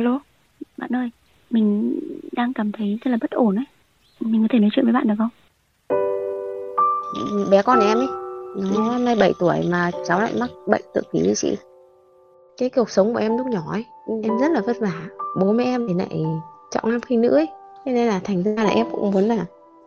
Alo, 0.00 0.20
bạn 0.76 0.96
ơi, 0.96 1.10
mình 1.50 1.98
đang 2.32 2.52
cảm 2.52 2.72
thấy 2.72 2.98
rất 3.04 3.10
là 3.10 3.18
bất 3.20 3.30
ổn 3.30 3.56
ấy. 3.56 3.64
Mình 4.20 4.42
có 4.42 4.48
thể 4.50 4.58
nói 4.58 4.70
chuyện 4.72 4.84
với 4.84 4.92
bạn 4.92 5.08
được 5.08 5.14
không? 5.18 5.28
bé 7.50 7.62
con 7.62 7.80
em 7.80 7.98
ấy 7.98 8.06
nó 8.56 8.98
nay 8.98 9.16
7 9.20 9.32
tuổi 9.38 9.56
mà 9.70 9.90
cháu 10.06 10.20
lại 10.20 10.32
mắc 10.40 10.50
bệnh 10.66 10.82
tự 10.94 11.00
kỷ 11.12 11.18
như 11.20 11.34
chị. 11.34 11.56
Cái 12.58 12.70
cuộc 12.70 12.90
sống 12.90 13.12
của 13.12 13.18
em 13.20 13.38
lúc 13.38 13.46
nhỏ 13.46 13.72
ấy 13.72 13.84
em 14.22 14.38
rất 14.38 14.52
là 14.52 14.60
vất 14.60 14.76
vả. 14.80 15.08
Bố 15.40 15.52
mẹ 15.52 15.64
em 15.64 15.88
thì 15.88 15.94
lại 15.94 16.24
trọng 16.70 16.90
nam 16.90 17.00
khinh 17.00 17.20
nữ 17.20 17.28
ấy. 17.28 17.46
Thế 17.84 17.92
nên 17.92 18.06
là 18.06 18.20
thành 18.24 18.42
ra 18.42 18.64
là 18.64 18.70
em 18.70 18.86
cũng 18.90 19.10
muốn 19.10 19.24
là 19.24 19.44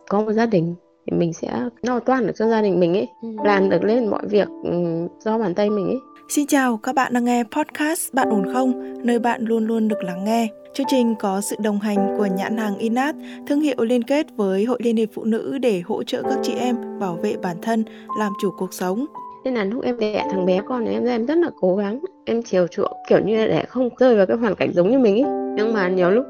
có 0.08 0.22
một 0.22 0.32
gia 0.32 0.46
đình 0.46 0.74
thì 1.06 1.16
mình 1.16 1.32
sẽ 1.32 1.68
lo 1.82 2.00
toan 2.00 2.26
được 2.26 2.32
cho 2.36 2.48
gia 2.48 2.62
đình 2.62 2.80
mình 2.80 2.94
ấy 2.94 3.08
làm 3.44 3.70
được 3.70 3.84
lên 3.84 4.06
mọi 4.06 4.26
việc 4.26 4.48
ừ, 4.64 4.72
do 5.18 5.38
bàn 5.38 5.54
tay 5.54 5.70
mình 5.70 5.86
ấy 5.86 5.98
Xin 6.28 6.46
chào, 6.46 6.76
các 6.76 6.94
bạn 6.94 7.12
đang 7.12 7.24
nghe 7.24 7.44
podcast 7.56 8.14
Bạn 8.14 8.28
ổn 8.30 8.52
không? 8.52 8.94
Nơi 9.06 9.18
bạn 9.18 9.44
luôn 9.44 9.66
luôn 9.66 9.88
được 9.88 10.02
lắng 10.02 10.24
nghe. 10.24 10.48
Chương 10.74 10.86
trình 10.90 11.14
có 11.20 11.40
sự 11.40 11.56
đồng 11.62 11.80
hành 11.80 12.14
của 12.18 12.26
nhãn 12.36 12.56
hàng 12.56 12.78
Inat, 12.78 13.14
thương 13.46 13.60
hiệu 13.60 13.76
liên 13.78 14.02
kết 14.02 14.26
với 14.36 14.64
Hội 14.64 14.78
Liên 14.82 14.96
hiệp 14.96 15.08
Phụ 15.14 15.24
nữ 15.24 15.58
để 15.58 15.82
hỗ 15.84 16.02
trợ 16.02 16.22
các 16.22 16.38
chị 16.42 16.54
em 16.54 16.76
bảo 17.00 17.18
vệ 17.22 17.36
bản 17.42 17.56
thân, 17.62 17.84
làm 18.18 18.32
chủ 18.42 18.50
cuộc 18.58 18.74
sống. 18.74 19.06
nên 19.44 19.54
là 19.54 19.64
lúc 19.64 19.84
em 19.84 19.98
đẻ 19.98 20.26
thằng 20.30 20.46
bé 20.46 20.60
con 20.68 20.84
em 20.84 21.04
em 21.04 21.26
rất 21.26 21.38
là 21.38 21.50
cố 21.60 21.76
gắng 21.76 22.00
em 22.24 22.42
chiều 22.42 22.66
chuộng 22.66 22.92
kiểu 23.08 23.18
như 23.24 23.36
là 23.36 23.46
để 23.46 23.64
không 23.68 23.88
rơi 23.98 24.16
vào 24.16 24.26
cái 24.26 24.36
hoàn 24.36 24.54
cảnh 24.54 24.72
giống 24.72 24.90
như 24.90 24.98
mình 24.98 25.14
ấy 25.14 25.32
nhưng 25.56 25.72
mà 25.72 25.88
nhiều 25.88 26.10
lúc 26.10 26.24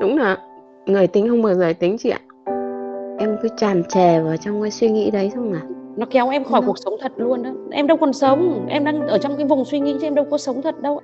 đúng 0.00 0.18
là 0.18 0.38
người 0.86 1.06
tính 1.06 1.28
không 1.28 1.42
bằng 1.42 1.58
người 1.58 1.74
tính 1.74 1.96
chị 1.98 2.10
ạ 2.10 2.20
em 3.18 3.36
cứ 3.42 3.48
tràn 3.56 3.82
trề 3.88 4.20
vào 4.20 4.36
trong 4.36 4.62
cái 4.62 4.70
suy 4.70 4.90
nghĩ 4.90 5.10
đấy 5.10 5.30
xong 5.34 5.52
là 5.52 5.60
nó 5.96 6.06
kéo 6.10 6.28
em 6.28 6.44
khỏi 6.44 6.60
Nó- 6.60 6.66
cuộc 6.66 6.78
sống 6.78 6.94
thật 7.00 7.12
luôn 7.16 7.42
đó. 7.42 7.50
Em 7.70 7.86
đâu 7.86 7.96
còn 7.96 8.12
sống. 8.12 8.66
Em 8.68 8.84
đang 8.84 9.08
ở 9.08 9.18
trong 9.18 9.36
cái 9.36 9.46
vùng 9.46 9.64
suy 9.64 9.80
nghĩ 9.80 9.94
chứ 10.00 10.06
em 10.06 10.14
đâu 10.14 10.26
có 10.30 10.38
sống 10.38 10.62
thật 10.62 10.80
đâu. 10.82 11.00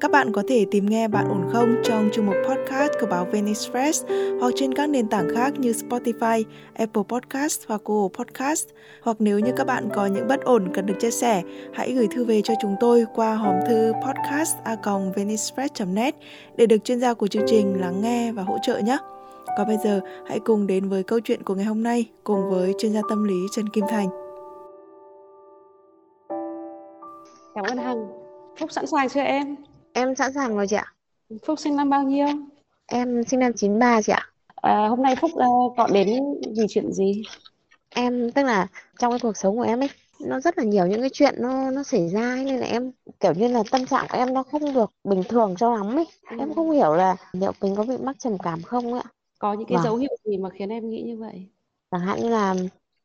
Các 0.00 0.10
bạn 0.10 0.32
có 0.32 0.42
thể 0.48 0.66
tìm 0.70 0.86
nghe 0.86 1.08
Bạn 1.08 1.28
ổn 1.28 1.40
không 1.52 1.76
trong 1.84 2.08
chương 2.12 2.26
mục 2.26 2.34
podcast 2.48 2.92
của 3.00 3.06
báo 3.06 3.24
Venice 3.24 3.60
Press 3.70 4.04
hoặc 4.40 4.52
trên 4.56 4.74
các 4.74 4.88
nền 4.88 5.08
tảng 5.08 5.28
khác 5.34 5.52
như 5.58 5.72
Spotify, 5.72 6.42
Apple 6.74 7.02
Podcast 7.08 7.60
hoặc 7.68 7.80
Google 7.84 8.08
Podcast. 8.18 8.66
Hoặc 9.02 9.16
nếu 9.18 9.38
như 9.38 9.52
các 9.56 9.66
bạn 9.66 9.88
có 9.94 10.06
những 10.06 10.28
bất 10.28 10.44
ổn 10.44 10.68
cần 10.74 10.86
được 10.86 10.94
chia 11.00 11.10
sẻ, 11.10 11.42
hãy 11.74 11.92
gửi 11.92 12.08
thư 12.10 12.24
về 12.24 12.40
cho 12.44 12.54
chúng 12.62 12.76
tôi 12.80 13.04
qua 13.14 13.34
hòm 13.34 13.54
thư 13.68 13.92
podcast@venicepress.net 14.06 16.14
để 16.56 16.66
được 16.66 16.84
chuyên 16.84 17.00
gia 17.00 17.14
của 17.14 17.26
chương 17.26 17.46
trình 17.46 17.80
lắng 17.80 18.00
nghe 18.02 18.32
và 18.32 18.42
hỗ 18.42 18.56
trợ 18.62 18.78
nhé. 18.78 18.98
Còn 19.56 19.66
bây 19.66 19.76
giờ, 19.84 20.00
hãy 20.26 20.40
cùng 20.40 20.66
đến 20.66 20.88
với 20.88 21.02
câu 21.02 21.20
chuyện 21.20 21.42
của 21.42 21.54
ngày 21.54 21.64
hôm 21.64 21.82
nay 21.82 22.10
cùng 22.24 22.50
với 22.50 22.74
chuyên 22.78 22.92
gia 22.92 23.00
tâm 23.08 23.24
lý 23.24 23.36
Trần 23.52 23.68
Kim 23.68 23.84
Thành. 23.88 24.08
cảm 27.56 27.64
ơn 27.64 27.78
hằng. 27.78 28.06
Phúc 28.60 28.72
sẵn 28.72 28.86
sàng 28.86 29.08
chưa 29.08 29.20
em? 29.20 29.56
Em 29.92 30.14
sẵn 30.14 30.32
sàng 30.32 30.56
rồi 30.56 30.66
chị 30.66 30.76
ạ. 30.76 30.92
Phúc 31.46 31.58
sinh 31.58 31.76
năm 31.76 31.90
bao 31.90 32.02
nhiêu? 32.02 32.26
Em 32.86 33.24
sinh 33.24 33.40
năm 33.40 33.52
93 33.52 34.02
chị 34.02 34.12
ạ. 34.12 34.26
À, 34.54 34.86
hôm 34.88 35.02
nay 35.02 35.16
phúc 35.16 35.30
uh, 35.34 35.76
gọi 35.76 35.90
đến 35.92 36.24
vì 36.56 36.66
chuyện 36.68 36.92
gì? 36.92 37.22
Em 37.90 38.30
tức 38.32 38.42
là 38.42 38.66
trong 38.98 39.12
cái 39.12 39.18
cuộc 39.22 39.36
sống 39.36 39.56
của 39.56 39.62
em 39.62 39.80
ấy 39.80 39.90
nó 40.20 40.40
rất 40.40 40.58
là 40.58 40.64
nhiều 40.64 40.86
những 40.86 41.00
cái 41.00 41.10
chuyện 41.12 41.34
nó 41.38 41.70
nó 41.70 41.82
xảy 41.82 42.08
ra 42.08 42.20
ấy, 42.20 42.44
nên 42.44 42.60
là 42.60 42.66
em 42.66 42.90
kiểu 43.20 43.32
như 43.32 43.48
là 43.48 43.62
tâm 43.70 43.86
trạng 43.86 44.06
của 44.10 44.18
em 44.18 44.34
nó 44.34 44.42
không 44.42 44.74
được 44.74 44.90
bình 45.04 45.22
thường 45.28 45.54
cho 45.58 45.76
lắm 45.76 45.96
ấy. 45.96 46.06
Em 46.38 46.54
không 46.54 46.70
hiểu 46.70 46.94
là 46.94 47.16
liệu 47.32 47.52
mình 47.60 47.76
có 47.76 47.84
bị 47.84 47.96
mắc 47.96 48.16
trầm 48.18 48.38
cảm 48.38 48.62
không 48.62 48.92
ấy 48.92 49.00
ạ 49.04 49.10
có 49.38 49.52
những 49.52 49.68
cái 49.68 49.78
Vâng. 49.78 49.84
dấu 49.84 49.96
hiệu 49.96 50.16
gì 50.24 50.38
mà 50.38 50.50
khiến 50.50 50.68
em 50.68 50.90
nghĩ 50.90 51.02
như 51.02 51.16
vậy? 51.16 51.46
Chẳng 51.90 52.00
hạn 52.00 52.20
như 52.20 52.28
là 52.28 52.54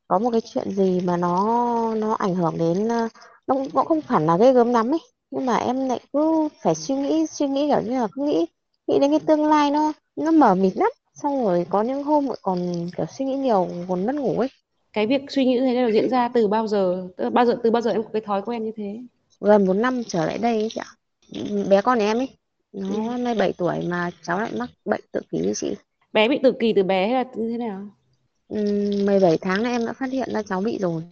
có 0.08 0.20
một 0.20 0.32
cái 0.32 0.42
chuyện 0.54 0.72
gì 0.72 1.02
mà 1.02 1.18
nó 1.18 1.96
nó 1.96 2.14
ảnh 2.14 2.36
hưởng 2.36 2.58
đến 2.58 2.88
ờ, 2.88 3.08
nó 3.48 3.56
cũng 3.56 3.70
cũng 3.72 3.86
không 3.86 4.02
hẳn 4.08 4.26
là 4.26 4.38
ghê 4.38 4.54
gớm 4.54 4.70
lắm 4.72 4.92
ấy 4.94 5.00
nhưng 5.32 5.46
mà 5.46 5.56
em 5.56 5.90
lại 5.90 6.00
cứ 6.14 6.50
phải 6.64 6.76
suy 6.76 6.96
nghĩ 6.96 7.26
suy 7.28 7.48
nghĩ 7.48 7.68
kiểu 7.68 7.82
như 7.82 8.00
là 8.00 8.08
cứ 8.12 8.24
nghĩ 8.24 8.46
nghĩ 8.88 9.00
đến 9.00 9.12
cái 9.12 9.20
tương 9.20 9.46
lai 9.46 9.72
nó 9.72 9.94
nó 10.16 10.32
mờ 10.32 10.56
mịt 10.56 10.78
lắm. 10.78 10.90
Xong 11.14 11.44
rồi 11.44 11.66
có 11.70 11.82
những 11.82 12.04
hôm 12.04 12.28
lại 12.28 12.38
còn 12.42 12.90
kiểu 12.98 13.06
suy 13.06 13.26
nghĩ 13.26 13.36
nhiều 13.36 13.68
còn 13.90 14.06
mất 14.06 14.16
ngủ 14.16 14.40
ấy. 14.40 14.50
Cái 14.94 15.08
việc 15.08 15.22
suy 15.30 15.46
nghĩ 15.46 15.54
như 15.54 15.62
thế 15.62 15.74
này 15.74 15.94
diễn 15.94 16.10
ra 16.10 16.28
từ 16.34 16.48
bao 16.48 16.68
giờ 16.68 17.08
từ 17.18 17.30
bao 17.30 17.46
giờ 17.46 17.60
từ 17.64 17.72
bao 17.72 17.82
giờ 17.82 17.92
em 17.92 18.04
có 18.04 18.10
cái 18.14 18.22
thói 18.22 18.42
quen 18.42 18.64
như 18.64 18.72
thế? 18.76 19.00
Gần 19.40 19.66
một 19.66 19.74
năm 19.74 20.04
trở 20.08 20.26
lại 20.26 20.38
đây 20.38 20.54
ấy 20.60 20.70
chị 20.72 20.82
ạ. 20.82 20.90
Bé 21.70 21.82
con 21.82 22.00
em 22.00 22.18
ấy 22.18 22.30
nó 22.72 23.18
nay 23.18 23.36
7 23.36 23.54
tuổi 23.54 23.82
mà 23.88 24.10
cháu 24.24 24.40
lại 24.40 24.52
mắc 24.58 24.70
bệnh 24.86 25.02
tự 25.12 25.22
kỷ 25.32 25.38
như 25.38 25.54
chị 25.56 25.76
bé 26.14 26.28
bị 26.30 26.40
tự 26.44 26.52
kỷ 26.60 26.74
từ 26.76 26.84
bé 26.84 27.08
hay 27.08 27.14
là 27.16 27.32
như 27.36 27.50
thế 27.52 27.58
nào? 27.58 27.90
Ừm, 28.48 29.06
17 29.06 29.38
tháng 29.38 29.62
là 29.62 29.70
em 29.70 29.86
đã 29.86 29.94
phát 29.94 30.12
hiện 30.12 30.30
ra 30.34 30.44
cháu 30.44 30.62
bị 30.62 30.78
rồi. 30.82 31.04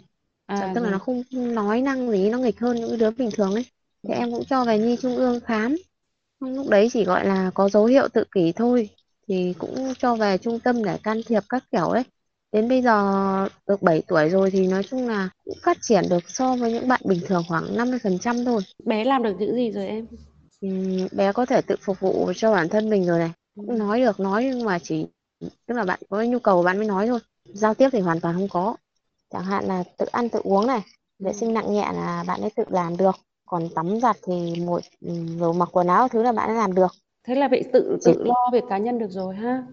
À, 0.47 0.73
tức 0.73 0.81
là 0.81 0.89
rồi. 0.89 0.91
nó 0.91 0.99
không 0.99 1.23
không 1.31 1.55
nói 1.55 1.81
năng 1.81 2.11
gì 2.11 2.29
nó 2.29 2.37
nghịch 2.37 2.59
hơn 2.59 2.75
những 2.77 2.97
đứa 2.97 3.11
bình 3.11 3.29
thường 3.33 3.53
ấy. 3.53 3.65
Thì 4.03 4.13
em 4.13 4.31
cũng 4.31 4.45
cho 4.45 4.65
về 4.65 4.79
nhi 4.79 4.97
trung 5.01 5.15
ương 5.17 5.39
khám. 5.39 5.75
Lúc 6.39 6.69
đấy 6.69 6.89
chỉ 6.93 7.03
gọi 7.05 7.25
là 7.27 7.51
có 7.53 7.69
dấu 7.69 7.85
hiệu 7.85 8.07
tự 8.13 8.23
kỷ 8.31 8.51
thôi. 8.51 8.89
Thì 9.27 9.53
cũng 9.59 9.93
cho 9.99 10.15
về 10.15 10.37
trung 10.37 10.59
tâm 10.59 10.83
để 10.83 10.97
can 11.03 11.21
thiệp 11.27 11.43
các 11.49 11.63
kiểu 11.71 11.85
ấy. 11.89 12.03
Đến 12.51 12.69
bây 12.69 12.81
giờ 12.81 13.49
được 13.67 13.81
7 13.81 14.03
tuổi 14.07 14.29
rồi 14.29 14.51
thì 14.51 14.67
nói 14.67 14.83
chung 14.83 15.07
là 15.07 15.29
cũng 15.45 15.57
phát 15.63 15.77
triển 15.81 16.03
được 16.09 16.29
so 16.29 16.55
với 16.55 16.73
những 16.73 16.87
bạn 16.87 17.01
bình 17.05 17.19
thường 17.27 17.43
khoảng 17.47 17.77
50% 17.77 18.45
thôi. 18.45 18.61
Bé 18.85 19.03
làm 19.03 19.23
được 19.23 19.35
những 19.39 19.55
gì 19.55 19.71
rồi 19.71 19.87
em? 19.87 20.07
Ừm, 20.61 21.07
bé 21.11 21.31
có 21.33 21.45
thể 21.45 21.61
tự 21.61 21.75
phục 21.81 21.99
vụ 21.99 22.31
cho 22.35 22.51
bản 22.51 22.69
thân 22.69 22.89
mình 22.89 23.05
rồi 23.05 23.19
này 23.19 23.31
nói 23.67 23.99
được 24.01 24.19
nói 24.19 24.43
nhưng 24.45 24.65
mà 24.65 24.79
chỉ 24.79 25.05
tức 25.67 25.75
là 25.75 25.85
bạn 25.85 25.99
có 26.09 26.23
nhu 26.23 26.39
cầu 26.39 26.63
bạn 26.63 26.77
mới 26.77 26.87
nói 26.87 27.07
thôi. 27.07 27.19
Giao 27.45 27.73
tiếp 27.73 27.89
thì 27.91 27.99
hoàn 27.99 28.19
toàn 28.19 28.35
không 28.35 28.49
có. 28.49 28.75
Chẳng 29.29 29.43
hạn 29.43 29.65
là 29.65 29.83
tự 29.97 30.05
ăn 30.05 30.29
tự 30.29 30.39
uống 30.43 30.67
này 30.67 30.81
vệ 31.19 31.33
sinh 31.33 31.53
nặng 31.53 31.73
nhẹ 31.73 31.91
là 31.93 32.23
bạn 32.27 32.41
ấy 32.41 32.51
tự 32.55 32.63
làm 32.69 32.97
được. 32.97 33.15
Còn 33.45 33.69
tắm 33.75 33.99
giặt 34.01 34.17
thì 34.27 34.55
một 34.65 34.81
ừm, 35.01 35.39
rồi 35.39 35.53
mặc 35.53 35.69
quần 35.71 35.87
áo 35.87 36.07
thứ 36.07 36.23
là 36.23 36.31
bạn 36.31 36.49
ấy 36.49 36.57
làm 36.57 36.75
được. 36.75 36.91
Thế 37.23 37.35
là 37.35 37.47
bị 37.47 37.63
tự 37.73 37.99
tự 38.05 38.23
lo 38.23 38.49
việc 38.53 38.63
cá 38.69 38.77
nhân 38.77 38.99
được 38.99 39.11
rồi 39.11 39.35
ha 39.35 39.63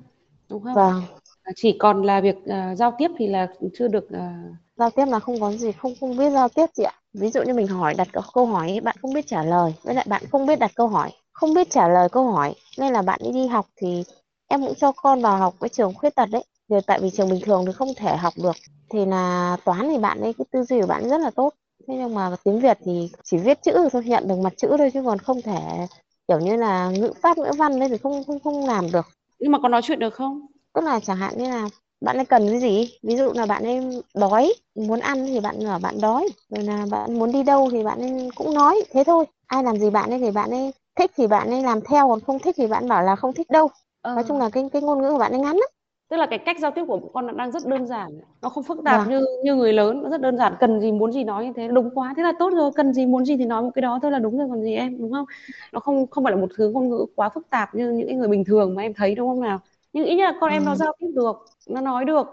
đúng 0.50 0.62
không? 0.64 0.74
Vâng. 0.74 1.02
À, 1.42 1.52
chỉ 1.56 1.76
còn 1.80 2.02
là 2.02 2.20
việc 2.20 2.36
à, 2.46 2.74
giao 2.76 2.94
tiếp 2.98 3.08
thì 3.18 3.26
là 3.28 3.48
chưa 3.78 3.88
được 3.88 4.10
à, 4.10 4.42
giao 4.76 4.90
tiếp 4.90 5.04
là 5.08 5.18
không 5.20 5.40
có 5.40 5.52
gì 5.52 5.72
không 5.72 5.92
không 6.00 6.16
biết 6.16 6.30
giao 6.30 6.48
tiếp 6.48 6.66
chị 6.76 6.82
ạ. 6.82 6.92
Ví 7.14 7.30
dụ 7.30 7.42
như 7.42 7.54
mình 7.54 7.66
hỏi 7.66 7.94
đặt 7.94 8.08
câu- 8.32 8.46
hỏi 8.46 8.80
bạn 8.82 8.96
không 9.02 9.12
biết 9.12 9.26
trả 9.26 9.42
lời 9.44 9.74
với 9.82 9.94
lại 9.94 10.06
bạn 10.08 10.22
không 10.30 10.46
biết 10.46 10.58
đặt 10.58 10.70
câu 10.74 10.88
hỏi 10.88 11.10
không 11.36 11.54
biết 11.54 11.70
trả 11.70 11.88
lời 11.88 12.08
câu 12.08 12.30
hỏi 12.30 12.54
nên 12.78 12.92
là 12.92 13.02
bạn 13.02 13.20
ấy 13.22 13.32
đi 13.32 13.46
học 13.46 13.66
thì 13.76 14.04
em 14.48 14.60
cũng 14.62 14.74
cho 14.74 14.92
con 14.92 15.22
vào 15.22 15.36
học 15.36 15.54
cái 15.60 15.68
trường 15.68 15.94
khuyết 15.94 16.14
tật 16.14 16.30
đấy. 16.30 16.44
Rồi 16.68 16.80
tại 16.86 17.00
vì 17.00 17.10
trường 17.10 17.30
bình 17.30 17.40
thường 17.44 17.66
thì 17.66 17.72
không 17.72 17.94
thể 17.96 18.16
học 18.16 18.34
được. 18.36 18.56
Thì 18.90 19.06
là 19.06 19.56
toán 19.64 19.88
thì 19.90 19.98
bạn 19.98 20.20
ấy 20.20 20.32
cái 20.32 20.44
tư 20.52 20.62
duy 20.62 20.80
của 20.80 20.86
bạn 20.86 21.08
rất 21.08 21.20
là 21.20 21.30
tốt. 21.30 21.54
Thế 21.88 21.94
nhưng 21.98 22.14
mà 22.14 22.36
tiếng 22.44 22.60
Việt 22.60 22.78
thì 22.84 23.10
chỉ 23.24 23.36
viết 23.36 23.62
chữ 23.62 23.88
thôi 23.92 24.02
nhận 24.04 24.28
được 24.28 24.38
mặt 24.38 24.52
chữ 24.56 24.68
thôi 24.78 24.90
chứ 24.94 25.02
còn 25.04 25.18
không 25.18 25.42
thể 25.42 25.86
kiểu 26.28 26.40
như 26.40 26.56
là 26.56 26.90
ngữ 26.90 27.12
pháp 27.22 27.38
ngữ 27.38 27.50
văn 27.58 27.80
đấy 27.80 27.88
thì 27.88 27.98
không 27.98 28.24
không 28.24 28.40
không 28.40 28.66
làm 28.66 28.92
được. 28.92 29.06
Nhưng 29.38 29.52
mà 29.52 29.58
có 29.62 29.68
nói 29.68 29.82
chuyện 29.84 29.98
được 29.98 30.14
không? 30.14 30.46
Tức 30.74 30.84
là 30.84 31.00
chẳng 31.00 31.16
hạn 31.16 31.38
như 31.38 31.50
là 31.50 31.68
bạn 32.00 32.16
ấy 32.16 32.24
cần 32.24 32.48
cái 32.50 32.60
gì? 32.60 32.98
Ví 33.02 33.16
dụ 33.16 33.32
là 33.32 33.46
bạn 33.46 33.64
ấy 33.64 34.02
đói 34.14 34.54
muốn 34.74 35.00
ăn 35.00 35.26
thì 35.26 35.40
bạn 35.40 35.64
bảo 35.64 35.78
bạn 35.78 36.00
đói. 36.00 36.28
Rồi 36.50 36.64
là 36.64 36.86
bạn 36.90 37.18
muốn 37.18 37.32
đi 37.32 37.42
đâu 37.42 37.68
thì 37.72 37.84
bạn 37.84 38.00
ấy 38.00 38.28
cũng 38.34 38.54
nói. 38.54 38.82
Thế 38.92 39.04
thôi. 39.04 39.24
Ai 39.46 39.62
làm 39.62 39.78
gì 39.78 39.90
bạn 39.90 40.10
ấy 40.10 40.18
thì 40.18 40.30
bạn 40.30 40.50
ấy 40.50 40.72
thích 40.96 41.10
thì 41.16 41.26
bạn 41.26 41.50
ấy 41.50 41.62
làm 41.62 41.80
theo 41.80 42.08
còn 42.08 42.20
không 42.20 42.38
thích 42.38 42.54
thì 42.58 42.66
bạn 42.66 42.88
bảo 42.88 43.02
là 43.02 43.16
không 43.16 43.34
thích 43.34 43.50
đâu. 43.50 43.68
Ờ, 44.02 44.12
nói 44.14 44.24
chung 44.28 44.38
là 44.38 44.50
cái 44.52 44.64
cái 44.72 44.82
ngôn 44.82 45.02
ngữ 45.02 45.10
của 45.10 45.18
bạn 45.18 45.32
ấy 45.32 45.40
ngắn 45.40 45.56
lắm. 45.56 45.68
Tức 46.08 46.16
là 46.16 46.26
cái 46.30 46.38
cách 46.38 46.56
giao 46.60 46.70
tiếp 46.70 46.84
của 46.88 47.00
con 47.14 47.36
đang 47.36 47.50
rất 47.52 47.66
đơn 47.66 47.86
giản 47.86 48.20
nó 48.42 48.48
không 48.48 48.64
phức 48.64 48.78
tạp 48.84 49.06
Vâng. 49.06 49.06
như 49.06 49.24
như 49.44 49.54
người 49.54 49.72
lớn 49.72 50.02
nó 50.02 50.10
rất 50.10 50.20
đơn 50.20 50.36
giản. 50.38 50.54
Cần 50.60 50.80
gì 50.80 50.92
muốn 50.92 51.12
gì 51.12 51.24
nói 51.24 51.46
như 51.46 51.52
thế 51.56 51.68
đúng 51.68 51.90
quá. 51.94 52.14
Thế 52.16 52.22
là 52.22 52.32
tốt 52.38 52.50
rồi 52.54 52.70
cần 52.76 52.92
gì 52.92 53.06
muốn 53.06 53.24
gì 53.24 53.36
thì 53.36 53.44
nói 53.44 53.62
một 53.62 53.70
cái 53.74 53.82
đó 53.82 53.98
thôi 54.02 54.10
là 54.12 54.18
đúng 54.18 54.38
rồi 54.38 54.46
còn 54.50 54.62
gì 54.62 54.74
em 54.74 54.98
đúng 54.98 55.12
không? 55.12 55.24
Nó 55.72 55.80
không 55.80 56.06
không 56.10 56.24
phải 56.24 56.32
là 56.32 56.40
một 56.40 56.46
thứ 56.56 56.70
ngôn 56.70 56.88
ngữ 56.88 57.06
quá 57.16 57.28
phức 57.28 57.50
tạp 57.50 57.74
như 57.74 57.90
những 57.90 58.06
cái 58.08 58.16
người 58.16 58.28
bình 58.28 58.44
thường 58.44 58.74
mà 58.74 58.82
em 58.82 58.94
thấy 58.94 59.14
đúng 59.14 59.28
không 59.28 59.40
nào? 59.40 59.60
Nhưng 59.92 60.16
nhất 60.16 60.24
là 60.32 60.38
con 60.40 60.50
em 60.50 60.64
nó 60.64 60.74
Ừ. 60.74 60.76
giao 60.76 60.92
tiếp 60.98 61.06
được 61.14 61.36
nó 61.66 61.80
nói 61.80 62.04
được 62.04 62.26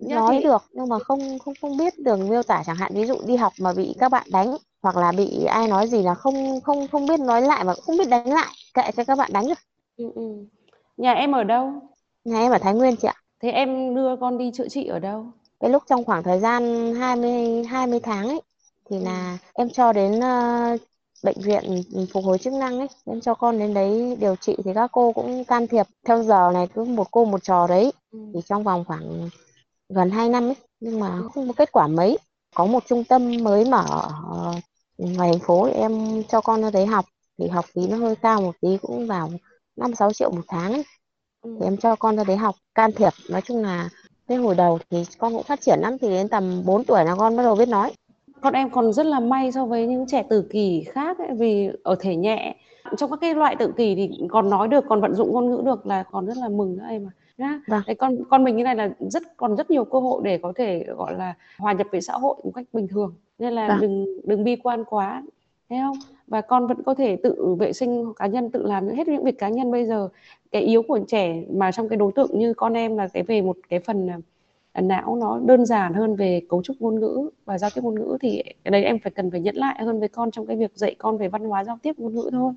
Nói 0.00 0.34
thì- 0.38 0.44
được 0.44 0.62
nhưng 0.72 0.88
mà 0.88 0.98
không 0.98 1.38
không 1.38 1.54
không 1.60 1.76
biết 1.76 1.98
đường 1.98 2.28
miêu 2.28 2.42
tả 2.42 2.62
chẳng 2.66 2.76
hạn. 2.76 2.92
Ví 2.94 3.06
dụ 3.06 3.16
đi 3.26 3.36
học 3.36 3.52
mà 3.60 3.72
bị 3.72 3.94
các 3.98 4.08
bạn 4.08 4.26
đánh 4.32 4.56
hoặc 4.82 4.96
là 4.96 5.12
bị 5.12 5.44
ai 5.44 5.68
nói 5.68 5.86
gì 5.88 6.02
là 6.02 6.14
không 6.14 6.60
không 6.60 6.88
không 6.92 7.06
biết 7.06 7.20
nói 7.20 7.42
lại 7.42 7.64
và 7.64 7.74
cũng 7.74 7.84
không 7.84 7.98
biết 7.98 8.08
đánh 8.08 8.32
lại 8.32 8.54
kệ 8.74 8.82
cho 8.96 9.04
các 9.04 9.18
bạn 9.18 9.30
đánh 9.32 9.48
được 9.48 9.58
ừ, 9.96 10.04
ừ. 10.14 10.22
nhà 10.96 11.12
em 11.12 11.32
ở 11.32 11.44
đâu? 11.44 11.72
Nhà 12.24 12.38
em 12.40 12.52
ở 12.52 12.58
Thái 12.58 12.74
Nguyên 12.74 12.96
chị 12.96 13.08
ạ. 13.08 13.14
Thế 13.42 13.50
em 13.50 13.94
đưa 13.94 14.16
con 14.20 14.38
đi 14.38 14.50
chữa 14.54 14.68
trị 14.68 14.86
ở 14.86 14.98
đâu? 14.98 15.26
Cái 15.60 15.70
lúc 15.70 15.82
trong 15.88 16.04
khoảng 16.04 16.22
thời 16.22 16.40
gian 16.40 16.94
20 16.94 17.64
20 17.64 18.00
tháng 18.00 18.28
ấy 18.28 18.40
thì 18.90 18.96
Ừ. 18.96 19.02
là 19.04 19.38
em 19.54 19.70
cho 19.70 19.92
đến 19.92 20.20
ờ, 20.20 20.76
bệnh 21.24 21.36
viện 21.40 21.82
phục 22.12 22.24
hồi 22.24 22.38
chức 22.38 22.52
năng 22.52 22.78
ấy 22.78 22.88
em 23.06 23.20
cho 23.20 23.34
con 23.34 23.58
đến 23.58 23.74
đấy 23.74 24.16
điều 24.20 24.36
trị 24.36 24.56
thì 24.64 24.70
các 24.74 24.90
cô 24.92 25.12
cũng 25.12 25.44
can 25.44 25.66
thiệp. 25.66 25.86
Theo 26.06 26.22
giờ 26.22 26.50
này 26.54 26.66
cứ 26.74 26.84
một 26.84 27.06
cô 27.10 27.24
một 27.24 27.42
trò 27.44 27.66
đấy. 27.66 27.92
Ừ. 28.12 28.18
thì 28.34 28.40
trong 28.46 28.62
vòng 28.64 28.84
khoảng 28.88 29.28
gần 29.94 30.10
2 30.10 30.28
năm 30.28 30.44
ấy 30.48 30.56
nhưng 30.80 31.00
mà 31.00 31.22
không 31.34 31.46
có 31.46 31.52
kết 31.52 31.72
quả 31.72 31.86
mấy. 31.86 32.18
Có 32.54 32.66
một 32.66 32.82
trung 32.86 33.04
tâm 33.04 33.42
mới 33.42 33.64
mở 33.64 33.84
ngoài 34.98 35.30
thành 35.32 35.40
phố 35.40 35.64
em 35.64 36.22
cho 36.28 36.40
con 36.40 36.62
ra 36.62 36.70
đấy 36.70 36.86
học 36.86 37.04
thì 37.38 37.48
học 37.48 37.64
phí 37.74 37.86
nó 37.86 37.96
hơi 37.96 38.16
cao 38.16 38.40
một 38.40 38.54
tí 38.60 38.78
cũng 38.82 39.06
vào 39.06 39.30
5 39.76 39.94
6 39.94 40.12
triệu 40.12 40.30
một 40.30 40.42
tháng 40.48 40.72
ấy. 40.72 40.84
Ừ. 41.42 41.56
thì 41.60 41.66
em 41.66 41.76
cho 41.76 41.96
con 41.96 42.16
ra 42.16 42.24
đấy 42.24 42.36
học 42.36 42.54
can 42.74 42.92
thiệp. 42.92 43.12
Nói 43.30 43.40
chung 43.40 43.62
là 43.62 43.88
cái 44.28 44.38
hồi 44.38 44.54
đầu 44.54 44.78
thì 44.90 45.04
con 45.18 45.32
cũng 45.32 45.42
phát 45.42 45.60
triển 45.60 45.78
lắm 45.80 45.98
thì 45.98 46.08
đến 46.08 46.28
tầm 46.28 46.62
4 46.64 46.84
tuổi 46.84 47.04
là 47.04 47.14
con 47.16 47.36
bắt 47.36 47.42
đầu 47.42 47.56
biết 47.56 47.68
nói. 47.68 47.92
Con 48.40 48.52
em 48.54 48.70
còn 48.70 48.92
rất 48.92 49.06
là 49.06 49.20
may 49.20 49.52
so 49.52 49.66
với 49.66 49.86
những 49.86 50.06
trẻ 50.06 50.22
tự 50.30 50.42
kỷ 50.50 50.84
khác 50.92 51.18
ấy, 51.18 51.28
vì 51.38 51.68
ở 51.82 51.96
thể 52.00 52.16
nhẹ. 52.16 52.56
Trong 52.96 53.10
các 53.10 53.18
cái 53.20 53.34
loại 53.34 53.56
tự 53.58 53.72
kỷ 53.76 53.94
thì 53.94 54.10
còn 54.28 54.50
nói 54.50 54.68
được 54.68 54.84
còn 54.88 55.00
vận 55.00 55.14
dụng 55.14 55.32
ngôn 55.32 55.50
ngữ 55.50 55.62
được 55.64 55.86
là 55.86 56.02
còn 56.02 56.26
rất 56.26 56.36
là 56.36 56.48
mừng 56.48 56.76
nữa 56.76 56.84
em 56.88 57.04
mà 57.04 57.10
nhá. 57.40 57.60
Vâng. 57.66 57.82
Đấy, 57.86 57.96
con 57.96 58.16
con 58.30 58.44
mình 58.44 58.56
như 58.56 58.64
này 58.64 58.74
là 58.76 58.90
rất 58.98 59.22
còn 59.36 59.56
rất 59.56 59.70
nhiều 59.70 59.84
cơ 59.84 59.98
hội 60.00 60.20
để 60.24 60.38
có 60.38 60.52
thể 60.56 60.84
gọi 60.96 61.14
là 61.14 61.34
hòa 61.58 61.72
nhập 61.72 61.86
với 61.92 62.00
xã 62.00 62.12
hội 62.12 62.36
một 62.44 62.50
cách 62.54 62.66
bình 62.72 62.88
thường. 62.88 63.14
Nên 63.38 63.52
là 63.52 63.68
Vâng. 63.68 63.80
đừng 63.80 64.20
đừng 64.24 64.44
bi 64.44 64.56
quan 64.56 64.84
quá 64.84 65.22
thấy 65.68 65.78
không? 65.78 65.96
Và 66.26 66.40
con 66.40 66.66
vẫn 66.66 66.82
có 66.82 66.94
thể 66.94 67.16
tự 67.16 67.54
vệ 67.58 67.72
sinh 67.72 68.12
cá 68.16 68.26
nhân 68.26 68.50
tự 68.50 68.62
làm 68.62 68.88
hết 68.88 69.08
những 69.08 69.24
việc 69.24 69.38
cá 69.38 69.48
nhân 69.48 69.70
bây 69.70 69.86
giờ. 69.86 70.08
Cái 70.52 70.62
yếu 70.62 70.82
của 70.82 71.00
trẻ 71.08 71.42
mà 71.52 71.72
trong 71.72 71.88
cái 71.88 71.96
đối 71.96 72.12
tượng 72.12 72.38
như 72.38 72.54
con 72.54 72.74
em 72.74 72.96
là 72.96 73.08
cái 73.08 73.22
về 73.22 73.42
một 73.42 73.56
cái 73.68 73.80
phần 73.80 74.08
à, 74.72 74.80
não 74.80 75.16
nó 75.16 75.40
đơn 75.44 75.66
giản 75.66 75.94
hơn 75.94 76.16
về 76.16 76.42
cấu 76.48 76.62
trúc 76.62 76.76
ngôn 76.80 77.00
ngữ 77.00 77.30
và 77.44 77.58
giao 77.58 77.70
tiếp 77.74 77.80
ngôn 77.84 77.94
ngữ 77.94 78.18
thì 78.20 78.42
cái 78.64 78.70
đấy 78.70 78.84
em 78.84 78.98
phải 78.98 79.10
cần 79.10 79.30
phải 79.30 79.40
nhẫn 79.40 79.56
lại 79.56 79.84
hơn 79.84 80.00
với 80.00 80.08
con 80.08 80.30
trong 80.30 80.46
cái 80.46 80.56
việc 80.56 80.70
dạy 80.74 80.94
con 80.98 81.18
về 81.18 81.28
văn 81.28 81.44
hóa 81.44 81.64
giao 81.64 81.78
tiếp 81.82 81.98
ngôn 81.98 82.14
ngữ 82.14 82.30
thôi. 82.32 82.52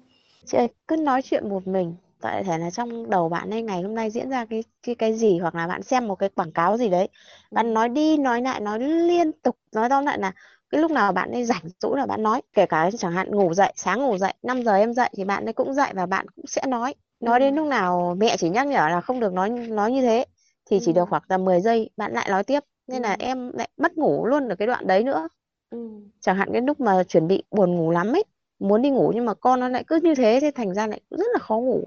Chị 0.46 0.58
ơi 0.58 0.68
cứ 0.88 0.96
nói 0.96 1.22
chuyện 1.22 1.50
một 1.50 1.68
mình 1.68 1.94
tại 2.24 2.44
thể 2.44 2.58
là 2.58 2.70
trong 2.72 3.10
đầu 3.10 3.30
bạn 3.30 3.50
ấy 3.54 3.62
ngày 3.62 3.82
hôm 3.82 3.96
nay 3.96 4.10
diễn 4.10 4.30
ra 4.30 4.46
cái 4.46 4.64
cái 4.84 4.96
cái 4.96 5.14
gì? 5.14 5.40
Hoặc 5.40 5.56
là 5.56 5.68
bạn 5.68 5.84
xem 5.84 6.08
một 6.08 6.16
cái 6.16 6.30
quảng 6.30 6.52
cáo 6.52 6.78
gì 6.78 6.90
đấy 6.90 7.10
bạn 7.52 7.74
nói 7.74 7.90
đi 7.90 8.18
nói 8.18 8.42
lại 8.42 8.60
nói 8.62 8.80
liên 8.80 9.32
tục 9.44 9.58
nói 9.76 9.90
tóm 9.90 10.06
lại 10.06 10.20
là 10.20 10.34
cái 10.70 10.82
lúc 10.82 10.92
nào 10.92 11.12
bạn 11.12 11.32
ấy 11.32 11.46
rảnh 11.46 11.64
rỗi 11.80 11.98
là 11.98 12.06
bạn 12.06 12.24
nói. 12.24 12.42
Kể 12.54 12.66
cả 12.66 12.90
chẳng 13.00 13.12
hạn 13.12 13.32
ngủ 13.32 13.54
dậy 13.54 13.74
sáng 13.76 14.00
ngủ 14.04 14.18
dậy 14.18 14.34
5 14.44 14.64
giờ 14.64 14.76
em 14.76 14.94
dậy 14.94 15.10
thì 15.18 15.26
bạn 15.26 15.46
ấy 15.46 15.54
cũng 15.54 15.74
dậy 15.74 15.92
và 15.96 16.06
bạn 16.06 16.26
cũng 16.36 16.46
sẽ 16.48 16.62
nói. 16.68 16.96
Nói 17.20 17.40
đến 17.40 17.56
lúc 17.56 17.68
nào 17.68 18.16
mẹ 18.20 18.38
chỉ 18.38 18.50
nhắc 18.50 18.68
nhở 18.68 18.90
là 18.90 19.02
không 19.02 19.20
được 19.20 19.34
nói 19.34 19.50
nói 19.50 19.92
như 19.92 20.02
thế 20.02 20.26
thì 20.66 20.80
chỉ 20.82 20.92
Ừ. 20.92 20.96
được 20.96 21.10
khoảng 21.10 21.24
tầm 21.28 21.46
10 21.46 21.62
giây 21.62 21.90
bạn 21.98 22.14
lại 22.14 22.30
nói 22.30 22.44
tiếp. 22.44 22.60
Nên 22.88 23.02
là 23.02 23.12
Ừ. 23.12 23.16
em 23.20 23.52
lại 23.54 23.70
mất 23.78 23.98
ngủ 23.98 24.26
luôn 24.26 24.50
ở 24.50 24.56
cái 24.56 24.68
đoạn 24.68 24.88
đấy 24.88 25.04
nữa. 25.04 25.28
Ừ. 25.70 25.78
chẳng 26.22 26.38
hạn 26.38 26.50
cái 26.54 26.62
lúc 26.62 26.80
mà 26.80 27.04
chuẩn 27.04 27.28
bị 27.28 27.44
buồn 27.52 27.76
ngủ 27.76 27.92
lắm 27.92 28.14
ấy 28.16 28.24
muốn 28.60 28.82
đi 28.82 28.90
ngủ 28.90 29.12
nhưng 29.16 29.26
mà 29.26 29.34
con 29.34 29.60
nó 29.60 29.70
lại 29.70 29.84
cứ 29.88 30.00
như 30.04 30.16
thế 30.16 30.40
thế 30.42 30.52
thành 30.56 30.74
ra 30.74 30.88
lại 30.88 31.02
rất 31.10 31.26
là 31.34 31.40
khó 31.40 31.58
ngủ 31.58 31.84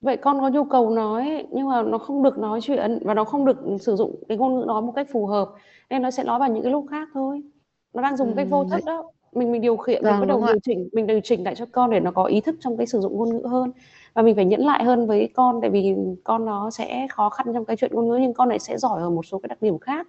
Vậy 0.00 0.16
con 0.16 0.40
có 0.40 0.48
nhu 0.48 0.64
cầu 0.64 0.90
nói 0.90 1.46
nhưng 1.50 1.68
mà 1.68 1.82
nó 1.82 1.98
không 1.98 2.22
được 2.22 2.38
nói 2.38 2.60
chuyện 2.62 2.98
và 3.04 3.14
nó 3.14 3.24
không 3.24 3.44
được 3.44 3.56
sử 3.80 3.96
dụng 3.96 4.16
cái 4.28 4.38
ngôn 4.38 4.54
ngữ 4.60 4.64
nói 4.66 4.82
một 4.82 4.92
cách 4.96 5.06
phù 5.12 5.26
hợp 5.26 5.48
nên 5.90 6.02
nó 6.02 6.10
sẽ 6.10 6.24
nói 6.24 6.38
vào 6.38 6.48
những 6.52 6.62
cái 6.62 6.72
lúc 6.72 6.86
khác 6.90 7.08
thôi. 7.14 7.42
Nó 7.94 8.02
đang 8.02 8.16
dùng 8.16 8.28
một 8.28 8.34
cách 8.36 8.46
vô 8.50 8.64
Ừm, 8.64 8.70
thức 8.70 8.84
đó. 8.84 9.10
Mình 9.32 9.52
mình 9.52 9.60
điều 9.62 9.76
khiển 9.76 10.06
mình 10.06 10.18
vâng 10.18 10.20
bắt 10.20 10.26
đầu 10.28 10.40
đúng 10.40 10.46
điều 10.46 10.58
chỉnh 10.62 10.88
mình 10.92 11.06
điều 11.06 11.20
chỉnh 11.20 11.44
lại 11.44 11.54
cho 11.54 11.66
con 11.72 11.90
để 11.90 12.00
nó 12.00 12.10
có 12.10 12.24
ý 12.24 12.40
thức 12.40 12.56
trong 12.60 12.76
cái 12.76 12.86
sử 12.86 13.00
dụng 13.00 13.16
ngôn 13.16 13.28
ngữ 13.30 13.46
hơn 13.50 13.72
và 14.14 14.22
mình 14.22 14.34
phải 14.36 14.44
nhẫn 14.44 14.60
lại 14.60 14.84
hơn 14.84 15.06
với 15.06 15.28
con 15.34 15.60
tại 15.60 15.70
vì 15.70 15.94
con 16.24 16.44
nó 16.44 16.70
sẽ 16.70 17.06
khó 17.10 17.28
khăn 17.30 17.46
trong 17.54 17.64
cái 17.64 17.76
chuyện 17.76 17.90
ngôn 17.94 18.08
ngữ 18.08 18.16
nhưng 18.20 18.34
con 18.34 18.48
lại 18.48 18.58
sẽ 18.58 18.78
giỏi 18.78 19.02
ở 19.02 19.10
một 19.10 19.26
số 19.26 19.38
cái 19.38 19.48
đặc 19.48 19.62
điểm 19.62 19.78
khác. 19.78 20.08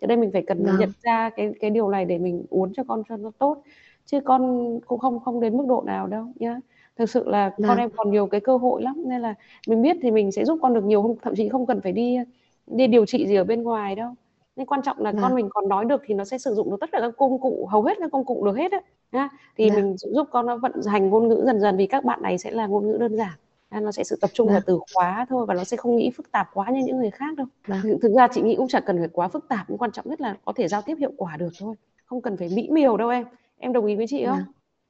Cho 0.00 0.06
nên 0.06 0.20
mình 0.20 0.30
phải 0.32 0.42
cần 0.46 0.76
vâng 0.76 0.76
nhận 0.76 0.90
ra 1.02 1.30
cái 1.30 1.52
cái 1.60 1.70
điều 1.70 1.88
này 1.90 2.04
để 2.04 2.18
mình 2.18 2.46
uốn 2.50 2.72
cho 2.74 2.84
con 2.88 3.02
cho 3.08 3.16
nó 3.16 3.30
tốt 3.38 3.62
chứ 4.06 4.20
con 4.24 4.68
cũng 4.86 4.98
không 5.00 5.20
không 5.20 5.40
đến 5.40 5.56
mức 5.56 5.64
độ 5.68 5.82
nào 5.86 6.06
đâu 6.06 6.24
nhá. 6.36 6.60
Thực 6.98 7.10
sự 7.10 7.28
là 7.28 7.50
con 7.50 7.66
vâng 7.66 7.78
em 7.78 7.90
còn 7.96 8.10
nhiều 8.10 8.26
cái 8.26 8.40
cơ 8.40 8.56
hội 8.56 8.82
lắm 8.82 9.02
nên 9.06 9.20
là 9.20 9.34
mình 9.68 9.82
biết 9.82 9.96
thì 10.02 10.10
mình 10.10 10.32
sẽ 10.32 10.44
giúp 10.44 10.58
con 10.62 10.74
được 10.74 10.84
nhiều 10.84 11.02
không 11.02 11.16
thậm 11.22 11.34
chí 11.36 11.48
không 11.48 11.66
cần 11.66 11.80
phải 11.80 11.92
đi 11.92 12.18
đi 12.66 12.86
điều 12.86 13.06
trị 13.06 13.26
gì 13.26 13.34
ở 13.34 13.44
bên 13.44 13.62
ngoài 13.62 13.94
đâu. 13.96 14.14
Nhưng 14.56 14.66
quan 14.66 14.82
trọng 14.82 14.98
là 14.98 15.12
con 15.12 15.20
vâng 15.22 15.34
mình 15.34 15.48
còn 15.50 15.68
nói 15.68 15.84
được 15.84 16.02
thì 16.06 16.14
nó 16.14 16.24
sẽ 16.24 16.38
sử 16.38 16.54
dụng 16.54 16.70
được 16.70 16.76
tất 16.80 16.90
cả 16.92 16.98
các 17.00 17.14
công 17.16 17.40
cụ 17.40 17.66
hầu 17.70 17.82
hết 17.82 17.98
các 18.00 18.10
công 18.12 18.24
cụ 18.24 18.44
được 18.46 18.56
hết 18.56 18.72
á. 18.72 19.28
Thì 19.56 19.70
vâng 19.70 19.76
mình 19.76 19.96
giúp 19.96 20.28
con 20.30 20.46
nó 20.46 20.56
vận 20.56 20.72
hành 20.86 21.08
ngôn 21.10 21.28
ngữ 21.28 21.42
dần 21.46 21.60
dần 21.60 21.76
vì 21.76 21.86
các 21.86 22.04
bạn 22.04 22.22
này 22.22 22.38
sẽ 22.38 22.50
là 22.50 22.66
ngôn 22.66 22.86
ngữ 22.86 22.96
đơn 23.00 23.16
giản. 23.16 23.38
À, 23.68 23.80
nó 23.80 23.92
sẽ 23.92 24.04
sự 24.04 24.16
tập 24.20 24.30
trung 24.34 24.52
vào 24.52 24.60
vâng 24.60 24.62
từ 24.66 24.80
khóa 24.94 25.26
thôi 25.28 25.46
và 25.46 25.54
nó 25.54 25.64
sẽ 25.64 25.76
không 25.76 25.96
nghĩ 25.96 26.10
phức 26.10 26.32
tạp 26.32 26.48
quá 26.54 26.70
như 26.70 26.80
những 26.84 26.98
người 26.98 27.10
khác 27.10 27.36
đâu. 27.36 27.46
vâng 27.66 27.80
Thực, 27.82 27.98
thực 28.02 28.12
ra 28.16 28.28
chị 28.32 28.42
nghĩ 28.42 28.56
cũng 28.56 28.68
chẳng 28.68 28.82
cần 28.86 28.98
phải 28.98 29.08
quá 29.08 29.28
phức 29.28 29.48
tạp, 29.48 29.70
nhưng 29.70 29.78
quan 29.78 29.92
trọng 29.92 30.08
nhất 30.08 30.20
là 30.20 30.36
có 30.44 30.52
thể 30.56 30.68
giao 30.68 30.82
tiếp 30.82 30.96
hiệu 30.98 31.12
quả 31.16 31.36
được 31.36 31.50
thôi. 31.58 31.74
Không 32.04 32.22
cần 32.22 32.36
phải 32.36 32.48
mỹ 32.48 32.68
miều 32.70 32.96
đâu 32.96 33.08
em. 33.08 33.26
Em 33.58 33.72
đồng 33.72 33.86
ý 33.86 33.96
với 33.96 34.06
chị 34.08 34.24
không? 34.26 34.36
vâng 34.36 34.46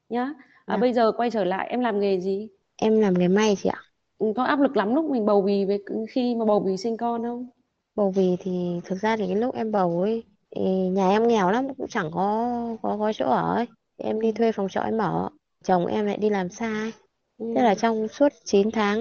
Nhá. 0.08 0.34
À, 0.69 0.76
vâng 0.76 0.82
bây 0.82 0.93
giờ 0.93 1.12
quay 1.17 1.31
trở 1.31 1.44
lại 1.44 1.69
em 1.69 1.81
làm 1.81 2.00
nghề 2.00 2.20
gì? 2.20 2.49
em 2.76 3.00
làm 3.00 3.15
nghề 3.15 3.29
may 3.29 3.56
chị 3.56 3.69
ạ 3.69 3.82
Ừ, 4.19 4.32
Có 4.37 4.43
áp 4.44 4.61
lực 4.61 4.76
lắm 4.76 4.94
lúc 4.94 5.11
mình 5.11 5.26
bầu 5.26 5.43
bì 5.43 5.65
với 5.65 5.82
khi 6.11 6.35
mà 6.35 6.44
bầu 6.44 6.61
bì 6.61 6.76
sinh 6.76 6.97
con 6.97 7.23
không? 7.23 7.47
bầu 7.94 8.12
bì 8.17 8.37
thì 8.41 8.81
thực 8.85 8.97
ra 8.97 9.17
thì 9.17 9.26
cái 9.26 9.37
lúc 9.37 9.55
em 9.55 9.73
bầu 9.73 10.00
ấy 10.00 10.25
thì 10.56 10.61
nhà 10.88 11.09
em 11.11 11.29
nghèo 11.29 11.50
lắm 11.50 11.75
cũng 11.75 11.88
chẳng 11.88 12.11
có 12.12 12.49
có 12.82 12.97
có 12.99 13.12
chỗ 13.12 13.25
ở 13.31 13.55
ấy 13.55 13.67
Thì 13.99 14.05
em 14.05 14.20
đi 14.20 14.32
Ừ. 14.32 14.32
thuê 14.32 14.53
phòng 14.53 14.69
trọ 14.70 14.81
em 14.81 14.99
ở 14.99 15.29
chồng 15.65 15.87
em 15.87 16.06
lại 16.06 16.17
đi 16.19 16.31
làm 16.31 16.49
xa 16.49 16.67
ấy 16.75 16.93
Ừ. 17.38 17.44
thế 17.55 17.62
là 17.62 17.75
trong 17.75 18.09
suốt 18.09 18.29
9 18.44 18.70
tháng 18.73 18.99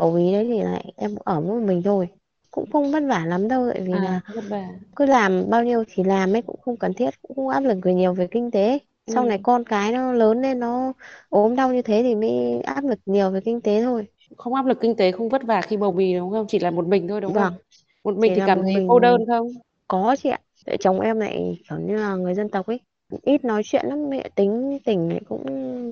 bầu 0.00 0.12
bì 0.12 0.32
đấy 0.32 0.44
thì 0.48 0.62
lại 0.62 0.92
em 0.96 1.14
ở 1.24 1.40
một 1.40 1.60
mình 1.66 1.82
thôi 1.84 2.08
cũng 2.50 2.70
không 2.72 2.92
vất 2.92 3.02
vả 3.08 3.24
lắm 3.26 3.48
đâu 3.48 3.70
tại 3.74 3.82
vì 3.86 3.98
À, 3.98 4.00
là 4.00 4.20
không 4.26 4.34
vất 4.36 4.44
vả. 4.50 4.68
cứ 4.96 5.06
làm 5.06 5.50
bao 5.50 5.64
nhiêu 5.64 5.84
thì 5.88 6.04
làm 6.04 6.32
ấy 6.36 6.42
cũng 6.42 6.60
không 6.62 6.76
cần 6.76 6.94
thiết 6.94 7.10
cũng 7.22 7.36
không 7.36 7.48
áp 7.48 7.60
lực 7.60 7.78
về 7.82 7.94
nhiều 7.94 8.14
về 8.14 8.28
kinh 8.30 8.50
tế 8.50 8.78
sau 9.08 9.24
Ừ. 9.24 9.26
này 9.26 9.38
con 9.42 9.64
cái 9.64 9.92
nó 9.92 10.12
lớn 10.12 10.42
lên 10.42 10.58
nó 10.60 10.92
ốm 11.28 11.56
đau 11.56 11.72
như 11.72 11.82
thế 11.82 12.02
thì 12.02 12.14
mới 12.14 12.60
áp 12.60 12.84
lực 12.84 12.98
nhiều 13.06 13.30
về 13.30 13.40
kinh 13.44 13.60
tế 13.60 13.82
thôi 13.82 14.06
Không 14.36 14.54
áp 14.54 14.66
lực 14.66 14.78
kinh 14.80 14.96
tế, 14.96 15.12
không 15.12 15.28
vất 15.28 15.42
vả 15.46 15.60
khi 15.62 15.76
bầu 15.76 15.92
bì 15.92 16.14
đúng 16.14 16.30
không? 16.30 16.46
Chỉ 16.48 16.58
là 16.58 16.70
một 16.70 16.86
mình 16.86 17.08
thôi 17.08 17.20
đúng 17.20 17.34
không? 17.34 17.50
vâng 17.50 17.58
Một 18.04 18.16
mình 18.18 18.32
chỉ 18.32 18.36
thì 18.36 18.40
là 18.40 18.46
cảm 18.46 18.62
thấy 18.62 18.80
cô 18.86 18.98
đơn 19.00 19.20
không? 19.28 19.46
có 19.88 20.16
chị 20.18 20.28
ạ 20.30 20.38
tại 20.66 20.76
chồng 20.80 21.00
em 21.00 21.20
lại 21.20 21.62
kiểu 21.70 21.78
như 21.80 21.96
là 21.96 22.14
người 22.16 22.34
dân 22.34 22.48
tộc 22.50 22.66
ấy 22.66 22.80
ít 23.22 23.44
nói 23.44 23.62
chuyện 23.64 23.86
lắm 23.86 24.10
mẹ 24.10 24.28
tính 24.34 24.78
tình 24.84 25.08
lại 25.10 25.20
cũng 25.28 25.44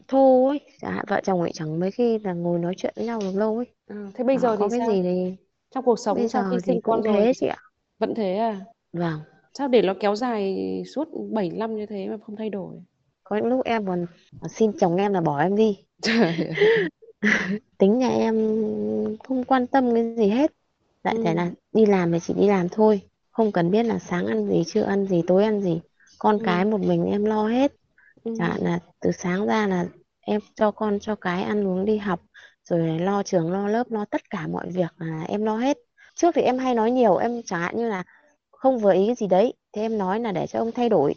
thô 0.08 0.48
ấy 0.48 0.60
chẳng 0.82 0.92
hạn 0.92 1.04
vợ 1.08 1.20
chồng 1.24 1.42
lại 1.42 1.52
chẳng 1.54 1.80
mấy 1.80 1.90
khi 1.90 2.18
là 2.18 2.32
ngồi 2.32 2.58
nói 2.58 2.74
chuyện 2.76 2.94
với 2.96 3.06
nhau 3.06 3.20
được 3.20 3.32
lâu 3.36 3.56
ấy 3.56 3.66
À, 3.88 4.10
thế 4.14 4.24
bây 4.24 4.38
họ 4.38 4.38
giờ 4.38 4.56
có 4.58 4.68
thì 4.68 4.70
cái 4.70 4.80
sao? 4.80 4.86
gì 4.86 5.02
thì 5.02 5.36
Trong 5.70 5.84
cuộc 5.84 5.98
sống 5.98 6.18
bây 6.18 6.28
sau 6.28 6.44
khi 6.44 6.58
giờ 6.58 6.62
thì 6.64 6.72
sinh 6.72 6.80
cũng 6.82 7.02
con 7.02 7.02
rồi 7.02 7.28
thế 7.28 7.32
chị 7.36 7.46
ạ 7.46 7.58
vẫn 7.98 8.14
thế 8.16 8.36
à? 8.38 8.66
vâng 8.92 9.20
Sao 9.58 9.68
để 9.68 9.82
nó 9.82 9.94
kéo 10.00 10.16
dài 10.16 10.56
suốt 10.94 11.08
7 11.32 11.50
năm 11.50 11.76
như 11.76 11.86
thế 11.86 12.08
mà 12.08 12.16
không 12.26 12.36
thay 12.36 12.50
đổi? 12.50 12.76
Có 13.28 13.36
những 13.36 13.46
lúc 13.46 13.64
em 13.64 13.86
còn 13.86 14.06
xin 14.50 14.72
chồng 14.80 14.96
em 14.96 15.12
là 15.12 15.20
bỏ 15.20 15.38
em 15.38 15.56
đi 15.56 15.78
Trời 16.02 16.36
ơi. 16.48 16.56
tính 17.78 17.98
nhà 17.98 18.08
em 18.10 18.34
không 19.28 19.44
quan 19.44 19.66
tâm 19.66 19.94
cái 19.94 20.14
gì 20.16 20.28
hết 20.28 20.52
lại 21.04 21.16
Ừ. 21.16 21.18
là 21.22 21.50
đi 21.72 21.86
làm 21.86 22.12
thì 22.12 22.18
chỉ 22.22 22.34
đi 22.34 22.48
làm 22.48 22.68
thôi 22.68 23.00
không 23.32 23.52
cần 23.52 23.70
biết 23.70 23.82
là 23.82 23.98
sáng 23.98 24.26
ăn 24.26 24.48
gì 24.48 24.64
trưa 24.66 24.82
ăn 24.82 25.06
gì 25.06 25.22
tối 25.26 25.44
ăn 25.44 25.62
gì 25.62 25.80
con 26.18 26.38
Ừ. 26.38 26.44
cái 26.44 26.64
một 26.64 26.80
mình 26.80 27.04
em 27.06 27.24
lo 27.24 27.48
hết 27.48 27.72
Ừ. 28.24 28.30
chẳng 28.32 28.50
hạn 28.50 28.60
là 28.62 28.80
từ 29.00 29.12
sáng 29.12 29.46
ra 29.46 29.66
là 29.66 29.86
em 30.20 30.40
cho 30.56 30.70
con 30.70 30.98
cho 31.00 31.14
cái 31.16 31.42
ăn 31.42 31.66
uống 31.68 31.84
đi 31.84 31.98
học 31.98 32.20
rồi 32.64 32.98
lo 33.00 33.22
trường 33.22 33.52
lo 33.52 33.68
lớp 33.68 33.90
lo 33.92 34.04
tất 34.04 34.30
cả 34.30 34.46
mọi 34.46 34.70
việc 34.70 34.94
là 34.98 35.24
em 35.28 35.44
lo 35.44 35.56
hết 35.58 35.78
trước 36.14 36.32
thì 36.34 36.42
em 36.42 36.58
hay 36.58 36.74
nói 36.74 36.90
nhiều 36.90 37.16
em 37.16 37.42
chẳng 37.46 37.60
hạn 37.60 37.76
như 37.78 37.88
là 37.88 38.04
không 38.52 38.78
vừa 38.78 38.92
ý 38.94 39.06
cái 39.06 39.14
gì 39.14 39.26
đấy 39.26 39.54
thì 39.72 39.82
em 39.82 39.98
nói 39.98 40.20
là 40.20 40.32
để 40.32 40.46
cho 40.46 40.58
ông 40.58 40.72
thay 40.72 40.88
đổi 40.88 41.14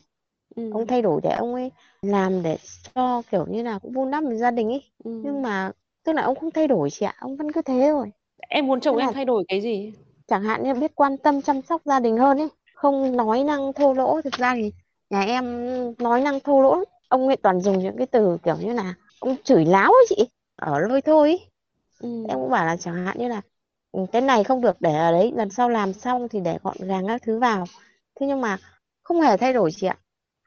Ừ. 0.59 0.69
ông 0.73 0.87
thay 0.87 1.01
đổi 1.01 1.21
để 1.23 1.29
ông 1.31 1.53
ấy 1.53 1.71
làm 2.01 2.43
để 2.43 2.57
cho 2.95 3.21
kiểu 3.31 3.45
như 3.49 3.63
là 3.63 3.79
cũng 3.79 3.91
vun 3.91 4.11
đắp 4.11 4.23
một 4.23 4.33
gia 4.35 4.51
đình 4.51 4.69
ấy 4.69 4.83
Ừ. 5.03 5.11
nhưng 5.23 5.41
mà 5.41 5.71
tức 6.03 6.13
là 6.13 6.21
ông 6.21 6.35
không 6.39 6.51
thay 6.51 6.67
đổi 6.67 6.89
chị 6.89 7.05
ạ 7.05 7.15
ông 7.19 7.35
vẫn 7.37 7.51
cứ 7.51 7.61
thế 7.61 7.87
thôi 7.91 8.11
Em 8.49 8.67
muốn 8.67 8.79
chồng 8.79 8.95
thế 8.95 9.01
em 9.01 9.07
là 9.07 9.13
thay 9.13 9.25
đổi 9.25 9.43
cái 9.47 9.61
gì? 9.61 9.93
chẳng 10.27 10.43
hạn 10.43 10.63
như 10.63 10.73
biết 10.73 10.95
quan 10.95 11.17
tâm 11.17 11.41
chăm 11.41 11.61
sóc 11.61 11.81
gia 11.85 11.99
đình 11.99 12.17
hơn 12.17 12.37
ấy 12.37 12.47
không 12.75 13.17
nói 13.17 13.43
năng 13.43 13.73
thô 13.73 13.93
lỗ 13.93 14.21
thực 14.21 14.33
ra 14.33 14.55
thì 14.55 14.71
nhà 15.09 15.21
em 15.21 15.45
nói 15.97 16.21
năng 16.21 16.39
thô 16.39 16.61
lỗ 16.61 16.83
ông 17.07 17.27
ấy 17.27 17.37
toàn 17.37 17.61
dùng 17.61 17.79
những 17.79 17.97
cái 17.97 18.07
từ 18.07 18.37
kiểu 18.43 18.55
như 18.61 18.73
là 18.73 18.93
ông 19.19 19.35
chửi 19.43 19.65
láo 19.65 19.91
ấy 19.91 20.05
chị 20.09 20.27
ở 20.55 20.79
lôi 20.79 21.01
thôi 21.01 21.29
ấy. 21.29 21.39
Ừ. 21.99 22.25
em 22.29 22.37
cũng 22.39 22.49
bảo 22.51 22.65
là 22.65 22.77
chẳng 22.77 23.05
hạn 23.05 23.17
như 23.19 23.27
là 23.27 23.41
"Ừ, 23.91 24.05
cái 24.11 24.21
này 24.21 24.43
không 24.43 24.61
được 24.61 24.81
để 24.81 24.93
ở 24.95 25.11
đấy 25.11 25.31
lần 25.35 25.49
sau 25.49 25.69
làm 25.69 25.93
xong 25.93 26.29
thì 26.29 26.39
để 26.39 26.57
gọn 26.63 26.77
gàng 26.79 27.07
các 27.07 27.21
thứ 27.25 27.39
vào 27.39 27.65
thế 28.19 28.27
nhưng 28.27 28.41
mà 28.41 28.57
không 29.03 29.21
hề 29.21 29.37
thay 29.37 29.53
đổi 29.53 29.71
chị 29.75 29.87
ạ 29.87 29.97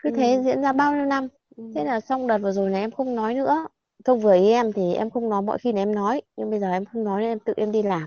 cứ 0.02 0.10
thế 0.10 0.34
Ừ. 0.36 0.42
diễn 0.42 0.62
ra 0.62 0.72
bao 0.72 0.92
nhiêu 0.96 1.04
năm. 1.04 1.28
Ừ. 1.56 1.64
thế 1.74 1.84
là 1.84 2.00
xong 2.00 2.26
đợt 2.26 2.38
vừa 2.38 2.52
rồi 2.52 2.70
này 2.70 2.80
em 2.80 2.90
không 2.90 3.14
nói 3.16 3.34
nữa. 3.34 3.66
Không 4.04 4.20
vừa 4.20 4.34
ý 4.34 4.50
em 4.52 4.72
thì 4.72 4.94
em 4.94 5.10
không 5.10 5.28
nói 5.28 5.42
mọi 5.42 5.58
khi 5.58 5.72
là 5.72 5.82
em 5.82 5.94
nói 5.94 6.22
nhưng 6.36 6.50
bây 6.50 6.60
giờ 6.60 6.70
em 6.72 6.84
không 6.84 7.04
nói 7.04 7.20
nên 7.20 7.30
em 7.30 7.38
tự 7.38 7.52
em 7.56 7.72
đi 7.72 7.82
làm. 7.82 8.04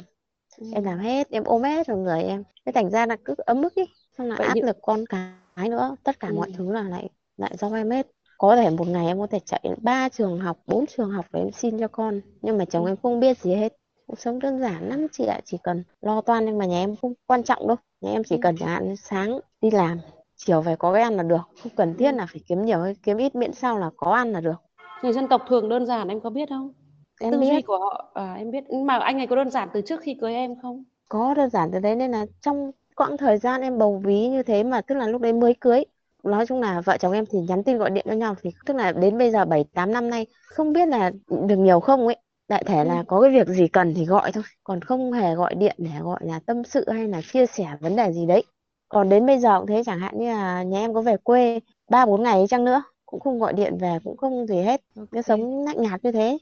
Ừ. 0.58 0.68
em 0.74 0.84
làm 0.84 1.00
hết 1.00 1.30
em 1.30 1.44
ôm 1.44 1.64
hết 1.64 1.88
vào 1.88 1.98
người 1.98 2.24
em. 2.24 2.44
Thế 2.66 2.72
thành 2.72 2.90
ra 2.90 3.06
là 3.06 3.18
cứ 3.26 3.34
ấm 3.38 3.62
ức 3.62 3.76
ý 3.76 3.84
xong 4.18 4.28
là 4.28 4.36
Vậy 4.38 4.48
áp 4.48 4.56
những 4.56 4.66
lực 4.66 4.78
con 4.82 5.06
cái 5.10 5.70
nữa. 5.70 5.96
Tất 6.04 6.20
cả 6.20 6.32
mọi 6.32 6.52
thứ 6.58 6.72
là 6.72 6.84
lại 6.84 7.10
lại 7.38 7.56
do 7.60 7.70
em 7.76 7.90
hết. 7.92 8.08
Có 8.38 8.56
thể 8.56 8.70
một 8.70 8.88
ngày 8.88 9.08
em 9.08 9.20
có 9.20 9.28
thể 9.28 9.40
chạy 9.46 9.60
đến 9.64 9.74
ba 9.82 10.10
trường 10.10 10.40
học 10.40 10.58
bốn 10.68 10.86
trường 10.86 11.10
học 11.12 11.26
để 11.34 11.40
em 11.40 11.52
xin 11.52 11.80
cho 11.80 11.88
con. 11.88 12.22
Nhưng 12.42 12.58
mà 12.58 12.66
chồng 12.66 12.86
em 12.86 12.96
không 13.04 13.20
biết 13.20 13.38
gì 13.38 13.56
hết. 13.56 13.74
Cuộc 14.08 14.20
sống 14.20 14.40
đơn 14.40 14.60
giản 14.60 14.90
lắm 14.90 15.08
chị 15.12 15.26
ạ. 15.26 15.40
Chỉ 15.46 15.58
cần 15.64 15.84
lo 16.02 16.22
toan 16.22 16.46
nhưng 16.46 16.58
mà 16.58 16.66
nhà 16.66 16.80
em 16.80 16.96
không 16.96 17.14
quan 17.28 17.44
trọng 17.44 17.68
đâu. 17.68 17.78
Nhà 18.02 18.12
em 18.12 18.24
chỉ 18.24 18.36
Ừ. 18.36 18.40
cần 18.42 18.56
chẳng 18.60 18.70
hạn 18.70 18.96
sáng 18.98 19.40
đi 19.62 19.72
làm 19.72 20.00
chiều 20.36 20.62
về 20.62 20.76
có 20.80 20.94
cái 20.94 21.02
ăn 21.02 21.18
là 21.18 21.24
được 21.24 21.42
không 21.64 21.72
cần 21.76 21.96
thiết 21.98 22.12
Ừ. 22.12 22.16
là 22.16 22.26
phải 22.26 22.42
kiếm 22.48 22.62
nhiều 22.66 22.82
hay 22.82 22.96
kiếm 23.04 23.18
ít 23.18 23.36
miễn 23.36 23.54
sao 23.54 23.78
là 23.80 23.90
có 23.98 24.12
ăn 24.14 24.32
là 24.32 24.42
được 24.42 24.56
Người 25.04 25.14
dân 25.14 25.28
tộc 25.28 25.42
thường 25.50 25.70
đơn 25.70 25.86
giản 25.86 26.08
em 26.08 26.22
có 26.22 26.30
biết 26.30 26.50
không? 26.50 26.72
Em 27.20 27.32
tư 27.32 27.44
duy 27.44 27.50
biết 27.50 27.64
của 27.64 27.78
họ 27.80 28.12
à, 28.14 28.34
em 28.34 28.52
biết 28.52 28.64
mà 28.86 28.98
anh 29.00 29.18
ấy 29.18 29.28
có 29.28 29.36
đơn 29.36 29.50
giản 29.52 29.70
từ 29.74 29.82
trước 29.82 30.02
khi 30.02 30.18
cưới 30.22 30.34
em 30.34 30.56
không? 30.62 30.84
có 31.10 31.34
đơn 31.34 31.50
giản 31.50 31.70
từ 31.74 31.80
đấy 31.80 31.96
nên 31.96 32.12
là 32.12 32.26
trong 32.42 32.72
quãng 32.96 33.18
thời 33.18 33.38
gian 33.38 33.62
em 33.62 33.78
bầu 33.78 34.02
bí 34.06 34.28
như 34.28 34.44
thế 34.44 34.64
mà 34.64 34.82
tức 34.82 34.96
là 34.96 35.08
lúc 35.08 35.22
đấy 35.22 35.34
mới 35.34 35.54
cưới 35.62 35.84
nói 36.24 36.46
chung 36.48 36.62
là 36.62 36.82
vợ 36.82 36.98
chồng 37.00 37.12
em 37.14 37.26
thì 37.32 37.40
nhắn 37.40 37.64
tin 37.64 37.78
gọi 37.78 37.90
điện 37.90 38.06
cho 38.10 38.14
nhau 38.16 38.36
thì 38.42 38.50
tức 38.66 38.76
là 38.76 38.92
đến 38.92 39.18
bây 39.18 39.32
giờ 39.32 39.46
7 39.46 39.66
8 39.74 39.92
năm 39.92 40.10
nay 40.10 40.28
không 40.46 40.74
biết 40.74 40.88
là 40.88 41.12
được 41.48 41.56
nhiều 41.58 41.80
không 41.80 42.06
ấy 42.08 42.18
đại 42.48 42.64
thể 42.68 42.84
Ừ. 42.84 42.86
là 42.86 43.04
có 43.08 43.22
cái 43.22 43.32
việc 43.32 43.48
gì 43.48 43.68
cần 43.68 43.94
thì 43.96 44.06
gọi 44.06 44.32
thôi 44.32 44.44
còn 44.64 44.82
không 44.82 45.12
hề 45.12 45.36
gọi 45.36 45.56
điện 45.56 45.76
để 45.78 45.90
gọi 46.04 46.20
là 46.24 46.40
tâm 46.46 46.64
sự 46.64 46.90
hay 46.90 47.08
là 47.08 47.22
chia 47.22 47.46
sẻ 47.46 47.68
vấn 47.82 47.96
đề 47.96 48.12
gì 48.14 48.26
đấy 48.26 48.44
còn 48.90 49.10
đến 49.10 49.26
bây 49.26 49.40
giờ 49.40 49.60
cũng 49.60 49.68
thế 49.68 49.84
chẳng 49.86 50.00
hạn 50.00 50.20
như 50.20 50.28
là 50.30 50.64
nhà 50.64 50.80
em 50.80 50.94
có 50.94 51.02
về 51.02 51.18
quê 51.18 51.60
ba 51.90 52.06
bốn 52.06 52.24
ngày 52.24 52.46
chăng 52.50 52.66
nữa 52.66 52.84
cũng 53.06 53.20
không 53.20 53.40
gọi 53.40 53.54
điện 53.54 53.78
về 53.78 53.98
cũng 54.04 54.18
không 54.18 54.48
gì 54.48 54.56
hết. 54.62 54.82
Cứ 55.12 55.22
sống 55.22 55.66
lạnh 55.66 55.82
nhạt 55.82 56.04
như 56.04 56.12
thế. 56.12 56.38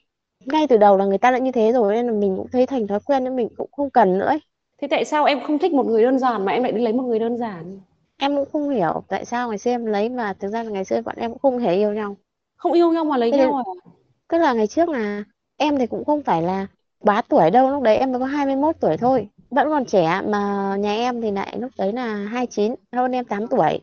Ngay 0.45 0.67
từ 0.67 0.77
đầu 0.77 0.97
là 0.97 1.05
người 1.05 1.17
ta 1.17 1.31
đã 1.31 1.37
như 1.37 1.51
thế 1.51 1.71
rồi 1.71 1.93
nên 1.93 2.05
là 2.07 2.13
mình 2.13 2.37
cũng 2.37 2.47
thấy 2.51 2.65
thành 2.65 2.87
thói 2.87 2.99
quen 3.05 3.23
nên 3.23 3.35
mình 3.35 3.49
cũng 3.57 3.69
không 3.71 3.89
cần 3.89 4.17
nữa 4.17 4.25
ấy. 4.25 4.39
thế 4.81 4.87
tại 4.87 5.05
sao 5.05 5.25
em 5.25 5.39
không 5.47 5.59
thích 5.59 5.73
một 5.73 5.85
người 5.85 6.03
đơn 6.03 6.19
giản 6.19 6.45
mà 6.45 6.51
em 6.51 6.63
lại 6.63 6.71
đi 6.71 6.81
lấy 6.81 6.93
một 6.93 7.03
người 7.03 7.19
đơn 7.19 7.37
giản? 7.37 7.79
Em 8.17 8.35
cũng 8.35 8.49
không 8.51 8.69
hiểu 8.69 9.03
tại 9.07 9.25
sao 9.25 9.49
ngày 9.49 9.57
xưa 9.57 9.71
em 9.71 9.85
lấy 9.85 10.09
mà 10.09 10.33
thực 10.33 10.47
ra 10.49 10.63
là 10.63 10.69
ngày 10.69 10.85
xưa 10.85 11.01
bọn 11.01 11.15
em 11.17 11.31
cũng 11.31 11.39
không 11.39 11.59
hề 11.59 11.75
yêu 11.75 11.93
nhau. 11.93 12.17
Không 12.55 12.73
yêu 12.73 12.91
nhau 12.91 13.05
mà 13.05 13.17
lấy 13.17 13.31
Thế 13.31 13.37
nhau 13.37 13.55
à? 13.55 13.63
tức 14.29 14.37
là 14.37 14.53
ngày 14.53 14.67
trước 14.67 14.89
là 14.89 15.23
em 15.57 15.77
thì 15.77 15.87
cũng 15.87 16.05
không 16.05 16.23
phải 16.23 16.41
là 16.41 16.67
bá 17.03 17.21
tuổi 17.21 17.51
đâu 17.51 17.71
lúc 17.71 17.83
đấy 17.83 17.97
em 17.97 18.11
mới 18.11 18.19
có 18.19 18.25
21 18.25 18.75
tuổi 18.79 18.97
thôi 18.97 19.29
vẫn 19.55 19.69
còn 19.69 19.85
trẻ 19.85 20.21
mà 20.27 20.75
nhà 20.79 20.93
em 20.93 21.21
thì 21.21 21.31
lại 21.31 21.57
lúc 21.59 21.71
đấy 21.77 21.93
là 21.93 22.15
29 22.15 22.75
hơn 22.91 23.11
em 23.11 23.25
8 23.25 23.47
tuổi. 23.47 23.79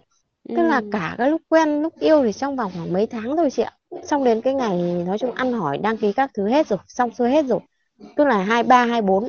Tức 0.49 0.62
là 0.62 0.81
Ừ. 0.81 0.89
cả 0.93 1.15
cái 1.19 1.31
lúc 1.31 1.43
quen 1.49 1.83
lúc 1.83 1.95
yêu 2.00 2.23
thì 2.25 2.33
trong 2.33 2.57
vòng 2.57 2.73
khoảng 2.75 2.93
mấy 2.93 3.07
tháng 3.07 3.37
thôi 3.37 3.50
chị 3.53 3.62
ạ. 3.62 3.73
Xong 4.05 4.25
đến 4.25 4.41
cái 4.41 4.55
ngày 4.55 5.05
nói 5.07 5.19
chung 5.19 5.33
ăn 5.33 5.53
hỏi 5.53 5.79
đăng 5.79 5.97
ký 5.97 6.12
các 6.12 6.31
thứ 6.35 6.49
hết 6.49 6.67
rồi 6.69 6.79
xong 6.89 7.11
xuôi 7.15 7.31
hết 7.31 7.47
rồi. 7.47 7.61
Tức 8.17 8.25
là 8.25 8.43
23 8.43 8.85
24 8.85 9.29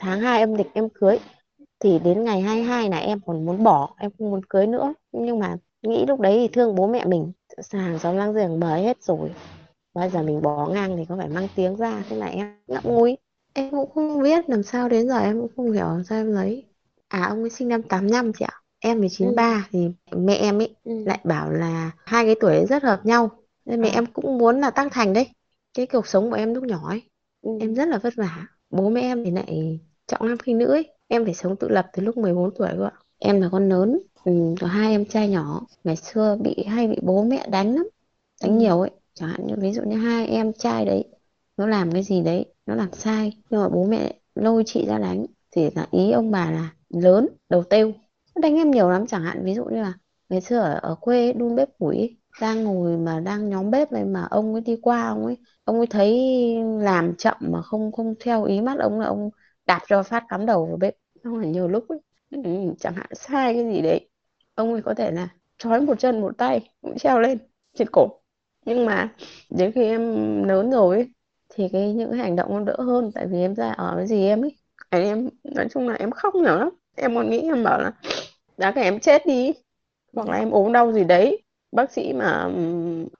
tháng 0.00 0.20
2 0.20 0.40
âm 0.40 0.54
lịch 0.54 0.66
em 0.74 0.88
cưới. 0.94 1.18
Thì 1.80 1.98
đến 1.98 2.24
ngày 2.24 2.40
22 2.40 2.90
là 2.90 2.98
em 2.98 3.20
còn 3.26 3.46
muốn 3.46 3.64
bỏ 3.64 3.94
em 3.98 4.10
không 4.18 4.30
muốn 4.30 4.40
cưới 4.48 4.66
nữa. 4.66 4.94
Nhưng 5.12 5.38
mà 5.38 5.56
nghĩ 5.82 6.06
lúc 6.06 6.20
đấy 6.20 6.36
thì 6.38 6.48
thương 6.48 6.74
bố 6.74 6.86
mẹ 6.86 7.04
mình 7.04 7.32
hàng 7.72 7.98
xóm 7.98 8.16
láng 8.16 8.34
giềng 8.34 8.60
mời 8.60 8.82
hết 8.82 9.02
rồi. 9.02 9.30
Bây 9.94 10.10
giờ 10.10 10.22
mình 10.22 10.42
bỏ 10.42 10.66
ngang 10.66 10.96
thì 10.96 11.04
có 11.08 11.16
phải 11.16 11.28
mang 11.28 11.48
tiếng 11.54 11.76
ra 11.76 12.02
thế 12.08 12.16
là 12.16 12.26
em 12.26 12.54
ngậm 12.66 12.82
ngùi 12.84 13.16
em 13.58 13.70
cũng 13.70 13.90
không 13.94 14.22
biết 14.22 14.48
làm 14.50 14.62
sao 14.62 14.88
đến 14.88 15.08
giờ 15.08 15.18
em 15.18 15.40
cũng 15.40 15.50
không 15.56 15.72
hiểu 15.72 15.84
làm 15.86 16.04
sao 16.04 16.18
em 16.20 16.32
lấy. 16.32 16.66
À 17.08 17.26
ông 17.28 17.40
ấy 17.40 17.50
sinh 17.50 17.68
năm 17.68 17.82
85 17.82 18.32
chị 18.38 18.44
ạ. 18.48 18.54
Em 18.78 19.02
thì 19.02 19.08
93 19.08 19.68
thì 19.72 19.88
mẹ 20.16 20.34
em 20.34 20.58
ấy 20.58 20.76
Ừ. 20.84 20.92
lại 21.04 21.20
bảo 21.24 21.50
là 21.50 21.90
hai 22.04 22.24
cái 22.24 22.34
tuổi 22.40 22.66
rất 22.68 22.82
hợp 22.82 23.00
nhau. 23.06 23.30
Nên 23.64 23.80
mẹ 23.80 23.88
À. 23.88 23.94
em 23.94 24.06
cũng 24.06 24.38
muốn 24.38 24.60
là 24.60 24.70
tăng 24.70 24.88
thành 24.90 25.12
đấy. 25.12 25.28
Cái 25.74 25.86
cuộc 25.86 26.06
sống 26.06 26.30
của 26.30 26.36
em 26.36 26.54
lúc 26.54 26.64
nhỏ 26.64 26.88
ấy 26.88 27.02
Ừ. 27.42 27.50
em 27.58 27.74
rất 27.74 27.88
là 27.88 27.98
vất 27.98 28.14
vả. 28.16 28.46
Bố 28.70 28.88
mẹ 28.90 29.00
em 29.00 29.24
thì 29.24 29.30
lại 29.30 29.80
trọng 30.06 30.28
nam 30.28 30.38
khinh 30.38 30.58
nữ 30.58 30.66
ấy. 30.66 30.92
Em 31.08 31.24
phải 31.24 31.34
sống 31.34 31.56
tự 31.56 31.68
lập 31.68 31.86
từ 31.92 32.02
lúc 32.02 32.16
14 32.16 32.50
tuổi 32.58 32.68
cơ 32.78 32.84
ạ. 32.84 32.92
Em 33.18 33.40
là 33.40 33.48
con 33.52 33.68
lớn 33.68 33.98
ừ, 34.24 34.32
có 34.60 34.66
hai 34.66 34.92
em 34.92 35.04
trai 35.06 35.28
nhỏ. 35.28 35.66
Ngày 35.84 35.96
xưa 35.96 36.36
bị 36.40 36.64
hay 36.68 36.88
bị 36.88 36.96
bố 37.02 37.24
mẹ 37.24 37.46
đánh 37.50 37.74
lắm 37.74 37.88
đánh 38.42 38.58
Ừ. 38.58 38.58
nhiều 38.58 38.80
ấy. 38.80 38.90
Chẳng 39.14 39.28
hạn 39.28 39.46
như 39.46 39.54
ví 39.58 39.72
dụ 39.72 39.82
như 39.82 39.96
hai 39.96 40.26
em 40.26 40.52
trai 40.52 40.84
đấy 40.84 41.04
nó 41.58 41.66
làm 41.66 41.92
cái 41.92 42.02
gì 42.02 42.22
đấy 42.22 42.46
nó 42.66 42.74
làm 42.74 42.92
sai. 42.92 43.32
Nhưng 43.50 43.60
mà 43.62 43.68
bố 43.68 43.84
mẹ 43.84 44.12
lôi 44.34 44.62
chị 44.66 44.86
ra 44.88 44.98
đánh. 44.98 45.26
Thì 45.52 45.70
là 45.76 45.86
ý 45.90 46.12
ông 46.12 46.30
bà 46.30 46.50
là 46.50 46.70
lớn 46.90 47.28
đầu 47.50 47.64
têu. 47.70 47.92
Đánh 48.42 48.56
em 48.56 48.70
nhiều 48.70 48.90
lắm 48.90 49.06
chẳng 49.06 49.22
hạn 49.22 49.44
ví 49.44 49.54
dụ 49.54 49.64
như 49.64 49.82
là 49.82 49.92
ngày 50.28 50.40
xưa 50.40 50.58
ở, 50.58 50.78
ở 50.82 50.94
quê 51.00 51.32
đun 51.32 51.56
bếp 51.56 51.68
củi 51.78 52.18
đang 52.40 52.64
ngồi 52.64 52.98
mà 52.98 53.20
đang 53.20 53.50
nhóm 53.50 53.70
bếp 53.70 53.92
này 53.92 54.04
mà 54.04 54.26
ông 54.30 54.52
ấy 54.54 54.60
đi 54.62 54.76
qua 54.82 55.08
ông 55.08 55.26
ấy 55.26 55.36
ông 55.64 55.76
ấy 55.78 55.86
thấy 55.86 56.18
làm 56.80 57.14
chậm 57.18 57.36
mà 57.40 57.62
không 57.62 57.92
không 57.92 58.14
theo 58.24 58.44
ý 58.44 58.60
mắt 58.60 58.78
ông 58.80 59.00
là 59.00 59.06
ông 59.06 59.30
đạp 59.66 59.80
cho 59.88 60.02
phát 60.02 60.24
cắm 60.28 60.46
đầu 60.46 60.66
vào 60.66 60.76
bếp. 60.76 60.94
Không 61.24 61.38
phải 61.40 61.48
nhiều 61.50 61.68
lúc 61.68 61.84
ấy 61.88 61.98
ừ, 62.30 62.40
chẳng 62.80 62.94
hạn 62.94 63.06
sai 63.14 63.54
cái 63.54 63.64
gì 63.74 63.80
đấy 63.82 64.08
ông 64.54 64.72
ấy 64.72 64.82
có 64.82 64.94
thể 64.94 65.10
là 65.10 65.28
trói 65.58 65.80
một 65.80 65.98
chân 65.98 66.20
một 66.20 66.38
tay 66.38 66.70
cũng 66.80 66.98
treo 66.98 67.20
lên 67.20 67.38
trên 67.78 67.88
cổ. 67.92 68.08
Nhưng 68.64 68.86
mà 68.86 69.14
đến 69.50 69.72
khi 69.72 69.82
em 69.84 70.00
lớn 70.44 70.70
rồi 70.70 70.96
ấy, 70.96 71.08
thì 71.54 71.68
cái 71.72 71.92
những 71.92 72.10
cái 72.10 72.18
hành 72.18 72.36
động 72.36 72.48
nó 72.54 72.60
đỡ 72.60 72.76
hơn 72.78 73.10
tại 73.14 73.26
vì 73.26 73.40
em 73.40 73.54
ra 73.54 73.70
ở 73.72 73.94
với 73.96 74.06
gì 74.06 74.26
em 74.26 74.44
ấy. 74.44 74.56
Em 74.90 75.28
nói 75.44 75.66
chung 75.70 75.88
là 75.88 75.94
em 75.94 76.10
khóc 76.10 76.34
nhiều 76.34 76.56
lắm. 76.58 76.70
Em 76.96 77.14
còn 77.14 77.30
nghĩ 77.30 77.40
em 77.40 77.64
bảo 77.64 77.80
là 77.80 77.92
đã 78.58 78.72
cái 78.72 78.84
em 78.84 79.00
chết 79.00 79.26
đi 79.26 79.52
hoặc 80.14 80.28
là 80.28 80.36
em 80.38 80.50
ốm 80.50 80.72
đau 80.72 80.92
gì 80.92 81.04
đấy. 81.04 81.42
Bác 81.72 81.92
sĩ 81.92 82.12
mà 82.12 82.50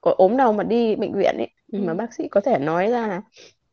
có 0.01 0.15
ốm 0.17 0.37
đau 0.37 0.53
mà 0.53 0.63
đi 0.63 0.95
bệnh 0.95 1.13
viện 1.13 1.35
ấy 1.37 1.49
nhưng 1.67 1.85
mà 1.85 1.93
Ừ. 1.93 1.97
bác 1.97 2.13
sĩ 2.13 2.27
có 2.27 2.41
thể 2.41 2.57
nói 2.59 2.87
ra 2.87 3.07
là 3.07 3.21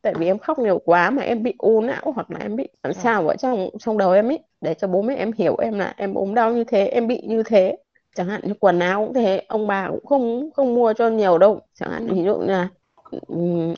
tại 0.01 0.13
vì 0.19 0.25
em 0.25 0.37
khóc 0.39 0.59
nhiều 0.59 0.79
quá 0.85 1.09
mà 1.09 1.23
em 1.23 1.43
bị 1.43 1.53
u 1.57 1.81
não 1.81 2.11
hoặc 2.15 2.31
là 2.31 2.39
em 2.39 2.55
bị 2.55 2.67
làm 2.83 2.93
sao 2.93 3.27
ở 3.27 3.35
trong 3.35 3.69
trong 3.79 3.97
đầu 3.97 4.11
em 4.11 4.31
ấy 4.31 4.39
để 4.61 4.73
cho 4.73 4.87
bố 4.87 5.01
mẹ 5.01 5.15
em 5.15 5.31
hiểu 5.37 5.55
em 5.57 5.79
là 5.79 5.93
em 5.97 6.13
ốm 6.13 6.35
đau 6.35 6.53
như 6.53 6.63
thế 6.63 6.87
em 6.87 7.07
bị 7.07 7.21
như 7.27 7.43
thế. 7.43 7.77
Chẳng 8.15 8.27
hạn 8.27 8.41
như 8.43 8.53
quần 8.59 8.79
áo 8.79 9.05
cũng 9.05 9.13
thế 9.13 9.45
ông 9.47 9.67
bà 9.67 9.89
cũng 9.89 10.05
không 10.05 10.49
không 10.55 10.75
mua 10.75 10.93
cho 10.93 11.09
nhiều 11.09 11.37
đâu. 11.37 11.61
Chẳng 11.73 11.91
hạn 11.91 12.07
ví 12.07 12.23
dụ 12.23 12.39
là 12.41 12.69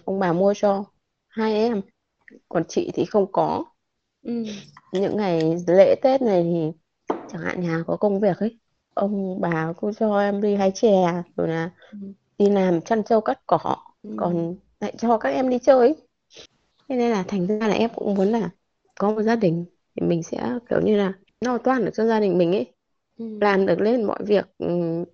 ông 0.06 0.20
bà 0.20 0.34
mua 0.34 0.54
cho 0.58 0.86
hai 1.28 1.54
em 1.54 1.82
còn 2.50 2.64
chị 2.68 2.92
thì 2.94 3.06
không 3.06 3.32
có 3.32 3.66
Ừ. 4.24 4.44
những 4.94 5.18
ngày 5.18 5.56
lễ 5.68 5.96
Tết 6.02 6.22
này 6.22 6.44
thì 6.44 6.72
chẳng 7.28 7.42
hạn 7.42 7.62
nhà 7.62 7.84
có 7.88 7.98
công 7.98 8.20
việc 8.20 8.38
ấy 8.38 8.60
ông 8.94 9.42
bà 9.42 9.74
cũng 9.78 9.94
cho 9.94 10.20
em 10.20 10.42
đi 10.42 10.56
hái 10.56 10.72
chè 10.76 11.24
rồi 11.38 11.48
là 11.48 11.72
Ừ. 11.92 11.98
đi 12.38 12.50
làm 12.50 12.82
chăn 12.82 13.04
trâu 13.04 13.22
cắt 13.22 13.40
cỏ 13.48 13.78
Ừ. 14.04 14.10
còn 14.18 14.56
lại 14.80 14.94
cho 14.98 15.18
các 15.18 15.30
em 15.30 15.50
đi 15.50 15.60
chơi 15.60 15.78
ấy. 15.80 15.96
Thế 16.90 16.96
nên 16.96 17.12
là 17.12 17.24
thành 17.28 17.48
ra 17.48 17.68
là 17.68 17.74
em 17.74 17.90
cũng 17.96 18.16
muốn 18.16 18.28
là 18.28 18.50
có 19.00 19.12
một 19.12 19.22
gia 19.22 19.36
đình 19.36 19.66
thì 19.96 20.08
mình 20.08 20.24
sẽ 20.24 20.52
kiểu 20.70 20.82
như 20.82 20.98
là 20.98 21.14
lo 21.42 21.58
toan 21.58 21.86
được 21.86 21.92
cho 21.94 22.06
gia 22.06 22.20
đình 22.20 22.38
mình 22.38 22.52
ấy 22.52 22.74
Ừ. 23.18 23.26
làm 23.42 23.66
được 23.66 23.80
lên 23.82 24.04
mọi 24.04 24.20
việc 24.26 24.46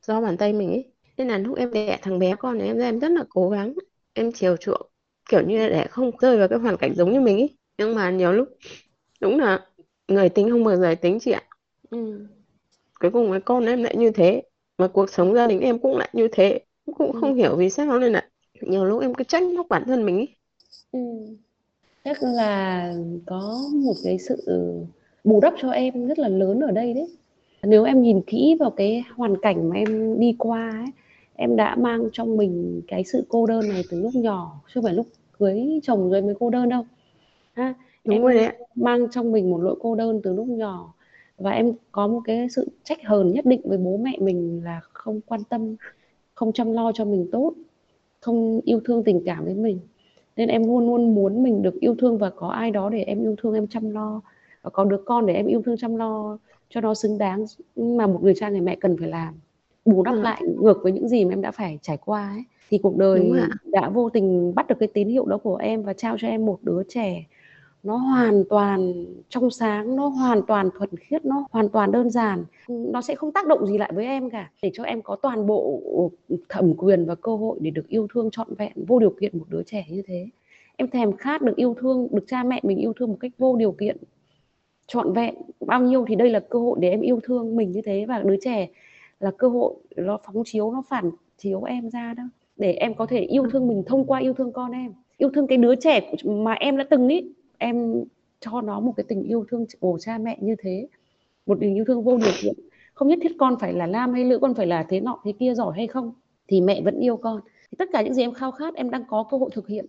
do 0.02 0.22
bàn 0.22 0.38
tay 0.38 0.54
mình 0.54 0.70
ấy 0.70 0.92
nên 1.18 1.28
là 1.28 1.38
lúc 1.38 1.58
em 1.58 1.72
đẻ 1.74 2.00
thằng 2.02 2.20
bé 2.20 2.36
con 2.40 2.58
này 2.58 2.68
em 2.68 2.78
ra 2.78 2.86
em 2.86 3.00
rất 3.00 3.12
là 3.12 3.24
cố 3.30 3.50
gắng 3.50 3.74
em 4.16 4.32
chiều 4.32 4.58
chuộng 4.58 4.92
kiểu 5.30 5.42
như 5.48 5.60
là 5.60 5.70
để 5.70 5.88
không 5.90 6.12
rơi 6.22 6.38
vào 6.38 6.48
cái 6.50 6.60
hoàn 6.60 6.78
cảnh 6.78 6.96
giống 6.96 7.14
như 7.14 7.22
mình 7.22 7.38
ấy 7.38 7.58
nhưng 7.80 7.96
mà 7.96 8.12
nhiều 8.12 8.34
lúc 8.34 8.50
đúng 9.22 9.40
là 9.40 9.68
người 10.10 10.30
tính 10.30 10.50
không 10.52 10.66
bằng 10.66 10.80
người 10.80 10.98
tính 10.98 11.20
chị 11.22 11.32
ạ 11.32 11.44
Ừ. 11.92 12.28
cuối 13.00 13.12
cùng 13.12 13.32
cái 13.32 13.40
con 13.42 13.66
em 13.66 13.84
lại 13.84 13.96
như 13.98 14.12
thế 14.12 14.44
mà 14.78 14.88
cuộc 14.88 15.10
sống 15.10 15.34
gia 15.34 15.48
đình 15.48 15.60
em 15.62 15.80
cũng 15.80 15.98
lại 15.98 16.10
như 16.14 16.28
thế 16.32 16.60
cũng 16.98 17.14
Ừ. 17.14 17.20
không 17.22 17.36
hiểu 17.36 17.56
vì 17.56 17.70
sao 17.70 18.00
nên 18.00 18.14
là 18.14 18.30
nhiều 18.62 18.86
lúc 18.86 19.02
em 19.02 19.14
cứ 19.14 19.24
trách 19.24 19.44
móc 19.44 19.68
bản 19.70 19.84
thân 19.88 20.06
mình 20.06 20.16
ấy 20.18 20.36
Ừ. 20.92 21.00
Chắc 22.04 22.24
là 22.24 22.94
có 23.26 23.60
một 23.74 23.94
cái 24.04 24.20
sự 24.20 24.38
bù 25.24 25.40
đắp 25.42 25.54
cho 25.62 25.70
em 25.72 26.08
rất 26.08 26.20
là 26.20 26.28
lớn 26.30 26.60
ở 26.60 26.72
đây 26.72 26.94
đấy. 26.94 27.08
Nếu 27.64 27.84
em 27.84 28.02
nhìn 28.02 28.22
kỹ 28.28 28.56
vào 28.60 28.72
cái 28.72 29.04
hoàn 29.16 29.36
cảnh 29.42 29.70
mà 29.70 29.76
em 29.76 30.20
đi 30.20 30.36
qua 30.40 30.70
ấy, 30.70 30.92
em 31.36 31.56
đã 31.56 31.76
mang 31.76 32.10
trong 32.14 32.38
mình 32.38 32.82
cái 32.88 33.04
sự 33.04 33.26
cô 33.30 33.46
đơn 33.46 33.70
này 33.70 33.84
từ 33.92 34.02
lúc 34.02 34.16
nhỏ, 34.16 34.62
chứ 34.68 34.72
không 34.74 34.84
phải 34.84 34.94
lúc 34.94 35.08
cưới 35.40 35.80
chồng 35.84 36.10
rồi 36.10 36.22
mới 36.22 36.36
cô 36.40 36.50
đơn 36.50 36.70
đâu. 36.70 36.86
Ha, 37.54 37.74
đúng 38.06 38.16
em 38.16 38.22
rồi 38.22 38.34
đấy 38.34 38.54
mang 38.76 39.08
trong 39.12 39.32
mình 39.32 39.52
một 39.52 39.58
nỗi 39.58 39.76
cô 39.82 39.96
đơn 39.96 40.22
từ 40.24 40.34
lúc 40.34 40.48
nhỏ. 40.48 40.94
Và 41.38 41.52
em 41.52 41.74
có 41.92 42.08
một 42.08 42.22
cái 42.26 42.50
sự 42.50 42.68
trách 42.84 43.00
hờn 43.06 43.32
nhất 43.32 43.46
định 43.46 43.62
với 43.64 43.78
bố 43.78 43.98
mẹ 43.98 44.18
mình 44.20 44.62
là 44.64 44.82
không 44.94 45.22
quan 45.22 45.42
tâm, 45.50 45.76
không 46.34 46.52
chăm 46.54 46.74
lo 46.74 46.92
cho 46.92 47.06
mình 47.06 47.30
tốt, 47.32 47.54
không 48.20 48.62
yêu 48.64 48.80
thương 48.86 49.04
tình 49.04 49.22
cảm 49.26 49.46
với 49.46 49.54
mình. 49.54 49.80
Nên 50.36 50.50
em 50.50 50.68
luôn 50.68 50.86
luôn 50.88 51.16
muốn 51.16 51.44
mình 51.44 51.62
được 51.62 51.80
yêu 51.80 51.96
thương 52.00 52.18
và 52.18 52.30
có 52.30 52.48
ai 52.48 52.72
đó 52.72 52.90
để 52.90 53.04
em 53.04 53.24
yêu 53.24 53.36
thương 53.42 53.54
em 53.54 53.68
chăm 53.68 53.90
lo 53.90 54.22
và 54.62 54.70
có 54.70 54.84
đứa 54.84 54.98
con 55.06 55.26
để 55.26 55.34
em 55.34 55.46
yêu 55.46 55.62
thương 55.66 55.78
chăm 55.78 55.96
lo 55.96 56.38
cho 56.70 56.82
nó 56.82 56.94
xứng 56.94 57.18
đáng 57.18 57.46
mà 57.76 58.08
một 58.08 58.24
người 58.24 58.34
cha 58.36 58.50
người 58.50 58.62
mẹ 58.62 58.76
cần 58.76 58.98
phải 58.98 59.10
làm 59.10 59.34
bù 59.86 60.04
đắp 60.04 60.16
Ừ. 60.16 60.22
lại 60.22 60.42
ngược 60.62 60.80
với 60.84 60.92
những 60.92 61.08
gì 61.08 61.26
mà 61.26 61.34
em 61.34 61.42
đã 61.42 61.52
phải 61.52 61.80
trải 61.82 61.98
qua 61.98 62.30
ấy 62.30 62.44
thì 62.70 62.78
cuộc 62.84 62.98
đời 62.98 63.32
đã 63.66 63.90
vô 63.90 64.10
tình 64.10 64.56
bắt 64.56 64.68
được 64.68 64.76
cái 64.80 64.90
tín 64.94 65.08
hiệu 65.08 65.26
đó 65.26 65.38
của 65.38 65.56
em 65.56 65.84
và 65.84 65.94
trao 65.94 66.18
cho 66.20 66.28
em 66.28 66.46
một 66.46 66.60
đứa 66.62 66.82
trẻ. 66.90 67.26
Nó 67.84 67.96
hoàn 67.96 68.44
toàn 68.50 69.06
trong 69.30 69.50
sáng 69.50 69.96
nó 69.96 70.08
hoàn 70.08 70.42
toàn 70.48 70.70
thuần 70.78 70.90
khiết 70.98 71.26
nó 71.26 71.46
hoàn 71.52 71.70
toàn 71.70 71.92
đơn 71.92 72.10
giản. 72.10 72.44
Nó 72.68 73.02
sẽ 73.02 73.16
không 73.16 73.32
tác 73.32 73.48
động 73.48 73.68
gì 73.68 73.78
lại 73.78 73.92
với 73.96 74.06
em 74.06 74.30
cả. 74.30 74.52
Để 74.62 74.72
cho 74.74 74.84
em 74.84 75.02
có 75.02 75.16
toàn 75.16 75.48
bộ 75.48 75.82
thẩm 76.50 76.74
quyền 76.74 77.06
và 77.06 77.16
cơ 77.16 77.36
hội 77.36 77.58
để 77.62 77.70
được 77.72 77.88
yêu 77.88 78.08
thương 78.14 78.30
trọn 78.32 78.48
vẹn 78.58 78.72
vô 78.88 79.00
điều 79.00 79.14
kiện 79.20 79.38
một 79.38 79.46
đứa 79.50 79.64
trẻ 79.64 79.86
như 79.90 80.02
thế. 80.08 80.28
Em 80.76 80.90
thèm 80.90 81.16
khát 81.18 81.42
được 81.42 81.56
yêu 81.56 81.76
thương 81.80 82.08
được 82.12 82.24
cha 82.28 82.44
mẹ 82.44 82.60
mình 82.64 82.78
yêu 82.78 82.94
thương 82.94 83.10
một 83.10 83.18
cách 83.20 83.32
vô 83.38 83.56
điều 83.56 83.72
kiện 83.72 83.98
trọn 84.88 85.14
vẹn. 85.14 85.36
Bao 85.60 85.82
nhiêu 85.82 86.06
thì 86.08 86.16
đây 86.16 86.30
là 86.30 86.40
cơ 86.40 86.60
hội 86.60 86.78
để 86.82 86.90
em 86.90 87.02
yêu 87.02 87.20
thương 87.24 87.56
mình 87.56 87.72
như 87.72 87.82
thế 87.86 88.06
và 88.08 88.20
đứa 88.20 88.36
trẻ 88.42 88.68
là 89.20 89.32
cơ 89.38 89.48
hội 89.48 89.74
nó 89.96 90.20
phóng 90.26 90.44
chiếu, 90.46 90.72
nó 90.72 90.84
phản 90.90 91.12
chiếu 91.38 91.64
em 91.64 91.90
ra 91.90 92.14
đó. 92.14 92.24
Để 92.58 92.74
em 92.74 92.96
có 92.96 93.06
thể 93.06 93.20
yêu 93.20 93.44
thương 93.52 93.68
mình 93.68 93.84
thông 93.86 94.06
qua 94.06 94.20
yêu 94.20 94.34
thương 94.34 94.54
con 94.54 94.72
em. 94.72 94.94
Yêu 95.18 95.30
thương 95.34 95.48
cái 95.48 95.58
đứa 95.58 95.76
trẻ 95.76 96.14
mà 96.26 96.54
em 96.54 96.78
đã 96.78 96.86
từng 96.90 97.08
ý. 97.08 97.32
Em 97.58 98.04
cho 98.40 98.62
nó 98.62 98.80
một 98.80 98.94
cái 98.98 99.04
tình 99.08 99.24
yêu 99.24 99.46
thương 99.50 99.66
của 99.80 99.98
cha 100.02 100.18
mẹ 100.18 100.38
như 100.42 100.56
thế. 100.60 100.88
Một 101.46 101.58
tình 101.62 101.76
yêu 101.76 101.86
thương 101.88 102.04
vô 102.04 102.18
điều 102.18 102.34
kiện. 102.42 102.54
Không 102.94 103.08
nhất 103.08 103.20
thiết 103.22 103.32
con 103.40 103.56
phải 103.60 103.74
là 103.74 103.88
nam 103.88 104.14
hay 104.14 104.24
nữ, 104.24 104.40
con 104.40 104.54
phải 104.54 104.68
là 104.68 104.84
thế 104.90 105.00
nọ, 105.00 105.20
thế 105.26 105.34
kia, 105.40 105.54
giỏi 105.54 105.74
hay 105.76 105.88
không, 105.88 106.14
thì 106.48 106.62
mẹ 106.62 106.82
vẫn 106.82 107.00
yêu 107.00 107.18
con. 107.18 107.42
Thì 107.72 107.76
tất 107.78 107.90
cả 107.94 108.02
những 108.02 108.14
gì 108.14 108.24
em 108.24 108.34
khao 108.34 108.52
khát, 108.52 108.76
em 108.76 108.90
đang 108.90 109.04
có 109.08 109.26
cơ 109.32 109.38
hội 109.38 109.50
thực 109.54 109.68
hiện. 109.68 109.86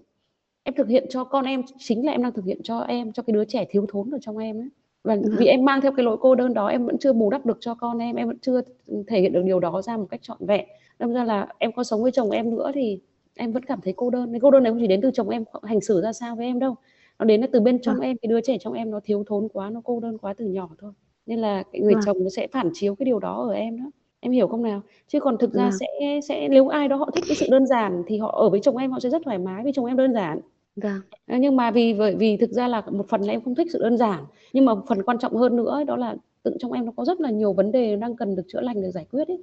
Em 0.62 0.75
thực 0.75 0.88
hiện 0.88 1.06
cho 1.11 1.25
con 1.25 1.45
em, 1.45 1.62
chính 1.78 2.06
là 2.06 2.12
em 2.12 2.23
đang 2.23 2.33
thực 2.33 2.45
hiện 2.45 2.61
cho 2.62 2.80
em, 2.80 3.12
cho 3.12 3.23
cái 3.23 3.35
đứa 3.35 3.45
trẻ 3.45 3.64
thiếu 3.71 3.87
thốn 3.88 4.11
ở 4.11 4.18
trong 4.21 4.38
em 4.38 4.61
ấy 4.61 4.68
và 5.06 5.14
Vâng. 5.16 5.36
vì 5.38 5.46
em 5.46 5.64
mang 5.64 5.80
theo 5.80 5.92
cái 5.92 6.04
lỗi 6.04 6.16
cô 6.20 6.34
đơn 6.34 6.54
đó 6.54 6.66
em 6.66 6.86
vẫn 6.86 6.98
chưa 6.98 7.12
bù 7.12 7.30
đắp 7.30 7.46
được 7.46 7.56
cho 7.60 7.75
con 7.75 7.98
em 7.98 8.16
em 8.16 8.26
vẫn 8.28 8.38
chưa 8.38 8.60
thể 9.06 9.20
hiện 9.20 9.32
được 9.32 9.42
điều 9.44 9.60
đó 9.60 9.82
ra 9.82 9.96
một 9.96 10.06
cách 10.10 10.20
trọn 10.22 10.38
vẹn 10.40 10.64
đâm 10.98 11.12
ra 11.12 11.25
là 11.25 11.48
em 11.58 11.72
có 11.72 11.84
sống 11.84 12.02
với 12.02 12.10
chồng 12.12 12.30
em 12.30 12.50
nữa 12.50 12.70
thì 12.75 13.00
em 13.34 13.52
vẫn 13.52 13.62
cảm 13.62 13.80
thấy 13.80 13.94
cô 13.96 14.10
đơn 14.10 14.32
cái 14.32 14.40
cô 14.40 14.50
đơn 14.50 14.62
này 14.62 14.72
không 14.72 14.80
chỉ 14.80 14.86
đến 14.86 15.00
từ 15.00 15.10
chồng 15.14 15.28
em 15.28 15.44
hành 15.62 15.80
xử 15.80 16.00
ra 16.00 16.12
sao 16.12 16.36
với 16.36 16.46
em 16.46 16.58
đâu 16.58 16.75
nó 17.18 17.25
đến 17.25 17.42
từ 17.52 17.60
bên 17.60 17.78
trong 17.82 17.94
Vâng. 17.94 18.04
em 18.04 18.16
cái 18.22 18.28
đứa 18.28 18.40
trẻ 18.40 18.56
trong 18.60 18.72
em 18.72 18.90
nó 18.90 19.00
thiếu 19.04 19.25
thốn 19.26 19.48
quá 19.52 19.70
nó 19.70 19.80
cô 19.84 20.00
đơn 20.00 20.18
quá 20.18 20.34
từ 20.34 20.44
nhỏ 20.44 20.68
thôi 20.80 20.92
nên 21.26 21.38
là 21.38 21.62
cái 21.72 21.80
người 21.80 21.94
Vâng. 21.94 22.02
chồng 22.06 22.16
nó 22.25 22.28
sẽ 22.30 22.46
phản 22.52 22.70
chiếu 22.75 22.94
cái 22.94 23.04
điều 23.04 23.18
đó 23.18 23.46
ở 23.48 23.52
em 23.54 23.78
đó 23.78 23.84
em 24.20 24.32
hiểu 24.32 24.48
không 24.48 24.62
nào 24.62 24.80
chứ 25.08 25.20
còn 25.20 25.38
thực 25.38 25.52
ra 25.52 25.62
Vâng. 25.62 25.78
sẽ 25.80 26.20
sẽ 26.28 26.48
nếu 26.48 26.68
ai 26.68 26.88
đó 26.88 26.96
họ 26.96 27.10
thích 27.14 27.25
cái 27.28 27.36
sự 27.36 27.46
đơn 27.50 27.66
giản 27.66 28.02
thì 28.06 28.18
họ 28.18 28.38
ở 28.42 28.50
với 28.50 28.60
chồng 28.60 28.76
em 28.76 28.90
họ 28.90 29.00
sẽ 29.00 29.10
rất 29.10 29.22
thoải 29.25 29.38
mái 29.38 29.64
vì 29.64 29.72
chồng 29.75 29.86
em 29.86 29.96
đơn 29.96 30.14
giản 30.14 30.40
Vâng. 30.76 31.00
Ờ, 31.26 31.37
nhưng 31.40 31.56
mà 31.56 31.71
vì 31.71 31.95
bởi 31.95 32.14
vì 32.16 32.37
thực 32.37 32.50
ra 32.50 32.68
là 32.68 32.83
một 32.90 33.09
phần 33.09 33.21
là 33.23 33.33
em 33.33 33.40
không 33.40 33.54
thích 33.54 33.66
sự 33.73 33.78
đơn 33.83 33.97
giản. 33.97 34.25
Nhưng 34.52 34.64
mà 34.64 34.73
phần 34.88 35.02
quan 35.02 35.18
trọng 35.18 35.37
hơn 35.37 35.56
nữa 35.56 35.85
đó 35.87 35.97
là 35.97 36.16
tự 36.42 36.56
trong 36.59 36.73
em 36.73 36.87
nó 36.87 36.92
có 36.97 37.04
rất 37.04 37.21
là 37.21 37.30
nhiều 37.30 37.52
vấn 37.52 37.73
đề 37.73 37.97
đang 37.97 38.16
cần 38.16 38.37
được 38.37 38.42
chữa 38.49 38.61
lành 38.61 38.83
được 38.83 38.90
giải 38.90 39.06
quyết 39.12 39.28
ấy. 39.28 39.38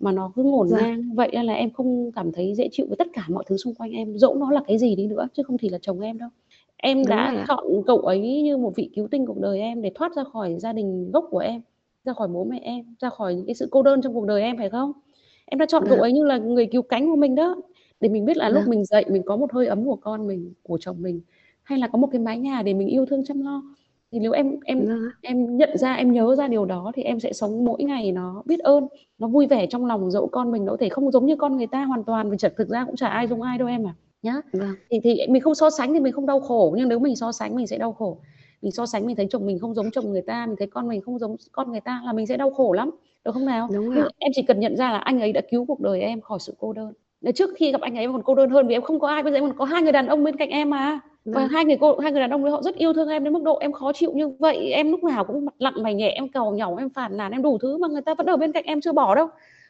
Mà 0.00 0.12
nó 0.12 0.32
cứ 0.36 0.42
ngổn 0.42 0.68
Vâng. 0.68 0.78
ngang 0.78 1.14
vậy 1.14 1.30
nên 1.32 1.44
là 1.46 1.52
em 1.54 1.70
không 1.70 2.10
cảm 2.12 2.32
thấy 2.32 2.54
dễ 2.54 2.68
chịu 2.72 2.86
với 2.88 2.96
tất 2.96 3.06
cả 3.12 3.24
mọi 3.28 3.44
thứ 3.46 3.56
xung 3.56 3.74
quanh 3.74 3.90
em. 3.92 4.18
Dẫu 4.18 4.34
nó 4.34 4.50
là 4.50 4.60
cái 4.66 4.78
gì 4.78 4.96
đi 4.96 5.06
nữa 5.06 5.28
chứ 5.32 5.42
không 5.42 5.58
chỉ 5.58 5.68
là 5.68 5.78
chồng 5.82 6.00
em 6.00 6.18
đâu. 6.18 6.28
Em 6.76 6.96
Đúng 6.98 7.08
đã 7.08 7.44
chọn 7.48 7.64
cậu 7.86 7.98
ấy 7.98 8.42
như 8.42 8.56
một 8.56 8.72
vị 8.76 8.90
cứu 8.96 9.08
tinh 9.10 9.26
cuộc 9.26 9.38
đời 9.38 9.60
em 9.60 9.82
để 9.82 9.90
thoát 9.94 10.16
ra 10.16 10.24
khỏi 10.24 10.54
gia 10.58 10.72
đình 10.72 11.10
gốc 11.12 11.24
của 11.30 11.38
em 11.38 11.60
ra 12.04 12.12
khỏi 12.12 12.28
bố 12.28 12.44
mẹ 12.44 12.58
em 12.62 12.84
ra 13.00 13.08
khỏi 13.10 13.34
những 13.34 13.46
cái 13.46 13.54
sự 13.54 13.68
cô 13.70 13.82
đơn 13.82 14.02
trong 14.02 14.14
cuộc 14.14 14.26
đời 14.26 14.42
em 14.42 14.56
phải 14.58 14.70
không? 14.70 14.92
Em 15.46 15.58
đã 15.58 15.66
chọn 15.66 15.82
cậu 15.88 15.98
Vâng. 15.98 16.00
ấy 16.00 16.12
như 16.12 16.24
là 16.24 16.38
người 16.38 16.66
cứu 16.66 16.82
cánh 16.82 17.10
của 17.10 17.16
mình 17.16 17.34
đó 17.34 17.56
để 18.00 18.08
mình 18.08 18.24
biết 18.24 18.36
là 18.36 18.48
lúc 18.48 18.60
Vâng. 18.62 18.70
mình 18.70 18.84
dậy 18.84 19.04
mình 19.08 19.22
có 19.26 19.36
một 19.36 19.52
hơi 19.52 19.66
ấm 19.66 19.84
của 19.84 19.96
con 19.96 20.26
mình 20.26 20.52
của 20.62 20.78
chồng 20.80 20.96
mình 21.02 21.20
hay 21.62 21.78
là 21.78 21.88
có 21.88 21.98
một 21.98 22.08
cái 22.12 22.20
mái 22.20 22.38
nhà 22.38 22.62
để 22.62 22.74
mình 22.74 22.88
yêu 22.88 23.06
thương 23.06 23.24
chăm 23.24 23.42
lo. 23.42 23.62
Thì 24.12 24.18
nếu 24.18 24.32
em 24.32 24.56
em 24.64 24.86
Vâng 24.86 24.98
em 25.22 25.56
nhận 25.56 25.78
ra 25.78 25.92
em 25.94 26.12
nhớ 26.12 26.34
ra 26.36 26.48
điều 26.48 26.64
đó 26.64 26.92
thì 26.94 27.02
em 27.02 27.20
sẽ 27.20 27.32
sống 27.32 27.64
mỗi 27.64 27.82
ngày 27.84 28.12
nó 28.12 28.42
biết 28.46 28.60
ơn 28.60 28.88
nó 29.18 29.28
vui 29.28 29.46
vẻ 29.46 29.66
trong 29.66 29.86
lòng 29.86 30.10
dẫu 30.10 30.28
con 30.28 30.50
mình 30.52 30.64
nó 30.64 30.72
có 30.72 30.76
thể 30.80 30.88
không 30.88 31.10
giống 31.12 31.26
như 31.26 31.36
con 31.36 31.56
người 31.56 31.66
ta 31.66 31.84
hoàn 31.84 32.04
toàn 32.04 32.30
vì 32.30 32.36
thực 32.56 32.68
ra 32.68 32.84
cũng 32.84 32.96
chả 32.96 33.08
ai 33.08 33.26
giống 33.26 33.42
ai 33.42 33.58
đâu 33.58 33.68
em 33.68 33.86
à 33.86 33.94
nhá. 34.22 34.34
Vâng. 34.52 34.74
thì 34.90 35.00
thì 35.04 35.20
mình 35.28 35.42
không 35.42 35.54
so 35.54 35.70
sánh 35.70 35.94
thì 35.94 36.00
mình 36.00 36.12
không 36.12 36.26
đau 36.26 36.40
khổ 36.40 36.74
nhưng 36.78 36.88
nếu 36.88 36.98
mình 36.98 37.16
so 37.16 37.32
sánh 37.32 37.56
mình 37.56 37.66
sẽ 37.66 37.78
đau 37.78 37.92
khổ. 37.92 38.18
Mình 38.62 38.72
so 38.72 38.86
sánh 38.86 39.06
mình 39.06 39.16
thấy 39.16 39.26
chồng 39.30 39.46
mình 39.46 39.58
không 39.58 39.74
giống 39.74 39.90
chồng 39.90 40.12
người 40.12 40.22
ta 40.22 40.46
mình 40.46 40.56
thấy 40.58 40.66
con 40.66 40.88
mình 40.88 41.00
không 41.00 41.18
giống 41.18 41.36
con 41.52 41.70
người 41.72 41.80
ta 41.80 42.02
là 42.06 42.12
mình 42.12 42.26
sẽ 42.26 42.36
đau 42.36 42.50
khổ 42.50 42.72
lắm 42.72 42.90
được 43.24 43.32
không 43.32 43.46
nào? 43.46 43.68
Đúng 43.72 43.90
rồi 43.90 44.10
em 44.18 44.32
chỉ 44.34 44.42
cần 44.42 44.60
nhận 44.60 44.76
ra 44.76 44.90
là 44.92 44.98
anh 44.98 45.20
ấy 45.20 45.32
đã 45.32 45.40
cứu 45.50 45.64
cuộc 45.66 45.80
đời 45.80 46.00
em 46.00 46.20
khỏi 46.20 46.38
sự 46.40 46.54
cô 46.58 46.72
đơn 46.72 46.92
trước 47.32 47.50
khi 47.56 47.72
gặp 47.72 47.80
anh 47.80 47.98
ấy 47.98 48.04
em 48.04 48.12
còn 48.12 48.22
cô 48.22 48.34
đơn 48.34 48.50
hơn 48.50 48.66
vì 48.68 48.74
em 48.74 48.82
không 48.82 49.00
có 49.00 49.08
ai. 49.08 49.22
Bây 49.22 49.32
giờ 49.32 49.38
em 49.38 49.44
còn 49.44 49.56
có 49.58 49.64
hai 49.64 49.82
người 49.82 49.92
đàn 49.92 50.06
ông 50.06 50.24
bên 50.24 50.36
cạnh 50.36 50.48
em 50.50 50.70
mà. 50.70 51.00
Và 51.24 51.40
Vâng. 51.40 51.48
hai 51.48 51.64
người 51.64 51.76
cô 51.80 51.98
hai 51.98 52.12
người 52.12 52.20
đàn 52.20 52.30
ông 52.30 52.42
đấy 52.44 52.50
họ 52.52 52.62
rất 52.62 52.74
yêu 52.74 52.92
thương 52.92 53.08
em 53.08 53.24
đến 53.24 53.32
mức 53.32 53.42
độ 53.42 53.58
em 53.58 53.72
khó 53.72 53.92
chịu 53.92 54.12
như 54.14 54.28
vậy. 54.28 54.70
Em 54.72 54.90
lúc 54.90 55.04
nào 55.04 55.24
cũng 55.24 55.44
mặt 55.44 55.54
lặng 55.58 55.82
mày 55.82 55.94
nhẹ 55.94 56.08
em 56.08 56.28
cầu 56.28 56.52
nhàu 56.54 56.76
em 56.76 56.90
phàn 56.90 57.16
nàn 57.16 57.32
em 57.32 57.42
đủ 57.42 57.58
thứ 57.58 57.78
mà 57.78 57.88
người 57.88 58.02
ta 58.02 58.14
vẫn 58.14 58.26
ở 58.26 58.36
bên 58.36 58.52
cạnh 58.52 58.64
em 58.64 58.80
chưa 58.80 58.92
bỏ 58.92 59.14
đâu. 59.14 59.28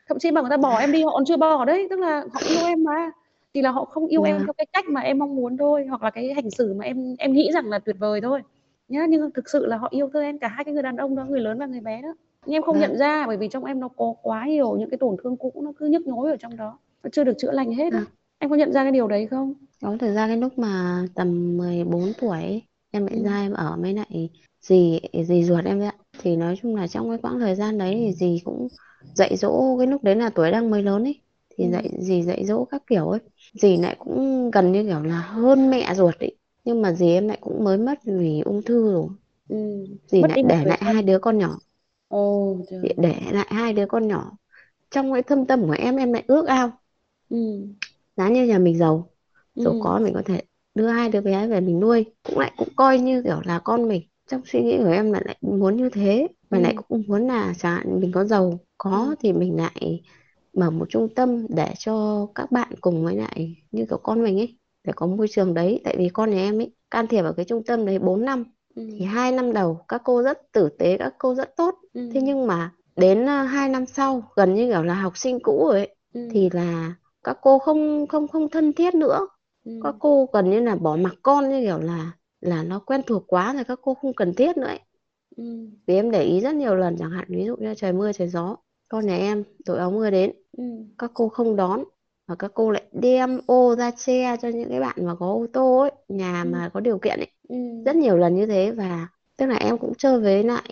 Thậm 0.09 0.19
chí 0.19 0.31
mà 0.31 0.41
người 0.41 0.51
ta 0.51 0.57
bỏ 0.57 0.79
em 0.79 0.93
đi 0.93 1.03
họ 1.03 1.11
còn 1.11 1.25
chưa 1.25 1.37
bỏ 1.37 1.65
đấy. 1.65 1.87
Tức 1.91 1.99
là 1.99 2.25
họ 2.33 2.41
yêu 2.49 2.67
em 2.67 2.85
mà. 2.85 3.11
Thì 3.55 3.63
là 3.63 3.71
họ 3.71 3.85
không 3.85 4.07
yêu 4.07 4.23
em 4.23 4.37
Vâng. 4.37 4.47
theo 4.47 4.53
cái 4.59 4.67
cách 4.73 4.85
mà 4.89 5.01
em 5.01 5.19
mong 5.19 5.37
muốn 5.37 5.57
thôi 5.57 5.87
hoặc 5.89 6.03
là 6.03 6.11
cái 6.11 6.33
hành 6.35 6.51
xử 6.51 6.75
mà 6.75 6.85
em 6.85 7.15
em 7.19 7.33
nghĩ 7.33 7.51
rằng 7.53 7.67
là 7.67 7.79
tuyệt 7.79 7.97
vời 7.99 8.21
thôi. 8.21 8.41
Nhá 8.89 9.07
nhưng 9.09 9.31
thực 9.31 9.49
sự 9.49 9.67
là 9.67 9.77
họ 9.77 9.89
yêu 9.91 10.11
thương 10.13 10.23
em 10.23 10.39
cả 10.39 10.49
hai 10.49 10.65
cái 10.65 10.75
người 10.75 10.83
đàn 10.83 10.97
ông 10.97 11.17
đó 11.17 11.25
người 11.29 11.41
lớn 11.41 11.59
và 11.59 11.67
người 11.67 11.81
bé 11.81 12.03
đó. 12.03 12.15
Nhưng 12.47 12.57
em 12.57 12.63
không 12.63 12.75
Vâng. 12.75 12.81
nhận 12.83 12.99
ra 12.99 13.27
bởi 13.27 13.37
vì 13.37 13.49
trong 13.49 13.65
em 13.65 13.81
nó 13.81 13.89
có 13.89 14.15
quá 14.23 14.47
nhiều 14.47 14.77
những 14.79 14.91
cái 14.91 14.99
tổn 14.99 15.17
thương 15.23 15.37
cũ 15.37 15.53
nó 15.65 15.73
cứ 15.79 15.87
nhức 15.87 16.07
nhối 16.07 16.31
ở 16.31 16.37
trong 16.37 16.57
đó 16.57 16.79
nó 17.07 17.11
chưa 17.13 17.25
được 17.25 17.35
chữa 17.39 17.53
lành 17.53 17.73
hết. 17.73 17.93
Vâng. 17.93 18.05
em 18.39 18.51
có 18.51 18.57
nhận 18.57 18.73
ra 18.73 18.83
cái 18.85 18.93
điều 18.93 19.09
đấy 19.09 19.29
không 19.31 19.55
Đó, 19.83 19.97
thực 20.01 20.15
ra 20.15 20.27
cái 20.27 20.37
lúc 20.37 20.59
mà 20.59 21.03
tầm 21.15 21.57
14 21.57 22.13
tuổi 22.19 22.39
ấy, 22.43 22.63
em 22.91 23.07
lại 23.07 23.17
Ừ. 23.17 23.23
ra 23.25 23.41
em 23.41 23.53
ở 23.53 23.77
với 23.81 23.95
lại 23.95 24.31
dì 24.61 25.01
dì 25.29 25.45
ruột 25.45 25.65
em 25.65 25.81
ạ. 25.83 25.93
Thì 26.19 26.37
nói 26.37 26.57
chung 26.63 26.77
là 26.77 26.87
trong 26.89 27.09
cái 27.11 27.19
quãng 27.23 27.39
thời 27.41 27.55
gian 27.55 27.79
đấy 27.79 27.95
thì 27.99 28.13
dì 28.13 28.43
cũng 28.45 28.69
dạy 29.15 29.37
dỗ 29.37 29.77
cái 29.79 29.87
lúc 29.87 30.03
đấy 30.05 30.17
là 30.17 30.31
tuổi 30.31 30.51
đang 30.51 30.71
mới 30.71 30.83
lớn 30.83 31.05
ấy 31.05 31.23
thì 31.57 31.65
Ừ. 31.65 31.71
dạy 31.71 31.91
dì 32.01 32.23
dạy 32.23 32.45
dỗ 32.47 32.65
các 32.65 32.83
kiểu 32.87 33.09
ấy. 33.09 33.21
Dì 33.53 33.77
lại 33.77 33.97
cũng 33.99 34.51
gần 34.51 34.73
như 34.73 34.83
kiểu 34.85 35.03
là 35.03 35.21
hơn 35.21 35.71
mẹ 35.71 35.95
ruột 35.95 36.15
ấy. 36.19 36.37
Nhưng 36.65 36.83
mà 36.83 36.93
dì 36.93 37.07
em 37.13 37.29
lại 37.29 37.39
cũng 37.41 37.65
mới 37.65 37.79
mất 37.79 37.99
vì 38.05 38.41
ung 38.45 38.63
thư 38.63 38.93
rồi. 38.93 39.09
ừ. 39.49 39.57
Dì 40.07 40.23
mất 40.23 40.29
lại 40.29 40.39
để 40.49 40.65
lại 40.65 40.79
thân 40.81 40.95
hai 40.95 41.03
đứa 41.03 41.19
con 41.19 41.39
nhỏ, 41.39 41.59
ồ 42.09 42.21
trời 42.71 42.83
dì 42.83 42.89
để 42.97 43.21
lại 43.33 43.47
hai 43.51 43.73
đứa 43.73 43.87
con 43.89 44.09
nhỏ. 44.09 44.31
Trong 44.91 45.13
cái 45.13 45.23
thâm 45.23 45.47
tâm 45.47 45.63
của 45.67 45.77
em 45.79 45.97
em 45.97 46.13
lại 46.13 46.25
ước 46.29 46.47
ao 46.49 46.73
ừ. 47.29 47.37
giá 48.17 48.29
như 48.29 48.47
nhà 48.47 48.59
mình 48.59 48.79
giàu 48.79 49.11
giàu 49.55 49.73
Ừ. 49.75 49.81
có 49.83 49.99
mình 50.05 50.15
có 50.15 50.23
thể 50.27 50.43
đưa 50.75 50.89
hai 50.89 51.09
đứa 51.09 51.21
bé 51.21 51.47
về 51.49 51.61
mình 51.61 51.81
nuôi 51.81 52.05
cũng 52.23 52.39
lại 52.39 52.53
cũng 52.57 52.69
coi 52.77 52.99
như 52.99 53.23
kiểu 53.23 53.41
là 53.45 53.59
con 53.59 53.89
mình 53.89 54.03
trong 54.31 54.41
suy 54.45 54.63
nghĩ 54.63 54.77
của 54.79 54.89
em 54.91 55.13
là 55.13 55.21
lại 55.25 55.37
muốn 55.41 55.77
như 55.77 55.91
thế 55.91 56.29
và 56.51 56.59
Ừ. 56.59 56.63
lại 56.63 56.75
cũng 56.89 57.03
muốn 57.09 57.27
là 57.27 57.55
chẳng 57.59 57.75
hạn 57.77 58.01
mình 58.01 58.13
có 58.13 58.25
giàu 58.25 58.59
có 58.79 59.07
Ừ. 59.11 59.15
thì 59.21 59.33
mình 59.33 59.57
lại 59.57 60.03
mở 60.55 60.71
một 60.71 60.87
trung 60.91 61.09
tâm 61.15 61.47
để 61.49 61.75
cho 61.79 62.27
các 62.35 62.53
bạn 62.53 62.69
cùng 62.81 63.05
với 63.05 63.17
lại 63.17 63.57
như 63.71 63.87
kiểu 63.91 63.99
con 64.03 64.23
mình 64.25 64.39
ấy 64.41 64.59
để 64.85 64.93
có 64.97 65.07
môi 65.07 65.29
trường 65.31 65.55
đấy 65.55 65.81
tại 65.85 65.97
vì 65.99 66.09
con 66.09 66.31
nhà 66.31 66.37
em 66.37 66.59
ấy 66.61 66.73
can 66.91 67.07
thiệp 67.07 67.23
vào 67.23 67.33
cái 67.33 67.45
trung 67.45 67.63
tâm 67.65 67.87
đấy 67.87 67.99
4 67.99 68.25
năm 68.25 68.45
Ừ. 68.77 68.83
thì 68.99 69.05
hai 69.05 69.33
năm 69.33 69.53
đầu 69.53 69.85
các 69.89 70.01
cô 70.05 70.23
rất 70.23 70.53
tử 70.53 70.69
tế 70.79 70.97
các 70.99 71.15
cô 71.19 71.35
rất 71.35 71.57
tốt 71.57 71.75
Ừ. 71.93 72.11
thế 72.15 72.21
nhưng 72.21 72.47
mà 72.47 72.73
đến 72.97 73.23
uh, 73.25 73.29
hai 73.51 73.69
năm 73.69 73.87
sau 73.87 74.23
gần 74.37 74.55
như 74.55 74.71
kiểu 74.73 74.83
là 74.83 74.95
học 74.95 75.17
sinh 75.19 75.39
cũ 75.43 75.65
rồi 75.67 75.75
ấy 75.79 75.97
Ừ. 76.15 76.29
thì 76.33 76.51
là 76.53 76.95
các 77.27 77.39
cô 77.43 77.61
không 77.61 78.07
không 78.09 78.29
không 78.29 78.51
thân 78.51 78.75
thiết 78.75 78.97
nữa 78.97 79.29
Ừ. 79.65 79.73
các 79.85 79.97
cô 80.01 80.31
gần 80.35 80.51
như 80.51 80.61
là 80.61 80.77
bỏ 80.77 80.97
mặc 80.97 81.15
con 81.23 81.51
như 81.51 81.61
kiểu 81.63 81.79
là 81.81 82.13
là 82.43 82.65
nó 82.65 82.81
quen 82.81 83.03
thuộc 83.07 83.25
quá 83.29 83.55
rồi 83.55 83.65
các 83.65 83.81
cô 83.83 83.95
không 83.95 84.15
cần 84.15 84.35
thiết 84.35 84.59
nữa 84.59 84.67
ấy. 84.69 84.81
Ừ. 85.37 85.45
Vì 85.87 85.95
em 85.95 86.11
để 86.11 86.23
ý 86.25 86.41
rất 86.41 86.55
nhiều 86.55 86.75
lần 86.77 86.97
chẳng 86.99 87.11
hạn 87.11 87.27
ví 87.29 87.45
dụ 87.47 87.57
như 87.57 87.75
trời 87.75 87.93
mưa 87.93 88.13
trời 88.13 88.29
gió 88.29 88.57
con 88.89 89.07
nhà 89.07 89.17
em 89.17 89.45
đội 89.67 89.79
áo 89.79 89.91
mưa 89.91 90.11
đến 90.11 90.33
Ừ. 90.59 90.65
các 90.99 91.11
cô 91.15 91.29
không 91.29 91.57
đón 91.57 91.85
và 92.29 92.35
các 92.35 92.51
cô 92.55 92.71
lại 92.73 92.85
đem 92.93 93.41
ô 93.47 93.77
ra 93.77 93.91
che 93.91 94.37
cho 94.43 94.49
những 94.49 94.71
cái 94.71 94.81
bạn 94.81 95.07
mà 95.07 95.15
có 95.15 95.27
ô 95.27 95.47
tô 95.55 95.79
ấy 95.81 95.91
nhà 96.09 96.45
Ừ. 96.45 96.51
mà 96.53 96.71
có 96.75 96.81
điều 96.81 96.99
kiện 96.99 97.21
ấy 97.21 97.29
Ừ. 97.49 97.57
rất 97.85 97.97
nhiều 97.97 98.19
lần 98.19 98.37
như 98.37 98.47
thế 98.47 98.73
và 98.73 99.09
tức 99.39 99.47
là 99.47 99.57
em 99.57 99.79
cũng 99.79 99.95
chơi 99.99 100.21
với 100.21 100.45
lại 100.45 100.65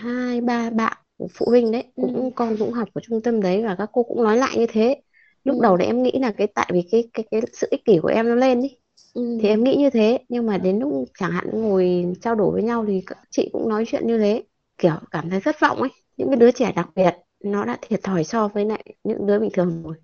hai 0.00 0.40
ba 0.40 0.70
bạn 0.70 0.96
phụ 1.34 1.46
huynh 1.48 1.72
đấy 1.72 1.84
Ừ. 1.96 2.02
cũng 2.02 2.30
con 2.34 2.56
cũng 2.58 2.72
học 2.72 2.88
ở 2.94 3.00
trung 3.04 3.22
tâm 3.22 3.42
đấy 3.42 3.64
và 3.64 3.74
các 3.78 3.90
cô 3.92 4.02
cũng 4.02 4.22
nói 4.24 4.36
lại 4.36 4.56
như 4.58 4.66
thế 4.72 5.02
lúc 5.48 5.60
đầu 5.60 5.76
thì 5.78 5.84
em 5.84 6.02
nghĩ 6.02 6.12
là 6.20 6.32
cái 6.32 6.46
tại 6.46 6.70
vì 6.72 6.82
cái 6.90 7.08
cái 7.12 7.24
cái 7.30 7.40
sự 7.52 7.66
ích 7.70 7.84
kỷ 7.84 7.98
của 8.02 8.08
em 8.08 8.28
nó 8.28 8.34
lên 8.34 8.60
ý. 8.60 8.76
Ừ. 9.14 9.38
thì 9.42 9.48
em 9.48 9.64
nghĩ 9.64 9.76
như 9.76 9.90
thế 9.90 10.18
nhưng 10.28 10.46
mà 10.46 10.58
đến 10.58 10.78
lúc 10.78 11.04
chẳng 11.18 11.30
hạn 11.30 11.46
ngồi 11.52 12.04
trao 12.20 12.34
đổi 12.34 12.50
với 12.52 12.62
nhau 12.62 12.84
thì 12.88 13.02
các 13.06 13.18
chị 13.30 13.50
cũng 13.52 13.68
nói 13.68 13.84
chuyện 13.86 14.06
như 14.06 14.18
thế 14.18 14.42
kiểu 14.78 14.94
cảm 15.10 15.30
thấy 15.30 15.40
thất 15.40 15.60
vọng 15.60 15.78
ấy. 15.78 15.90
Những 16.16 16.28
cái 16.28 16.36
đứa 16.36 16.50
trẻ 16.50 16.72
đặc 16.76 16.88
biệt 16.94 17.14
nó 17.44 17.64
đã 17.64 17.78
thiệt 17.82 18.00
thòi 18.02 18.24
so 18.24 18.48
với 18.48 18.64
lại 18.64 18.84
những 19.04 19.26
đứa 19.26 19.38
bình 19.38 19.50
thường 19.52 19.82
rồi. 19.82 19.96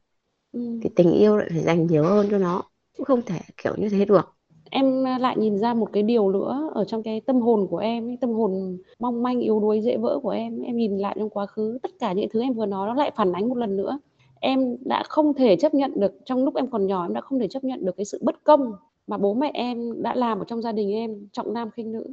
Ừ. 0.53 0.61
thì 0.83 0.91
tình 0.97 1.13
yêu 1.13 1.37
lại 1.37 1.49
phải 1.51 1.63
dành 1.63 1.87
nhiều 1.87 2.05
hơn 2.05 2.29
cho 2.31 2.39
nó 2.39 2.63
cũng 2.97 3.07
không 3.07 3.23
thể 3.23 3.39
kiểu 3.57 3.75
như 3.77 3.89
thế 3.89 4.05
được. 4.05 4.35
Em 4.71 5.05
lại 5.05 5.37
nhìn 5.39 5.59
ra 5.59 5.75
một 5.75 5.89
cái 5.93 6.03
điều 6.03 6.31
nữa 6.31 6.71
ở 6.75 6.85
trong 6.85 7.03
cái 7.03 7.21
tâm 7.21 7.41
hồn 7.41 7.67
của 7.71 7.79
em 7.79 8.09
ấy, 8.09 8.19
tâm 8.21 8.31
hồn 8.31 8.79
mong 8.99 9.23
manh 9.23 9.41
yếu 9.41 9.61
đuối 9.61 9.81
dễ 9.81 9.97
vỡ 9.97 10.19
của 10.23 10.31
em 10.31 10.63
em 10.63 10.77
nhìn 10.77 10.99
lại 10.99 11.17
trong 11.19 11.31
quá 11.31 11.47
khứ 11.47 11.79
tất 11.83 11.91
cả 12.01 12.13
những 12.13 12.29
thứ 12.33 12.41
em 12.41 12.53
vừa 12.53 12.67
nói 12.67 12.89
nó 12.89 12.95
lại 12.95 13.11
phản 13.17 13.33
ánh 13.33 13.49
một 13.49 13.57
lần 13.59 13.77
nữa 13.77 13.99
em 14.45 14.77
đã 14.85 15.03
không 15.09 15.35
thể 15.35 15.57
chấp 15.57 15.75
nhận 15.75 15.93
được 15.95 16.13
trong 16.25 16.45
lúc 16.45 16.55
em 16.55 16.71
còn 16.71 16.87
nhỏ 16.87 17.05
em 17.05 17.15
đã 17.15 17.21
không 17.21 17.39
thể 17.39 17.49
chấp 17.49 17.65
nhận 17.65 17.85
được 17.85 17.97
cái 17.97 18.05
sự 18.05 18.19
bất 18.23 18.45
công 18.45 18.73
mà 19.07 19.19
bố 19.19 19.35
mẹ 19.35 19.51
em 19.55 20.03
đã 20.03 20.15
làm 20.15 20.39
ở 20.39 20.45
trong 20.45 20.63
gia 20.63 20.73
đình 20.73 20.93
em 20.93 21.29
trọng 21.33 21.55
nam 21.55 21.71
khinh 21.71 21.93
nữ. 21.93 22.07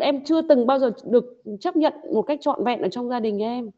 Em 0.00 0.24
chưa 0.24 0.42
từng 0.42 0.66
bao 0.66 0.78
giờ 0.78 0.92
được 1.04 1.42
chấp 1.60 1.76
nhận 1.76 1.92
một 2.14 2.22
cách 2.22 2.38
trọn 2.42 2.64
vẹn 2.64 2.82
ở 2.82 2.88
trong 2.88 3.08
gia 3.08 3.20
đình 3.20 3.42
em. 3.42 3.70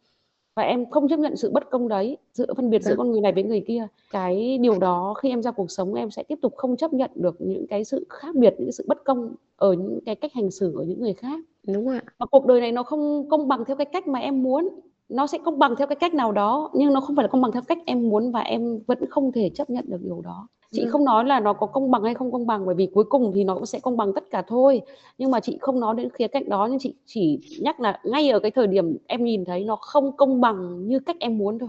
Và 0.54 0.62
em 0.62 0.90
không 0.90 1.08
chấp 1.08 1.18
nhận 1.18 1.36
sự 1.36 1.50
bất 1.50 1.70
công 1.70 1.88
đấy 1.88 2.16
sự 2.34 2.46
phân 2.56 2.70
biệt 2.70 2.82
giữa 2.82 2.90
Vâng. 2.90 2.98
con 2.98 3.10
người 3.10 3.20
này 3.20 3.32
với 3.32 3.42
người 3.42 3.64
kia. 3.66 3.86
Cái 4.10 4.58
điều 4.58 4.78
đó 4.78 5.14
khi 5.14 5.28
em 5.28 5.42
ra 5.42 5.50
cuộc 5.50 5.70
sống 5.70 5.94
em 5.94 6.10
sẽ 6.10 6.22
tiếp 6.22 6.38
tục 6.42 6.54
không 6.56 6.76
chấp 6.76 6.92
nhận 6.92 7.10
được 7.14 7.36
những 7.38 7.66
cái 7.66 7.84
sự 7.84 8.06
khác 8.08 8.34
biệt 8.34 8.54
những 8.58 8.72
sự 8.72 8.84
bất 8.88 9.04
công 9.04 9.34
ở 9.56 9.72
những 9.72 9.98
cái 10.06 10.14
cách 10.14 10.32
hành 10.32 10.50
xử 10.50 10.72
của 10.76 10.82
những 10.82 11.00
người 11.00 11.14
khác. 11.14 11.40
Đúng 11.66 11.88
ạ. 11.88 12.02
Và 12.18 12.26
cuộc 12.26 12.46
đời 12.46 12.60
này 12.60 12.72
nó 12.72 12.82
không 12.82 13.28
công 13.30 13.48
bằng 13.48 13.64
theo 13.64 13.76
cái 13.76 13.86
cách 13.92 14.08
mà 14.08 14.18
em 14.18 14.42
muốn 14.42 14.68
nó 15.10 15.26
sẽ 15.26 15.38
công 15.44 15.58
bằng 15.58 15.76
theo 15.76 15.86
cái 15.86 15.96
cách 15.96 16.14
nào 16.14 16.32
đó 16.32 16.70
nhưng 16.74 16.92
nó 16.92 17.00
không 17.00 17.16
phải 17.16 17.22
là 17.22 17.28
công 17.28 17.40
bằng 17.40 17.52
theo 17.52 17.62
cách 17.68 17.78
em 17.86 18.08
muốn 18.08 18.32
và 18.32 18.40
em 18.40 18.78
vẫn 18.86 18.98
không 19.10 19.32
thể 19.32 19.50
chấp 19.54 19.70
nhận 19.70 19.84
được 19.88 20.00
điều 20.02 20.20
đó 20.20 20.48
chị 20.72 20.82
Vâng. 20.82 20.92
không 20.92 21.04
nói 21.04 21.24
là 21.24 21.40
nó 21.40 21.52
có 21.52 21.66
công 21.66 21.90
bằng 21.90 22.02
hay 22.02 22.14
không 22.14 22.32
công 22.32 22.46
bằng 22.46 22.66
bởi 22.66 22.74
vì 22.74 22.88
cuối 22.94 23.04
cùng 23.04 23.32
thì 23.34 23.44
nó 23.44 23.54
cũng 23.54 23.66
sẽ 23.66 23.80
công 23.80 23.96
bằng 23.96 24.12
tất 24.12 24.24
cả 24.30 24.42
thôi 24.46 24.80
nhưng 25.18 25.30
mà 25.30 25.40
chị 25.40 25.58
không 25.60 25.80
nói 25.80 25.94
đến 25.94 26.10
khía 26.10 26.28
cạnh 26.28 26.48
đó 26.48 26.66
nhưng 26.70 26.78
chị 26.78 26.94
chỉ 27.06 27.40
nhắc 27.60 27.80
là 27.80 28.00
ngay 28.04 28.30
ở 28.30 28.38
cái 28.38 28.50
thời 28.50 28.66
điểm 28.66 28.96
em 29.06 29.24
nhìn 29.24 29.44
thấy 29.44 29.64
nó 29.64 29.76
không 29.76 30.16
công 30.16 30.40
bằng 30.40 30.86
như 30.88 30.98
cách 30.98 31.16
em 31.20 31.38
muốn 31.38 31.58
thôi 31.58 31.68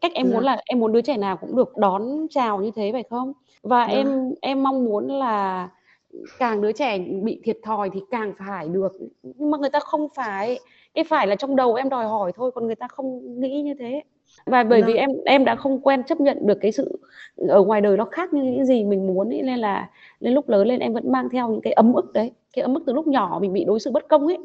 cách 0.00 0.12
em 0.14 0.26
muốn 0.26 0.34
Vâng. 0.36 0.44
là 0.44 0.60
em 0.64 0.78
muốn 0.80 0.92
đứa 0.92 1.00
trẻ 1.00 1.16
nào 1.16 1.36
cũng 1.36 1.56
được 1.56 1.76
đón 1.76 2.26
chào 2.30 2.62
như 2.62 2.70
thế 2.74 2.92
phải 2.92 3.02
không 3.10 3.32
và 3.62 3.86
Vâng. 3.86 3.96
em 3.96 4.34
em 4.40 4.62
mong 4.62 4.84
muốn 4.84 5.08
là 5.08 5.68
càng 6.38 6.60
đứa 6.60 6.72
trẻ 6.72 6.98
bị 7.22 7.40
thiệt 7.44 7.58
thòi 7.62 7.90
thì 7.90 8.00
càng 8.10 8.32
phải 8.38 8.68
được 8.68 8.92
nhưng 9.22 9.50
mà 9.50 9.58
người 9.58 9.70
ta 9.70 9.80
không 9.80 10.08
phải 10.14 10.58
cái 10.94 11.04
phải 11.04 11.26
là 11.26 11.36
trong 11.36 11.56
đầu 11.56 11.74
em 11.74 11.88
đòi 11.88 12.04
hỏi 12.04 12.32
thôi 12.36 12.50
còn 12.54 12.66
người 12.66 12.74
ta 12.74 12.88
không 12.88 13.40
nghĩ 13.40 13.62
như 13.62 13.74
thế. 13.78 14.02
Và 14.46 14.64
bởi 14.64 14.82
vì 14.82 14.92
Vâng. 14.92 15.00
em 15.00 15.10
em 15.24 15.44
đã 15.44 15.56
không 15.56 15.80
quen 15.80 16.02
chấp 16.04 16.20
nhận 16.20 16.46
được 16.46 16.58
cái 16.60 16.72
sự 16.72 16.98
ở 17.48 17.62
ngoài 17.62 17.80
đời 17.80 17.96
nó 17.96 18.04
khác 18.04 18.32
như 18.34 18.42
những 18.42 18.64
gì 18.66 18.84
mình 18.84 19.06
muốn 19.06 19.28
ấy 19.32 19.42
nên 19.42 19.58
là 19.58 19.90
lên 20.20 20.34
lúc 20.34 20.48
lớn 20.48 20.66
lên 20.68 20.80
em 20.80 20.92
vẫn 20.92 21.12
mang 21.12 21.28
theo 21.28 21.48
những 21.50 21.60
cái 21.60 21.72
ấm 21.72 21.92
ức 21.92 22.12
đấy 22.12 22.30
cái 22.56 22.62
ấm 22.62 22.74
ức 22.74 22.82
từ 22.86 22.92
lúc 22.92 23.06
nhỏ 23.06 23.38
mình 23.42 23.52
bị 23.52 23.64
đối 23.64 23.80
xử 23.80 23.90
bất 23.90 24.08
công 24.08 24.26
ấy. 24.26 24.38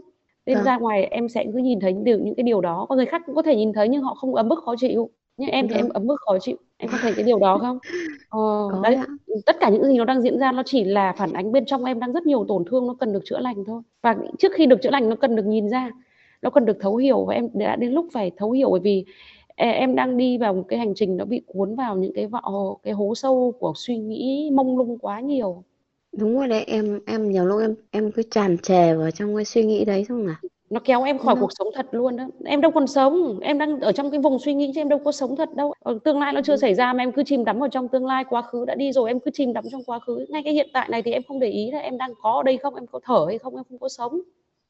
Nên 0.46 0.56
Vâng. 0.56 0.66
ra 0.66 0.78
ngoài 0.78 1.04
em 1.04 1.30
sẽ 1.30 1.46
cứ 1.54 1.60
nhìn 1.60 1.80
thấy 1.80 1.94
điều 2.04 2.20
những 2.20 2.36
cái 2.36 2.44
điều 2.44 2.62
đó 2.62 2.86
có 2.90 2.96
người 2.96 3.06
khác 3.06 3.22
cũng 3.26 3.36
có 3.36 3.42
thể 3.42 3.56
nhìn 3.56 3.74
thấy 3.74 3.90
nhưng 3.90 4.02
họ 4.02 4.14
không 4.14 4.36
ấm 4.36 4.50
ức 4.50 4.60
khó 4.66 4.76
chịu. 4.78 5.10
Nhưng 5.38 5.50
em 5.50 5.68
thì 5.68 5.76
em 5.76 5.82
Vâng. 5.86 5.94
ấm 5.94 6.08
ức 6.08 6.16
khó 6.26 6.38
chịu. 6.40 6.58
Em 6.78 6.90
có 6.92 6.98
thấy 7.02 7.14
cái 7.16 7.24
điều 7.24 7.40
đó 7.40 7.58
không? 7.58 7.78
Ờ, 8.30 8.70
có 8.72 8.80
đấy 8.84 8.96
ạ. 8.96 9.06
tất 9.46 9.60
cả 9.60 9.70
những 9.70 9.86
gì 9.86 9.98
nó 9.98 10.06
đang 10.06 10.22
diễn 10.22 10.40
ra 10.40 10.52
nó 10.52 10.64
chỉ 10.66 10.84
là 10.84 11.14
phản 11.18 11.34
ánh 11.34 11.52
bên 11.52 11.66
trong 11.66 11.86
em 11.86 12.00
đang 12.00 12.12
rất 12.14 12.26
nhiều 12.26 12.46
tổn 12.48 12.64
thương 12.66 12.88
nó 12.88 12.96
cần 13.00 13.14
được 13.14 13.22
chữa 13.26 13.40
lành 13.40 13.56
thôi. 13.68 13.82
Và 14.02 14.16
trước 14.40 14.52
khi 14.56 14.66
được 14.66 14.82
chữa 14.82 14.90
lành 14.90 15.10
nó 15.10 15.16
cần 15.16 15.36
được 15.36 15.46
nhìn 15.46 15.70
ra 15.70 15.92
nó 16.42 16.50
cần 16.50 16.66
được 16.66 16.78
thấu 16.80 16.96
hiểu 16.96 17.26
và 17.26 17.34
em 17.34 17.50
đã 17.54 17.76
đến 17.76 17.92
lúc 17.92 18.06
phải 18.14 18.32
thấu 18.38 18.52
hiểu 18.52 18.70
bởi 18.72 18.80
vì 18.80 19.06
em 19.56 19.96
đang 19.96 20.18
đi 20.18 20.38
vào 20.38 20.54
một 20.54 20.64
cái 20.68 20.80
hành 20.80 20.94
trình 20.96 21.18
nó 21.18 21.26
bị 21.26 21.42
cuốn 21.46 21.76
vào 21.76 21.96
những 21.96 22.14
cái 22.14 22.28
vọ 22.28 22.76
cái 22.84 22.94
hố 22.94 23.16
sâu 23.16 23.54
của 23.60 23.74
suy 23.76 23.98
nghĩ 23.98 24.50
mông 24.54 24.78
lung 24.78 24.98
quá 24.98 25.20
nhiều. 25.20 25.64
Đúng 26.18 26.38
rồi 26.38 26.48
đấy 26.48 26.64
em 26.68 27.00
em 27.06 27.32
nhiều 27.32 27.46
lúc 27.46 27.62
em 27.62 27.76
em 27.92 28.12
cứ 28.12 28.24
tràn 28.32 28.58
trề 28.58 28.94
vào 28.94 29.12
trong 29.12 29.36
cái 29.36 29.46
suy 29.46 29.64
nghĩ 29.64 29.86
đấy 29.86 30.06
xong 30.10 30.28
là 30.28 30.36
nó 30.70 30.80
kéo 30.84 31.04
em 31.04 31.18
khỏi 31.18 31.36
nó 31.36 31.42
cuộc 31.42 31.52
sống 31.52 31.68
thật 31.76 31.88
luôn 31.92 32.16
đó. 32.16 32.28
Em 32.46 32.62
đâu 32.62 32.72
còn 32.72 32.88
sống 32.88 33.40
em 33.42 33.58
đang 33.58 33.80
ở 33.80 33.92
trong 33.92 34.12
cái 34.12 34.20
vùng 34.20 34.40
suy 34.40 34.54
nghĩ 34.54 34.72
chứ 34.76 34.82
em 34.82 34.90
đâu 34.90 35.00
có 35.00 35.12
sống 35.12 35.36
thật 35.36 35.50
đâu. 35.56 35.74
Ờ, 35.80 36.00
tương 36.04 36.20
lai 36.20 36.34
nó 36.34 36.42
chưa 36.42 36.56
xảy 36.58 36.74
ra 36.74 36.94
mà 36.94 37.04
em 37.04 37.12
cứ 37.12 37.24
chìm 37.24 37.46
đắm 37.46 37.64
ở 37.64 37.68
trong 37.68 37.88
tương 37.88 38.06
lai 38.06 38.24
quá 38.30 38.42
khứ 38.42 38.66
đã 38.66 38.76
đi 38.76 38.92
rồi 38.92 39.10
em 39.10 39.20
cứ 39.20 39.32
chìm 39.34 39.54
đắm 39.54 39.64
trong 39.72 39.84
quá 39.86 40.00
khứ. 40.00 40.26
Ngay 40.30 40.42
cái 40.44 40.54
hiện 40.54 40.70
tại 40.74 40.90
này 40.92 41.02
thì 41.02 41.12
em 41.12 41.22
không 41.28 41.40
để 41.40 41.50
ý 41.50 41.72
là 41.72 41.80
em 41.80 41.98
đang 41.98 42.14
có 42.22 42.32
ở 42.32 42.44
đây 42.44 42.58
không 42.58 42.76
em 42.76 42.88
có 42.88 43.00
thở 43.04 43.26
hay 43.28 43.38
không 43.38 43.56
em 43.56 43.64
không 43.70 43.80
có 43.80 43.90
sống 43.90 44.22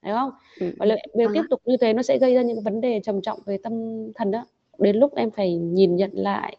phải 0.07 0.15
không? 0.15 0.31
Ừ, 0.59 0.71
và 0.77 0.85
nếu 0.85 0.97
nếu 1.13 1.27
vâng 1.27 1.33
tiếp 1.35 1.43
tục 1.49 1.61
như 1.65 1.77
thế 1.81 1.93
nó 1.93 2.01
sẽ 2.01 2.17
gây 2.17 2.35
ra 2.35 2.41
những 2.41 2.61
vấn 2.61 2.81
đề 2.81 2.99
trầm 3.03 3.21
trọng 3.21 3.39
về 3.45 3.57
tâm 3.63 3.73
thần 4.15 4.31
đó. 4.31 4.45
Đến 4.77 4.95
lúc 4.95 5.15
em 5.15 5.31
phải 5.31 5.55
nhìn 5.55 5.95
nhận 5.95 6.11
lại 6.13 6.57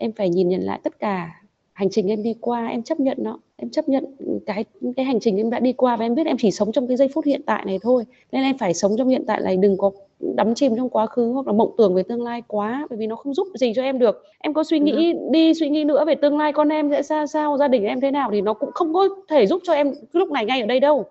em 0.00 0.12
phải 0.12 0.28
nhìn 0.28 0.48
nhận 0.48 0.60
lại 0.60 0.80
tất 0.82 0.98
cả 0.98 1.42
hành 1.72 1.90
trình 1.90 2.08
em 2.08 2.22
đi 2.22 2.34
qua 2.40 2.66
em 2.66 2.82
chấp 2.82 3.00
nhận 3.00 3.18
nó. 3.20 3.38
Em 3.56 3.70
chấp 3.70 3.88
nhận 3.88 4.04
cái 4.46 4.64
cái 4.96 5.04
hành 5.04 5.20
trình 5.20 5.36
em 5.36 5.50
đã 5.50 5.60
đi 5.60 5.72
qua 5.72 5.96
và 5.96 6.04
em 6.04 6.14
biết 6.14 6.26
em 6.26 6.36
chỉ 6.38 6.50
sống 6.50 6.72
trong 6.72 6.88
cái 6.88 6.96
giây 6.96 7.08
phút 7.14 7.24
hiện 7.24 7.42
tại 7.46 7.64
này 7.66 7.78
thôi. 7.82 8.04
Nên 8.32 8.42
em 8.42 8.58
phải 8.58 8.74
sống 8.74 8.96
trong 8.98 9.08
hiện 9.08 9.24
tại 9.26 9.40
này 9.40 9.56
đừng 9.56 9.76
có 9.78 9.90
đắm 10.20 10.54
chìm 10.54 10.76
trong 10.76 10.88
quá 10.88 11.06
khứ 11.06 11.32
hoặc 11.32 11.46
là 11.46 11.52
mộng 11.52 11.74
tưởng 11.78 11.94
về 11.94 12.02
tương 12.02 12.22
lai 12.22 12.42
quá 12.46 12.86
bởi 12.90 12.98
vì 12.98 13.06
nó 13.06 13.16
không 13.16 13.34
giúp 13.34 13.48
gì 13.54 13.72
cho 13.76 13.82
em 13.82 13.98
được. 13.98 14.24
Em 14.38 14.54
có 14.54 14.64
suy 14.64 14.78
nghĩ 14.80 15.12
đi 15.30 15.54
suy 15.54 15.68
nghĩ 15.68 15.84
nữa 15.84 16.04
về 16.04 16.14
tương 16.14 16.38
lai 16.38 16.52
con 16.52 16.68
em 16.68 16.90
sẽ 16.90 17.02
ra 17.02 17.26
sao 17.26 17.58
gia 17.58 17.68
đình 17.68 17.84
em 17.84 18.00
thế 18.00 18.10
nào 18.10 18.30
thì 18.32 18.40
nó 18.40 18.54
cũng 18.54 18.70
không 18.72 18.94
có 18.94 19.08
thể 19.28 19.46
giúp 19.46 19.60
cho 19.64 19.72
em 19.72 19.92
lúc 20.12 20.30
này 20.30 20.44
ngay 20.44 20.60
ở 20.60 20.66
đây 20.66 20.80
đâu. 20.80 21.04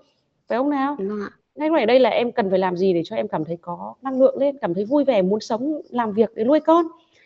Phải 0.48 0.58
không 0.58 0.70
nào? 0.70 0.98
Ạ 1.00 1.39
ngay 1.60 1.70
lúc 1.70 1.76
này 1.76 1.86
đây 1.86 2.00
là 2.00 2.10
em 2.10 2.32
cần 2.32 2.50
phải 2.50 2.60
làm 2.60 2.78
gì 2.78 2.94
để 2.94 3.02
cho 3.06 3.16
em 3.16 3.28
cảm 3.28 3.46
thấy 3.46 3.58
có 3.62 3.96
năng 4.02 4.22
lượng 4.22 4.38
lên 4.38 4.58
cảm 4.62 4.74
thấy 4.74 4.86
vui 4.86 5.04
vẻ 5.04 5.22
muốn 5.22 5.40
sống 5.40 5.82
làm 5.90 6.14
việc 6.14 6.32
để 6.36 6.44
nuôi 6.44 6.60
con? 6.60 6.86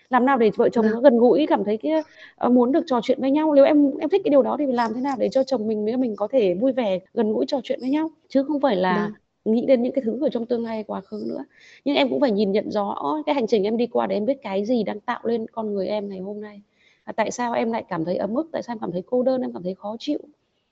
Làm 0.10 0.26
nào 0.26 0.38
để 0.38 0.52
vợ 0.56 0.70
chồng 0.70 0.86
vâng 0.86 0.92
nó 0.92 1.00
gần 1.02 1.18
gũi 1.18 1.46
cảm 1.50 1.64
thấy 1.64 1.78
cái 1.78 1.92
ờ, 2.36 2.50
muốn 2.50 2.72
được 2.72 2.84
trò 2.88 3.00
chuyện 3.04 3.22
với 3.22 3.32
nhau? 3.32 3.54
Nếu 3.54 3.66
em 3.66 3.92
em 4.00 4.10
thích 4.10 4.22
cái 4.24 4.30
điều 4.30 4.42
đó 4.44 4.56
thì 4.60 4.66
làm 4.66 4.94
thế 4.94 5.02
nào 5.02 5.16
để 5.20 5.30
cho 5.30 5.44
chồng 5.44 5.68
mình 5.68 5.86
với 5.86 5.98
mình 5.98 6.16
có 6.16 6.28
thể 6.32 6.54
vui 6.54 6.72
vẻ 6.72 7.00
gần 7.14 7.34
gũi 7.34 7.46
trò 7.48 7.60
chuyện 7.64 7.80
với 7.82 7.90
nhau? 7.90 8.10
Chứ 8.30 8.44
không 8.44 8.62
phải 8.62 8.76
là 8.76 9.10
vâng 9.10 9.14
nghĩ 9.46 9.66
đến 9.66 9.84
những 9.84 9.94
cái 9.94 10.04
thứ 10.06 10.20
ở 10.22 10.30
trong 10.30 10.46
tương 10.46 10.64
lai 10.64 10.84
quá 10.84 11.02
khứ 11.02 11.26
nữa. 11.30 11.46
Nhưng 11.86 11.96
em 11.96 12.10
cũng 12.10 12.20
phải 12.22 12.32
nhìn 12.32 12.52
nhận 12.52 12.72
rõ 12.72 13.18
cái 13.26 13.36
hành 13.36 13.48
trình 13.48 13.64
em 13.64 13.78
đi 13.78 13.88
qua 13.88 14.08
để 14.08 14.16
em 14.16 14.26
biết 14.26 14.38
cái 14.42 14.66
gì 14.66 14.84
đang 14.84 15.00
tạo 15.00 15.20
lên 15.24 15.46
con 15.52 15.74
người 15.74 15.88
em 15.88 16.10
ngày 16.10 16.20
hôm 16.20 16.42
nay. 16.42 16.62
À, 17.04 17.14
tại 17.16 17.32
sao 17.32 17.54
em 17.54 17.72
lại 17.72 17.84
cảm 17.90 18.06
thấy 18.06 18.16
ấm 18.16 18.36
ức 18.36 18.50
tại 18.52 18.64
sao 18.64 18.74
em 18.74 18.80
cảm 18.80 18.92
thấy 18.92 19.04
cô 19.06 19.24
đơn 19.24 19.42
em 19.42 19.54
cảm 19.54 19.64
thấy 19.64 19.76
khó 19.76 19.96
chịu 20.00 20.20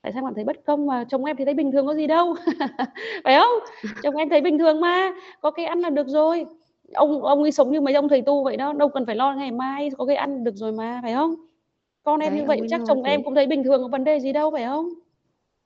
tại 0.01 0.11
sao 0.13 0.19
em 0.19 0.25
cảm 0.25 0.33
thấy 0.35 0.43
bất 0.43 0.65
công 0.65 0.87
mà 0.87 1.05
chồng 1.09 1.25
em 1.25 1.35
thì 1.37 1.45
thấy 1.45 1.53
bình 1.53 1.71
thường 1.71 1.85
có 1.87 1.93
gì 1.95 2.07
đâu? 2.07 2.35
Phải 3.23 3.35
không? 3.39 3.59
Chồng 4.01 4.15
em 4.15 4.29
thấy 4.29 4.41
bình 4.41 4.59
thường 4.59 4.81
mà 4.81 5.11
có 5.41 5.51
cái 5.51 5.65
ăn 5.65 5.79
là 5.79 5.89
được 5.89 6.07
rồi. 6.07 6.45
Ông 6.93 7.23
ông 7.23 7.41
ấy 7.43 7.51
sống 7.51 7.71
như 7.71 7.81
mấy 7.81 7.93
ông 7.93 8.09
thầy 8.09 8.21
tu 8.21 8.43
vậy 8.43 8.57
đó 8.57 8.73
đâu 8.73 8.89
cần 8.89 9.05
phải 9.05 9.15
lo 9.15 9.33
ngày 9.33 9.51
mai 9.51 9.89
có 9.97 10.05
cái 10.05 10.15
ăn 10.15 10.43
được 10.43 10.55
rồi 10.55 10.71
mà 10.71 10.99
phải 11.03 11.13
không? 11.13 11.35
Con 12.03 12.19
em 12.19 12.33
đấy 12.33 12.35
như 12.35 12.45
vậy 12.45 12.61
chắc 12.67 12.81
chồng 12.85 13.03
em 13.03 13.23
thế 13.23 13.23
cũng 13.23 13.35
thấy 13.35 13.47
bình 13.47 13.63
thường 13.63 13.81
có 13.81 13.87
vấn 13.87 14.03
đề 14.03 14.19
gì 14.19 14.33
đâu 14.33 14.51
phải 14.51 14.65
không? 14.65 14.89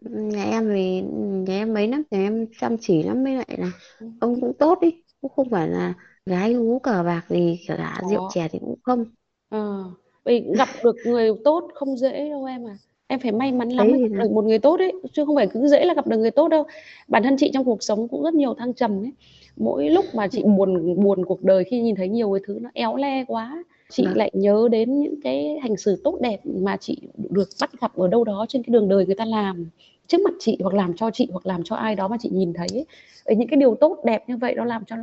Nhà 0.02 0.44
em 0.44 0.70
thì 0.70 1.02
nhà 1.48 1.54
em 1.54 1.74
mấy 1.74 1.88
năm 1.88 2.04
nhà 2.12 2.18
em 2.20 2.46
chăm 2.58 2.76
chỉ 2.82 3.04
lắm 3.04 3.24
mới 3.24 3.36
lại 3.36 3.56
là 3.58 3.72
Ừ. 4.00 4.06
ông 4.20 4.42
cũng 4.42 4.54
tốt 4.60 4.78
đi 4.82 5.04
cũng 5.22 5.32
không 5.36 5.50
phải 5.50 5.68
là 5.70 5.94
gái 6.26 6.54
gú 6.54 6.80
cờ 6.80 7.04
bạc 7.06 7.26
gì 7.30 7.60
cả 7.68 8.02
rượu 8.10 8.22
chè 8.28 8.48
thì 8.52 8.60
cũng 8.60 8.80
không. 8.84 9.06
Ờ, 9.50 9.84
vậy 10.24 10.46
gặp 10.58 10.70
được 10.84 10.96
người 11.06 11.32
tốt 11.46 11.70
không 11.76 11.98
dễ 11.98 12.30
đâu 12.30 12.46
em 12.46 12.68
à 12.68 12.78
em 13.08 13.20
phải 13.20 13.32
may 13.32 13.52
mắn 13.52 13.70
lắm 13.70 13.92
mới 13.92 14.02
gặp 14.02 14.24
được 14.24 14.32
một 14.32 14.46
người 14.46 14.60
tốt 14.60 14.80
ấy 14.80 14.94
chứ 15.14 15.26
không 15.26 15.36
phải 15.36 15.48
cứ 15.48 15.68
dễ 15.68 15.86
là 15.86 15.94
gặp 15.94 16.08
được 16.08 16.18
người 16.18 16.32
tốt 16.32 16.48
đâu. 16.48 16.64
Bản 17.08 17.24
thân 17.24 17.38
chị 17.38 17.52
trong 17.54 17.66
cuộc 17.66 17.84
sống 17.84 18.08
cũng 18.08 18.24
rất 18.24 18.34
nhiều 18.34 18.54
thăng 18.54 18.74
trầm 18.74 19.04
ấy. 19.04 19.12
Mỗi 19.58 19.90
lúc 19.90 20.06
mà 20.16 20.28
chị 20.28 20.44
buồn 20.44 20.96
buồn 21.04 21.26
cuộc 21.26 21.44
đời 21.44 21.64
khi 21.64 21.82
nhìn 21.82 21.96
thấy 21.96 22.08
nhiều 22.08 22.32
cái 22.34 22.42
thứ 22.48 22.60
nó 22.62 22.70
éo 22.74 22.96
le 22.98 23.26
quá 23.28 23.64
chị 23.90 24.06
vâng. 24.06 24.18
lại 24.18 24.32
nhớ 24.34 24.68
đến 24.72 25.02
những 25.02 25.22
cái 25.24 25.58
hành 25.62 25.78
xử 25.78 26.02
tốt 26.04 26.18
đẹp 26.22 26.40
mà 26.44 26.78
chị 26.78 27.02
được 27.30 27.50
bắt 27.62 27.70
gặp 27.82 27.96
ở 27.96 28.08
đâu 28.08 28.24
đó 28.24 28.46
trên 28.50 28.64
cái 28.64 28.74
đường 28.74 28.90
đời 28.90 29.06
người 29.06 29.16
ta 29.16 29.26
làm 29.26 29.70
trước 30.08 30.22
mặt 30.22 30.34
chị 30.40 30.58
hoặc 30.62 30.74
làm 30.74 30.94
cho 30.96 31.12
chị 31.12 31.28
hoặc 31.32 31.46
làm 31.46 31.64
cho 31.64 31.76
ai 31.76 31.96
đó 31.96 32.08
mà 32.08 32.18
chị 32.20 32.30
nhìn 32.34 32.54
thấy 32.54 32.68
ấy. 32.74 32.86
Ấy, 33.26 33.36
những 33.36 33.48
cái 33.48 33.58
điều 33.58 33.76
tốt 33.76 33.98
đẹp 34.06 34.24
như 34.30 34.38
vậy 34.38 34.56
nó 34.56 34.66
làm 34.66 34.86
cho 34.86 34.96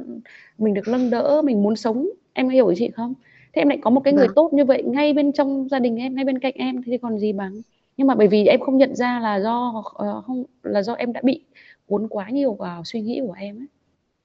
mình 0.59 0.75
được 0.75 0.89
nâng 0.89 1.11
đỡ 1.11 1.43
mình 1.45 1.63
muốn 1.63 1.77
sống. 1.77 2.09
Em 2.33 2.49
hiểu 2.49 2.67
ý 2.69 2.77
chị 2.79 2.91
không? 2.91 3.15
Thế 3.53 3.63
em 3.63 3.69
lại 3.69 3.79
có 3.83 3.91
một 3.91 4.01
cái 4.05 4.15
người 4.15 4.27
vâng. 4.27 4.35
tốt 4.35 4.53
như 4.53 4.65
vậy 4.65 4.83
ngay 4.83 5.13
bên 5.15 5.33
trong 5.33 5.69
gia 5.71 5.79
đình 5.79 5.97
em 5.97 6.15
ngay 6.15 6.25
bên 6.25 6.39
cạnh 6.39 6.55
em 6.57 6.83
thì 6.87 6.99
còn 6.99 7.19
gì 7.19 7.33
bằng 7.33 7.63
nhưng 7.97 8.07
mà 8.07 8.15
bởi 8.15 8.29
vì 8.29 8.47
em 8.47 8.61
không 8.61 8.79
nhận 8.79 8.97
ra 8.97 9.21
là 9.21 9.37
do 9.41 9.83
ờ, 9.95 10.23
không 10.27 10.45
là 10.63 10.83
do 10.83 10.95
em 10.95 11.13
đã 11.13 11.21
bị 11.25 11.45
cuốn 11.87 12.09
quá 12.09 12.31
nhiều 12.31 12.55
vào 12.55 12.83
suy 12.85 13.01
nghĩ 13.01 13.21
của 13.27 13.33
em 13.33 13.61
ấy. 13.61 13.67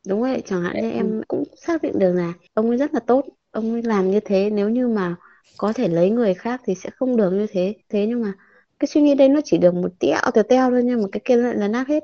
Đúng 0.07 0.21
rồi 0.21 0.41
chẳng 0.45 0.61
hạn 0.63 0.81
như 0.81 0.91
em 0.91 1.21
cũng 1.27 1.43
xác 1.55 1.81
định 1.81 1.99
được 1.99 2.11
là 2.13 2.33
ông 2.53 2.69
ấy 2.69 2.77
rất 2.77 2.93
là 2.93 2.99
tốt 2.99 3.25
ông 3.51 3.71
ấy 3.73 3.81
làm 3.83 4.11
như 4.11 4.19
thế 4.25 4.49
nếu 4.49 4.69
như 4.69 4.87
mà 4.87 5.15
có 5.57 5.73
thể 5.73 5.87
lấy 5.87 6.09
người 6.09 6.33
khác 6.33 6.61
thì 6.65 6.75
sẽ 6.75 6.89
không 6.95 7.17
được 7.17 7.31
như 7.33 7.47
thế. 7.51 7.75
Thế 7.89 8.05
nhưng 8.07 8.21
mà 8.21 8.33
cái 8.79 8.87
suy 8.87 9.01
nghĩ 9.01 9.15
đấy 9.15 9.29
nó 9.29 9.39
chỉ 9.45 9.57
được 9.57 9.73
một 9.73 9.89
tẹo 9.99 10.21
teo 10.33 10.43
teo 10.43 10.69
thôi 10.71 10.81
nhưng 10.85 11.01
mà 11.01 11.07
cái 11.11 11.21
kia 11.25 11.35
lại 11.35 11.55
là 11.55 11.67
nát 11.67 11.87
hết 11.87 12.03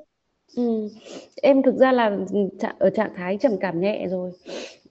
Ừ. 0.56 0.89
Em 1.42 1.62
thực 1.63 1.76
ra 1.76 1.92
là 1.92 2.18
ở 2.80 2.89
trạng 2.89 3.12
thái 3.16 3.38
trầm 3.42 3.52
cảm 3.60 3.82
nhẹ 3.82 4.08
rồi. 4.10 4.32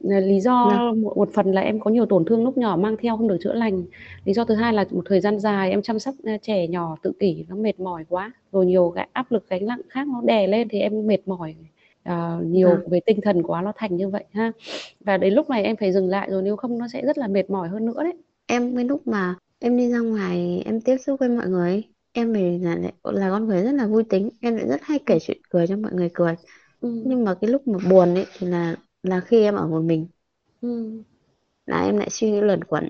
Lý 0.01 0.41
do 0.41 0.69
vâng 0.71 1.03
một, 1.03 1.17
một 1.17 1.29
phần 1.35 1.53
là 1.53 1.61
em 1.61 1.81
có 1.81 1.91
nhiều 1.91 2.07
tổn 2.07 2.25
thương 2.25 2.45
lúc 2.45 2.59
nhỏ 2.59 2.77
mang 2.77 2.97
theo 3.03 3.17
không 3.17 3.29
được 3.29 3.37
chữa 3.41 3.53
lành. 3.53 3.85
Lý 4.25 4.33
do 4.33 4.45
thứ 4.45 4.55
hai 4.55 4.73
là 4.73 4.85
một 4.91 5.03
thời 5.07 5.21
gian 5.21 5.39
dài 5.39 5.71
em 5.71 5.83
chăm 5.83 5.99
sóc 5.99 6.15
à, 6.25 6.37
trẻ 6.43 6.67
nhỏ 6.67 6.97
tự 7.03 7.13
kỷ 7.21 7.45
nó 7.49 7.57
mệt 7.57 7.81
mỏi 7.81 8.05
quá. 8.09 8.33
Rồi 8.53 8.67
nhiều 8.67 8.93
cái 8.95 9.09
áp 9.13 9.33
lực 9.33 9.49
gánh 9.49 9.67
nặng 9.67 9.81
khác 9.89 10.09
nó 10.09 10.21
đè 10.25 10.47
lên 10.47 10.69
thì 10.69 10.79
em 10.79 11.07
mệt 11.07 11.29
mỏi. 11.29 11.55
À, 12.03 12.39
nhiều 12.47 12.69
vâng 12.69 12.89
về 12.89 13.01
tinh 13.07 13.21
thần 13.21 13.43
quá 13.43 13.63
nó 13.63 13.73
thành 13.77 13.97
như 13.97 14.09
vậy 14.09 14.25
ha. 14.33 14.53
Và 15.01 15.17
đến 15.17 15.35
lúc 15.35 15.51
này 15.51 15.65
em 15.65 15.77
phải 15.77 15.93
dừng 15.93 16.09
lại 16.09 16.29
rồi 16.31 16.43
nếu 16.43 16.57
không 16.57 16.79
nó 16.79 16.89
sẽ 16.89 17.03
rất 17.07 17.19
là 17.19 17.29
mệt 17.29 17.51
mỏi 17.51 17.69
hơn 17.69 17.87
nữa 17.87 18.03
đấy. 18.03 18.13
em 18.47 18.77
cái 18.77 18.85
lúc 18.85 19.07
mà 19.07 19.35
em 19.59 19.77
đi 19.77 19.91
ra 19.91 19.99
ngoài 19.99 20.63
em 20.67 20.81
tiếp 20.81 20.97
xúc 21.07 21.21
với 21.21 21.29
mọi 21.29 21.47
người 21.49 21.83
em 22.13 22.35
thì 22.35 22.59
là 22.59 22.75
lại 22.77 22.93
là 23.05 23.31
con 23.31 23.47
người 23.47 23.63
rất 23.63 23.73
là 23.73 23.87
vui 23.87 24.05
tính 24.11 24.31
em 24.41 24.57
lại 24.57 24.67
rất 24.69 24.81
hay 24.83 24.99
kể 25.07 25.19
chuyện 25.23 25.41
cười 25.51 25.67
cho 25.67 25.77
mọi 25.77 25.93
người 25.95 26.11
cười 26.15 26.35
Ừ. 26.81 26.89
nhưng 27.03 27.25
mà 27.25 27.35
cái 27.41 27.51
lúc 27.51 27.69
mà 27.69 27.79
buồn 27.91 28.15
ấy 28.15 28.27
thì 28.39 28.47
là 28.47 28.77
là 29.03 29.21
khi 29.21 29.43
em 29.43 29.55
ở 29.55 29.69
một 29.69 29.83
mình 29.83 30.09
Ừ. 30.63 31.03
là 31.67 31.85
em 31.87 31.97
lại 31.99 32.11
suy 32.11 32.31
nghĩ 32.31 32.41
luẩn 32.41 32.65
quẩn 32.65 32.89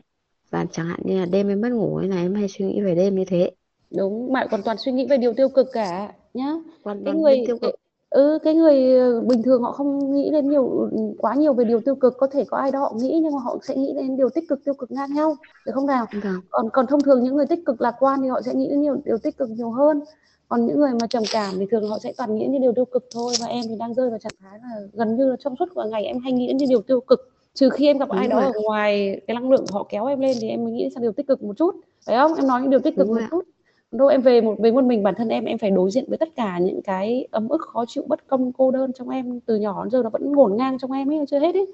và 0.51 0.67
chẳng 0.73 0.87
hạn 0.87 1.01
như 1.05 1.19
là 1.21 1.27
đêm 1.27 1.49
em 1.49 1.61
mất 1.61 1.69
ngủ 1.73 1.97
ấy 1.97 2.09
là 2.09 2.17
em 2.17 2.35
hay 2.35 2.49
suy 2.49 2.65
nghĩ 2.65 2.81
về 2.81 2.95
đêm 2.95 3.15
như 3.17 3.25
thế 3.25 3.51
Đúng, 3.91 4.33
bạn 4.33 4.47
còn 4.51 4.63
toàn 4.65 4.77
suy 4.79 4.93
nghĩ 4.93 5.07
về 5.11 5.17
điều 5.17 5.35
tiêu 5.35 5.49
cực 5.49 5.67
cả 5.73 6.13
nhá. 6.35 6.53
còn 6.83 7.05
Cái 7.05 7.15
người 7.15 7.37
tiêu 7.45 7.59
cực 7.59 7.75
ừ, 8.13 8.39
cái 8.43 8.55
người 8.55 8.99
ờ, 8.99 9.21
bình 9.21 9.43
thường 9.43 9.63
họ 9.63 9.73
không 9.73 10.15
nghĩ 10.15 10.31
đến 10.31 10.49
nhiều 10.49 10.91
quá 11.19 11.35
nhiều 11.35 11.53
về 11.55 11.65
điều 11.65 11.81
tiêu 11.81 11.95
cực, 11.95 12.15
có 12.19 12.27
thể 12.33 12.45
có 12.45 12.57
ai 12.57 12.71
đó 12.73 12.81
họ 12.81 12.93
nghĩ 12.97 13.21
nhưng 13.23 13.33
mà 13.33 13.39
họ 13.45 13.59
sẽ 13.63 13.77
nghĩ 13.77 13.93
đến 13.97 14.17
điều 14.17 14.29
tích 14.31 14.45
cực 14.49 14.65
tiêu 14.65 14.75
cực 14.75 14.91
ngang 14.91 15.15
nhau, 15.15 15.37
được 15.65 15.73
không 15.75 15.87
nào? 15.87 16.07
vâng 16.13 16.41
Còn 16.51 16.71
còn 16.73 16.87
thông 16.87 17.03
thường 17.03 17.23
những 17.23 17.37
người 17.37 17.47
tích 17.47 17.61
cực 17.67 17.81
lạc 17.81 17.95
quan 17.99 18.23
thì 18.23 18.29
họ 18.29 18.43
sẽ 18.43 18.55
nghĩ 18.55 18.69
đến 18.69 18.81
nhiều 18.81 18.97
điều 19.05 19.19
tích 19.19 19.37
cực 19.39 19.51
nhiều 19.51 19.71
hơn. 19.71 20.01
Còn 20.49 20.67
những 20.67 20.79
người 20.81 20.91
mà 21.01 21.07
trầm 21.07 21.23
cảm 21.33 21.55
thì 21.59 21.67
thường 21.71 21.89
họ 21.89 21.99
sẽ 21.99 22.13
toàn 22.17 22.35
nghĩ 22.35 22.47
những 22.47 22.63
điều 22.63 22.73
tiêu 22.73 22.85
cực 22.85 23.09
thôi 23.15 23.33
và 23.41 23.47
em 23.47 23.63
thì 23.69 23.75
đang 23.79 23.95
rơi 23.95 24.11
vào 24.11 24.19
trạng 24.19 24.33
thái 24.41 24.59
là 24.63 24.81
gần 24.93 25.17
như 25.17 25.31
là 25.31 25.37
trong 25.45 25.55
suốt 25.59 25.67
cả 25.75 25.83
ngày 25.91 26.05
em 26.05 26.19
hay 26.21 26.33
nghĩ 26.33 26.47
đến 26.49 26.59
điều 26.69 26.83
tiêu 26.83 27.01
cực. 27.01 27.21
Trừ 27.55 27.71
khi 27.71 27.87
em 27.87 27.99
gặp 27.99 28.09
ai 28.09 28.29
đúng 28.29 28.29
đó 28.29 28.37
rồi 28.41 28.53
ở 28.55 28.61
ngoài 28.65 29.21
cái 29.27 29.35
năng 29.35 29.51
lượng 29.51 29.65
của 29.67 29.75
họ 29.79 29.87
kéo 29.89 30.07
em 30.07 30.21
lên 30.21 30.37
thì 30.41 30.49
em 30.49 30.65
mới 30.65 30.73
nghĩ 30.73 30.89
sang 30.95 31.03
điều 31.03 31.13
tích 31.13 31.27
cực 31.29 31.43
một 31.43 31.57
chút, 31.57 31.75
phải 32.07 32.17
không? 32.17 32.35
Em 32.35 32.47
nói 32.47 32.61
những 32.61 32.71
điều 32.71 32.81
tích 32.81 32.97
cực 32.99 33.07
đúng 33.07 33.15
một 33.15 33.21
rồi 33.21 33.29
chút 33.31 33.45
đâu 33.93 34.09
em 34.09 34.23
về 34.23 34.41
một 34.41 34.57
về 34.59 34.73
một 34.73 34.85
mình 34.85 35.03
bản 35.03 35.15
thân 35.19 35.29
em 35.29 35.45
em 35.45 35.59
phải 35.59 35.71
đối 35.71 35.91
diện 35.91 36.05
với 36.09 36.19
tất 36.19 36.29
cả 36.37 36.59
những 36.59 36.83
cái 36.83 37.29
ấm 37.31 37.49
ức 37.49 37.61
khó 37.61 37.85
chịu 37.89 38.05
bất 38.09 38.27
công 38.27 38.53
cô 38.53 38.71
đơn 38.71 38.93
trong 38.93 39.09
em 39.09 39.41
từ 39.41 39.57
nhỏ 39.57 39.85
đến 39.85 39.91
giờ 39.91 40.03
nó 40.03 40.11
vẫn 40.11 40.33
ngổn 40.33 40.57
ngang 40.57 40.79
trong 40.79 40.93
em 40.93 41.11
ấy 41.11 41.25
chưa 41.29 41.39
hết 41.39 41.55
ấy. 41.55 41.67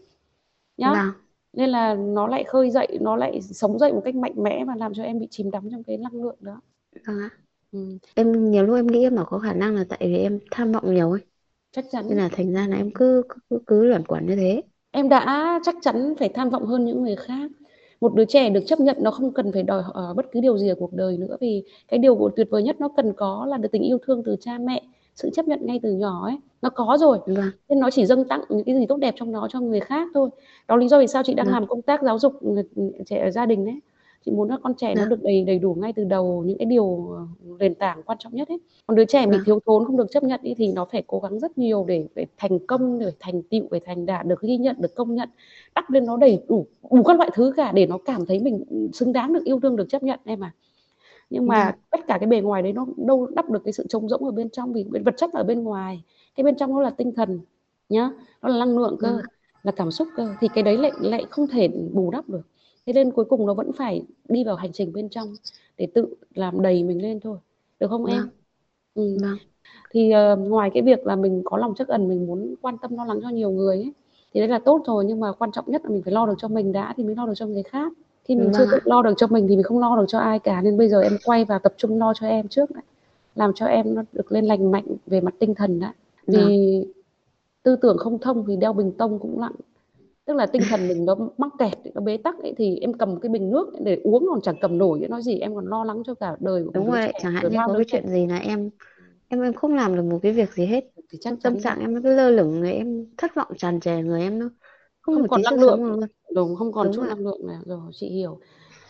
Nhá. 0.76 0.92
Vâng. 0.92 1.12
Nên 1.52 1.70
là 1.70 1.94
nó 1.94 2.26
lại 2.26 2.44
khơi 2.44 2.70
dậy 2.70 2.98
nó 3.00 3.16
lại 3.16 3.40
sống 3.42 3.78
dậy 3.78 3.92
một 3.92 4.02
cách 4.04 4.14
mạnh 4.14 4.34
mẽ 4.36 4.64
và 4.64 4.74
làm 4.76 4.94
cho 4.94 5.02
em 5.02 5.18
bị 5.18 5.26
chìm 5.30 5.50
đắm 5.50 5.68
trong 5.70 5.82
cái 5.82 5.96
năng 5.96 6.22
lượng 6.22 6.36
đó. 6.40 6.60
Vâng 7.06 7.18
ừ. 7.72 7.98
em 8.14 8.50
nhiều 8.50 8.62
lúc 8.62 8.76
em 8.76 8.86
nghĩ 8.86 9.10
mà 9.10 9.24
có 9.24 9.38
khả 9.38 9.52
năng 9.52 9.74
là 9.74 9.84
tại 9.88 9.98
vì 10.02 10.16
em 10.16 10.38
tham 10.50 10.72
vọng 10.72 10.94
nhiều 10.94 11.10
ấy. 11.10 11.20
Chắc 11.72 11.84
chắn. 11.90 12.04
Nên 12.08 12.18
là 12.18 12.28
thành 12.32 12.52
ra 12.52 12.66
là 12.66 12.76
em 12.76 12.90
cứ 12.94 13.22
cứ, 13.50 13.58
cứ 13.66 13.84
luẩn 13.84 14.04
quẩn 14.06 14.26
như 14.26 14.36
thế. 14.36 14.62
Em 14.90 15.08
đã 15.08 15.60
chắc 15.62 15.74
chắn 15.80 16.14
phải 16.18 16.28
tham 16.28 16.50
vọng 16.50 16.66
hơn 16.66 16.84
những 16.84 17.02
người 17.02 17.16
khác 17.16 17.50
một 18.00 18.14
đứa 18.14 18.24
trẻ 18.24 18.50
được 18.50 18.62
chấp 18.66 18.80
nhận 18.80 18.96
nó 19.00 19.10
không 19.10 19.32
cần 19.32 19.52
phải 19.52 19.62
đòi 19.62 19.82
hỏi 19.82 20.14
bất 20.14 20.26
cứ 20.32 20.40
điều 20.40 20.58
gì 20.58 20.68
ở 20.68 20.74
cuộc 20.74 20.92
đời 20.92 21.16
nữa 21.16 21.36
vì 21.40 21.64
cái 21.88 21.98
điều 21.98 22.30
tuyệt 22.36 22.48
vời 22.50 22.62
nhất 22.62 22.76
nó 22.80 22.88
cần 22.96 23.12
có 23.12 23.46
là 23.48 23.56
được 23.56 23.68
tình 23.72 23.82
yêu 23.82 23.98
thương 24.06 24.22
từ 24.24 24.36
cha 24.40 24.58
mẹ 24.58 24.82
sự 25.18 25.30
chấp 25.30 25.48
nhận 25.48 25.58
ngay 25.62 25.80
từ 25.82 25.92
nhỏ 25.92 26.24
ấy. 26.24 26.36
Nó 26.62 26.70
có 26.70 26.96
rồi 27.00 27.18
vâng. 27.26 27.50
nên 27.68 27.80
nó 27.80 27.90
chỉ 27.90 28.06
dâng 28.06 28.28
tặng 28.28 28.40
những 28.48 28.64
cái 28.64 28.74
gì 28.74 28.86
tốt 28.86 28.96
đẹp 28.96 29.14
trong 29.16 29.32
đó 29.32 29.48
cho 29.50 29.60
người 29.60 29.80
khác 29.80 30.08
thôi. 30.14 30.30
Đó 30.68 30.76
lý 30.76 30.88
do 30.88 30.98
vì 30.98 31.06
sao 31.06 31.22
chị 31.22 31.34
đang 31.34 31.46
vâng. 31.46 31.54
làm 31.54 31.66
công 31.66 31.82
tác 31.82 32.02
giáo 32.02 32.18
dục 32.18 32.32
trẻ 33.06 33.18
ở 33.24 33.30
gia 33.30 33.46
đình 33.46 33.64
đấy 33.64 33.80
chị 34.26 34.30
muốn 34.30 34.48
là 34.48 34.56
con 34.62 34.74
trẻ 34.74 34.94
nó 34.94 35.02
vâng 35.02 35.08
được 35.10 35.22
đầy 35.22 35.44
đầy 35.44 35.58
đủ 35.58 35.74
ngay 35.74 35.92
từ 35.92 36.04
đầu 36.04 36.42
những 36.46 36.58
cái 36.58 36.66
điều 36.66 37.08
ờ, 37.12 37.26
nền 37.58 37.74
tảng 37.74 38.02
quan 38.02 38.18
trọng 38.18 38.34
nhất 38.34 38.48
ấy. 38.48 38.58
Còn 38.86 38.96
đứa 38.96 39.04
trẻ 39.04 39.26
bị 39.26 39.36
vâng 39.36 39.44
thiếu 39.46 39.60
thốn 39.66 39.84
không 39.84 39.96
được 39.96 40.06
chấp 40.10 40.22
nhận 40.22 40.40
ý, 40.42 40.54
thì 40.54 40.72
nó 40.72 40.84
phải 40.92 41.02
cố 41.06 41.20
gắng 41.20 41.38
rất 41.40 41.58
nhiều 41.58 41.84
để 41.88 42.08
để 42.14 42.26
thành 42.36 42.66
công 42.66 42.98
để 42.98 43.12
thành 43.20 43.42
tựu 43.42 43.68
để 43.70 43.80
thành 43.86 44.06
đạt 44.06 44.26
được 44.26 44.40
ghi 44.40 44.56
nhận 44.56 44.76
được 44.80 44.94
công 44.94 45.14
nhận 45.14 45.28
đắp 45.74 45.90
lên 45.90 46.06
nó 46.06 46.16
đầy 46.16 46.42
đủ 46.48 46.66
đủ 46.90 47.02
các 47.02 47.16
loại 47.18 47.30
thứ 47.34 47.52
cả 47.56 47.72
để 47.72 47.86
nó 47.86 47.98
cảm 48.04 48.26
thấy 48.26 48.38
mình 48.40 48.64
xứng 48.92 49.12
đáng 49.12 49.32
được 49.32 49.44
yêu 49.44 49.60
thương 49.60 49.76
được 49.76 49.88
chấp 49.88 50.02
nhận 50.02 50.20
em 50.24 50.44
à 50.44 50.52
nhưng 51.30 51.46
mà 51.46 51.72
vâng 51.72 51.74
tất 51.90 52.00
cả 52.08 52.18
cái 52.20 52.26
bề 52.28 52.40
ngoài 52.40 52.62
đấy 52.62 52.72
nó 52.72 52.86
đâu 52.96 53.26
đắp 53.36 53.50
được 53.50 53.64
cái 53.64 53.72
sự 53.72 53.86
trống 53.88 54.08
rỗng 54.08 54.24
ở 54.24 54.30
bên 54.30 54.50
trong 54.50 54.72
vì 54.72 54.84
vật 55.04 55.14
chất 55.16 55.30
ở 55.32 55.44
bên 55.44 55.62
ngoài. 55.62 56.04
Cái 56.34 56.44
bên 56.44 56.56
trong 56.56 56.74
nó 56.74 56.82
là 56.82 56.90
tinh 56.90 57.12
thần 57.16 57.40
nhá 57.88 58.10
nó 58.42 58.48
là 58.48 58.58
năng 58.58 58.78
lượng 58.78 58.96
cơ 59.00 59.16
ạ 59.18 59.28
là 59.62 59.72
cảm 59.72 59.90
xúc 59.90 60.08
cơ 60.16 60.34
thì 60.40 60.48
cái 60.54 60.62
đấy 60.64 60.76
lại 60.78 60.92
lại 61.00 61.24
không 61.30 61.46
thể 61.46 61.68
bù 61.92 62.10
đắp 62.10 62.28
được 62.28 62.42
thế 62.88 62.94
nên 62.94 63.10
cuối 63.10 63.24
cùng 63.24 63.46
nó 63.46 63.54
vẫn 63.54 63.72
phải 63.72 64.02
đi 64.28 64.44
vào 64.44 64.56
hành 64.56 64.72
trình 64.72 64.92
bên 64.92 65.08
trong 65.08 65.34
để 65.78 65.88
tự 65.94 66.14
làm 66.34 66.62
đầy 66.62 66.84
mình 66.84 67.02
lên 67.02 67.20
thôi. 67.20 67.38
Được 67.80 67.86
không 67.90 68.04
em? 68.04 68.18
Vâng. 68.18 68.28
Ừ. 68.94 69.16
vâng. 69.20 69.36
Thì 69.90 70.12
uh, 70.32 70.38
ngoài 70.38 70.70
cái 70.74 70.82
việc 70.82 71.06
là 71.06 71.16
mình 71.16 71.42
có 71.44 71.56
lòng 71.56 71.74
trắc 71.74 71.88
ẩn 71.88 72.08
mình 72.08 72.26
muốn 72.26 72.54
quan 72.62 72.78
tâm 72.78 72.96
lo 72.96 73.04
lắng 73.04 73.18
cho 73.22 73.28
nhiều 73.28 73.50
người 73.50 73.76
ấy, 73.76 73.92
thì 74.34 74.40
đấy 74.40 74.48
là 74.48 74.58
tốt 74.58 74.82
rồi. 74.86 75.04
Nhưng 75.04 75.20
mà 75.20 75.32
quan 75.32 75.52
trọng 75.52 75.64
nhất 75.68 75.82
là 75.84 75.90
mình 75.90 76.02
phải 76.02 76.12
lo 76.12 76.26
được 76.26 76.34
cho 76.38 76.48
mình 76.48 76.72
đã 76.72 76.94
thì 76.96 77.04
mới 77.04 77.14
lo 77.14 77.26
được 77.26 77.32
cho 77.36 77.46
người 77.46 77.62
khác. 77.62 77.92
Khi 78.24 78.36
mình 78.36 78.50
chưa 78.52 78.66
vâng. 78.66 78.68
tự 78.72 78.78
lo 78.84 79.02
được 79.02 79.14
cho 79.16 79.26
mình 79.26 79.48
thì 79.48 79.56
mình 79.56 79.64
không 79.64 79.78
lo 79.78 79.96
được 79.96 80.06
cho 80.08 80.18
ai 80.18 80.38
cả. 80.38 80.60
Nên 80.62 80.76
bây 80.76 80.88
giờ 80.88 81.00
em 81.00 81.16
quay 81.24 81.44
vào 81.44 81.58
tập 81.58 81.74
trung 81.76 81.98
lo 81.98 82.12
cho 82.20 82.26
em 82.26 82.48
trước 82.48 82.70
đã. 82.70 82.80
làm 83.34 83.52
cho 83.54 83.66
em 83.66 83.94
nó 83.94 84.02
được 84.12 84.32
lên 84.32 84.44
lành 84.44 84.70
mạnh 84.70 84.86
về 85.06 85.20
mặt 85.20 85.34
tinh 85.38 85.54
thần 85.54 85.80
đã. 85.80 85.94
Vâng. 86.26 86.46
vì 86.46 86.84
tư 87.62 87.76
tưởng 87.76 87.98
không 87.98 88.18
thông 88.18 88.44
thì 88.46 88.56
đeo 88.56 88.72
bình 88.72 88.92
tông 88.92 89.18
cũng 89.18 89.40
nặng 89.40 89.54
tức 90.28 90.34
là 90.34 90.46
tinh 90.46 90.62
thần 90.70 90.88
mình 90.88 91.04
nó 91.04 91.16
mắc 91.38 91.52
kẹt 91.58 91.72
nó 91.94 92.00
bế 92.00 92.16
tắc 92.16 92.38
ấy, 92.42 92.54
thì 92.56 92.76
em 92.76 92.92
cầm 92.92 93.20
cái 93.20 93.30
bình 93.30 93.50
nước 93.50 93.72
để 93.84 94.00
uống 94.04 94.26
còn 94.30 94.40
chẳng 94.40 94.56
cầm 94.60 94.78
nổi 94.78 95.06
nói 95.10 95.22
gì 95.22 95.38
em 95.38 95.54
còn 95.54 95.66
lo 95.66 95.84
lắng 95.84 96.02
cho 96.06 96.14
cả 96.14 96.36
đời 96.40 96.64
của 96.64 96.70
đúng 96.74 96.86
rồi 96.86 97.00
trẻ. 97.06 97.12
chẳng 97.22 97.32
hạn 97.32 97.50
như 97.50 97.58
có 97.66 97.74
cái 97.74 97.84
chuyện 97.88 98.08
gì 98.08 98.26
là 98.26 98.38
em 98.38 98.70
em 99.28 99.42
em 99.42 99.54
không 99.54 99.74
làm 99.74 99.96
được 99.96 100.02
một 100.02 100.18
cái 100.22 100.32
việc 100.32 100.52
gì 100.52 100.66
hết. 100.66 100.84
Thì 101.12 101.18
chắc 101.20 101.34
tâm 101.42 101.60
trạng 101.60 101.80
em 101.80 101.94
nó 101.94 102.00
cứ 102.04 102.16
lơ 102.16 102.30
lửng 102.30 102.60
người 102.60 102.72
em 102.72 103.06
thất 103.18 103.34
vọng 103.34 103.48
tràn 103.58 103.80
trề 103.80 104.02
người 104.02 104.20
em 104.22 104.38
nó 104.38 104.50
không 105.00 105.14
không 105.16 105.28
còn 105.28 105.42
năng 105.42 105.60
lượng. 105.60 105.84
luôn. 105.84 106.00
Đúng 106.34 106.56
không 106.56 106.72
còn 106.72 106.86
đúng 106.86 106.96
chút 106.96 107.02
năng 107.08 107.18
lượng 107.18 107.46
nào. 107.46 107.62
Rồi 107.66 107.80
chị 107.92 108.08
hiểu. 108.08 108.38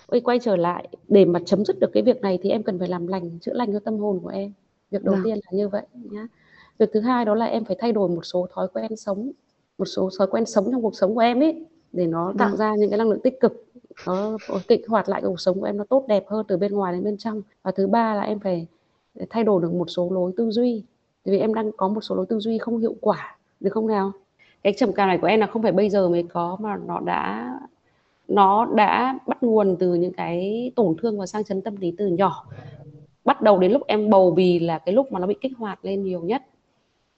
Ôi, 0.07 0.21
quay 0.21 0.39
trở 0.39 0.57
lại 0.57 0.89
để 1.09 1.25
mà 1.25 1.41
chấm 1.47 1.65
dứt 1.65 1.79
được 1.81 1.91
cái 1.93 2.03
việc 2.03 2.21
này 2.21 2.39
thì 2.43 2.51
em 2.51 2.63
cần 2.63 2.79
phải 2.79 2.89
làm 2.89 3.07
lành 3.07 3.39
chữa 3.41 3.53
lành 3.53 3.73
cho 3.73 3.79
tâm 3.79 3.99
hồn 3.99 4.21
của 4.23 4.29
em. 4.29 4.53
Việc 4.91 5.05
đầu 5.05 5.15
vâng. 5.15 5.25
tiên 5.25 5.39
là 5.45 5.51
như 5.53 5.69
vậy 5.69 5.87
nhá. 5.95 6.27
Việc 6.79 6.91
thứ 6.93 7.01
hai 7.01 7.25
đó 7.25 7.35
là 7.35 7.45
em 7.47 7.65
phải 7.65 7.77
thay 7.81 7.93
đổi 7.93 8.09
một 8.09 8.23
số 8.25 8.47
thói 8.55 8.69
quen 8.75 8.97
sống 8.97 9.33
một 9.79 9.85
số 9.85 10.11
thói 10.19 10.27
quen 10.27 10.47
sống 10.47 10.69
trong 10.73 10.83
cuộc 10.83 10.97
sống 10.97 11.15
của 11.15 11.21
em 11.21 11.43
ấy 11.43 11.65
để 11.93 12.07
nó 12.07 12.33
tạo 12.39 12.49
vâng 12.49 12.59
ra 12.59 12.75
những 12.75 12.91
cái 12.91 12.99
năng 12.99 13.09
lượng 13.09 13.21
tích 13.21 13.41
cực 13.41 13.65
nó 14.07 14.37
kích 14.69 14.81
hoạt 14.89 15.09
lại 15.09 15.23
cuộc 15.25 15.41
sống 15.41 15.61
của 15.61 15.67
em 15.67 15.77
nó 15.77 15.85
tốt 15.89 16.05
đẹp 16.09 16.25
hơn 16.29 16.47
từ 16.49 16.57
bên 16.57 16.73
ngoài 16.73 16.93
đến 16.93 17.05
bên 17.05 17.17
trong. 17.17 17.43
Và 17.63 17.71
thứ 17.71 17.87
ba 17.87 18.15
là 18.15 18.23
em 18.23 18.39
phải 18.39 18.67
thay 19.31 19.45
đổi 19.45 19.63
được 19.63 19.75
một 19.75 19.91
số 19.91 20.11
lối 20.11 20.33
tư 20.37 20.51
duy 20.51 20.83
tại 21.25 21.33
vì 21.33 21.39
em 21.39 21.55
đang 21.55 21.73
có 21.77 21.89
một 21.89 22.01
số 22.01 22.15
lối 22.15 22.27
tư 22.27 22.41
duy 22.41 22.59
không 22.59 22.79
hiệu 22.79 22.95
quả 23.01 23.37
được 23.61 23.71
không 23.71 23.87
nào? 23.87 24.13
Cái 24.63 24.75
trầm 24.77 24.93
cảm 24.93 25.09
này 25.09 25.19
của 25.19 25.27
em 25.27 25.41
là 25.41 25.47
không 25.47 25.63
phải 25.63 25.73
bây 25.73 25.91
giờ 25.91 26.09
mới 26.09 26.23
có 26.23 26.57
mà 26.61 26.77
nó 26.87 27.01
đã 27.01 27.55
nó 28.29 28.67
đã 28.75 29.19
bắt 29.27 29.43
nguồn 29.43 29.77
từ 29.79 29.95
những 29.95 30.13
cái 30.13 30.71
tổn 30.77 30.97
thương 31.03 31.19
và 31.19 31.27
sang 31.27 31.45
chấn 31.45 31.63
tâm 31.63 31.77
lý 31.77 31.95
từ 31.99 32.07
nhỏ. 32.07 32.47
Bắt 33.25 33.43
đầu 33.43 33.59
đến 33.59 33.73
lúc 33.73 33.83
em 33.87 34.11
bầu 34.11 34.31
bì 34.31 34.59
là 34.59 34.79
cái 34.79 34.95
lúc 34.95 35.13
mà 35.13 35.21
nó 35.21 35.27
bị 35.27 35.35
kích 35.41 35.53
hoạt 35.59 35.85
lên 35.85 36.03
nhiều 36.03 36.21
nhất 36.21 36.43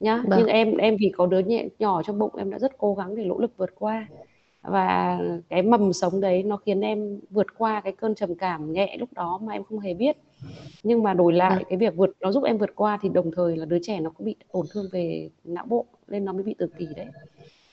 nhá. 0.00 0.22
Vâng. 0.26 0.38
Nhưng 0.38 0.48
em 0.48 0.76
em 0.76 0.96
vì 1.00 1.12
có 1.16 1.26
đứa 1.26 1.38
nhẹ 1.38 1.68
nhỏ 1.78 2.02
trong 2.02 2.18
bụng 2.18 2.36
em 2.36 2.50
đã 2.50 2.58
rất 2.58 2.78
cố 2.78 2.94
gắng 2.94 3.14
để 3.14 3.24
nỗ 3.24 3.38
lực 3.38 3.52
vượt 3.56 3.70
qua. 3.74 4.06
Và 4.62 5.18
cái 5.48 5.62
mầm 5.62 5.92
sống 5.92 6.20
đấy 6.20 6.42
nó 6.42 6.56
khiến 6.56 6.80
em 6.80 7.20
vượt 7.30 7.46
qua 7.58 7.80
cái 7.80 7.92
cơn 7.92 8.14
trầm 8.14 8.34
cảm 8.34 8.72
nhẹ 8.72 8.96
lúc 8.98 9.08
đó 9.12 9.40
mà 9.42 9.52
em 9.52 9.64
không 9.64 9.78
hề 9.78 9.94
biết. 9.94 10.16
Nhưng 10.82 11.02
mà 11.02 11.14
đổi 11.14 11.32
vâng. 11.32 11.38
lại 11.38 11.64
cái 11.68 11.78
việc 11.78 11.96
vượt 11.96 12.10
nó 12.20 12.32
giúp 12.32 12.44
em 12.44 12.58
vượt 12.58 12.70
qua 12.74 12.98
thì 13.02 13.08
đồng 13.08 13.30
thời 13.36 13.56
là 13.56 13.64
đứa 13.64 13.78
trẻ 13.82 14.00
nó 14.00 14.10
cũng 14.10 14.26
bị 14.26 14.34
tổn 14.52 14.66
thương 14.72 14.86
về 14.92 15.30
não 15.44 15.66
bộ 15.68 15.86
nên 16.08 16.24
nó 16.24 16.32
mới 16.32 16.42
bị 16.42 16.54
tự 16.58 16.66
kỷ 16.78 16.86
đấy. 16.96 17.06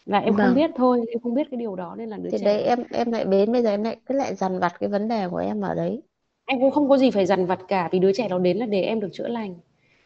Là 0.06 0.20
em 0.20 0.34
không 0.34 0.46
vâng. 0.46 0.56
biết 0.56 0.72
thôi 0.76 1.06
em 1.10 1.20
không 1.20 1.34
biết 1.34 1.48
cái 1.52 1.58
điều 1.58 1.76
đó 1.76 1.96
nên 1.98 2.10
là 2.10 2.18
đứa 2.18 2.30
thì 2.30 2.38
đấy 2.44 2.62
trẻ 2.64 2.68
em 2.68 2.80
em 2.92 3.12
lại 3.12 3.26
đến 3.26 3.52
bây 3.52 3.62
giờ 3.64 3.70
em 3.70 3.84
lại 3.84 3.98
cứ 4.06 4.16
lại 4.16 4.36
dằn 4.36 4.60
vặt 4.60 4.74
cái 4.80 4.90
vấn 4.90 5.08
đề 5.08 5.28
của 5.30 5.38
em 5.38 5.62
ở 5.62 5.76
đấy. 5.76 6.02
Em 6.46 6.60
cũng 6.60 6.72
không 6.72 6.90
có 6.90 6.98
gì 6.98 7.12
phải 7.12 7.26
dằn 7.26 7.46
vặt 7.46 7.60
cả 7.68 7.90
vì 7.92 8.00
đứa 8.00 8.14
trẻ 8.14 8.28
nó 8.30 8.40
đến 8.40 8.58
là 8.58 8.66
để 8.66 8.82
em 8.82 9.00
được 9.00 9.10
chữa 9.14 9.28
lành 9.28 9.56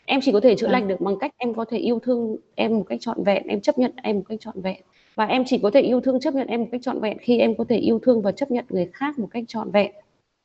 em 0.06 0.20
chỉ 0.24 0.32
có 0.32 0.40
thể 0.40 0.56
chữa 0.56 0.68
vâng. 0.68 0.72
lành 0.72 0.88
được 0.88 1.02
bằng 1.02 1.16
cách 1.20 1.32
em 1.38 1.54
có 1.54 1.66
thể 1.66 1.78
yêu 1.78 2.00
thương 2.00 2.36
em 2.56 2.78
một 2.78 2.86
cách 2.90 3.02
trọn 3.02 3.24
vẹn 3.24 3.48
em 3.48 3.62
chấp 3.62 3.78
nhận 3.78 3.92
em 4.04 4.16
một 4.16 4.24
cách 4.30 4.40
trọn 4.42 4.62
vẹn. 4.62 4.82
Và 5.16 5.26
em 5.26 5.44
chỉ 5.46 5.58
có 5.58 5.72
thể 5.74 5.82
yêu 5.82 6.02
thương 6.02 6.20
chấp 6.20 6.34
nhận 6.34 6.48
em 6.48 6.62
một 6.62 6.68
cách 6.72 6.82
trọn 6.84 7.00
vẹn 7.00 7.18
khi 7.22 7.40
em 7.40 7.56
có 7.56 7.66
thể 7.70 7.78
yêu 7.78 8.00
thương 8.00 8.22
và 8.22 8.32
chấp 8.32 8.52
nhận 8.52 8.66
người 8.70 8.90
khác 8.94 9.20
một 9.20 9.28
cách 9.32 9.44
trọn 9.48 9.72
vẹn. 9.72 9.92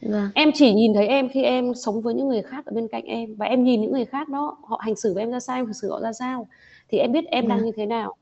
Vâng. 0.02 0.28
Em 0.34 0.50
chỉ 0.54 0.74
nhìn 0.74 0.94
thấy 0.94 1.06
em 1.06 1.28
khi 1.28 1.42
em 1.42 1.74
sống 1.74 2.00
với 2.00 2.14
những 2.14 2.28
người 2.28 2.42
khác 2.42 2.66
ở 2.66 2.72
bên 2.74 2.88
cạnh 2.88 3.04
em. 3.04 3.34
Và 3.36 3.46
em 3.46 3.64
nhìn 3.64 3.80
những 3.80 3.92
người 3.92 4.04
khác 4.04 4.28
đó 4.28 4.56
họ 4.64 4.80
hành 4.80 4.96
xử 4.96 5.14
với 5.14 5.22
em 5.22 5.30
ra 5.30 5.40
sao 5.40 5.56
em 5.56 5.64
hành 5.64 5.74
xử 5.74 5.90
họ 5.90 6.00
ra 6.00 6.12
sao 6.12 6.48
thì 6.88 6.98
em 6.98 7.12
biết 7.12 7.24
em 7.24 7.48
đang 7.48 7.58
vâng. 7.58 7.66
như 7.66 7.72
thế 7.76 7.86
nào. 7.86 8.14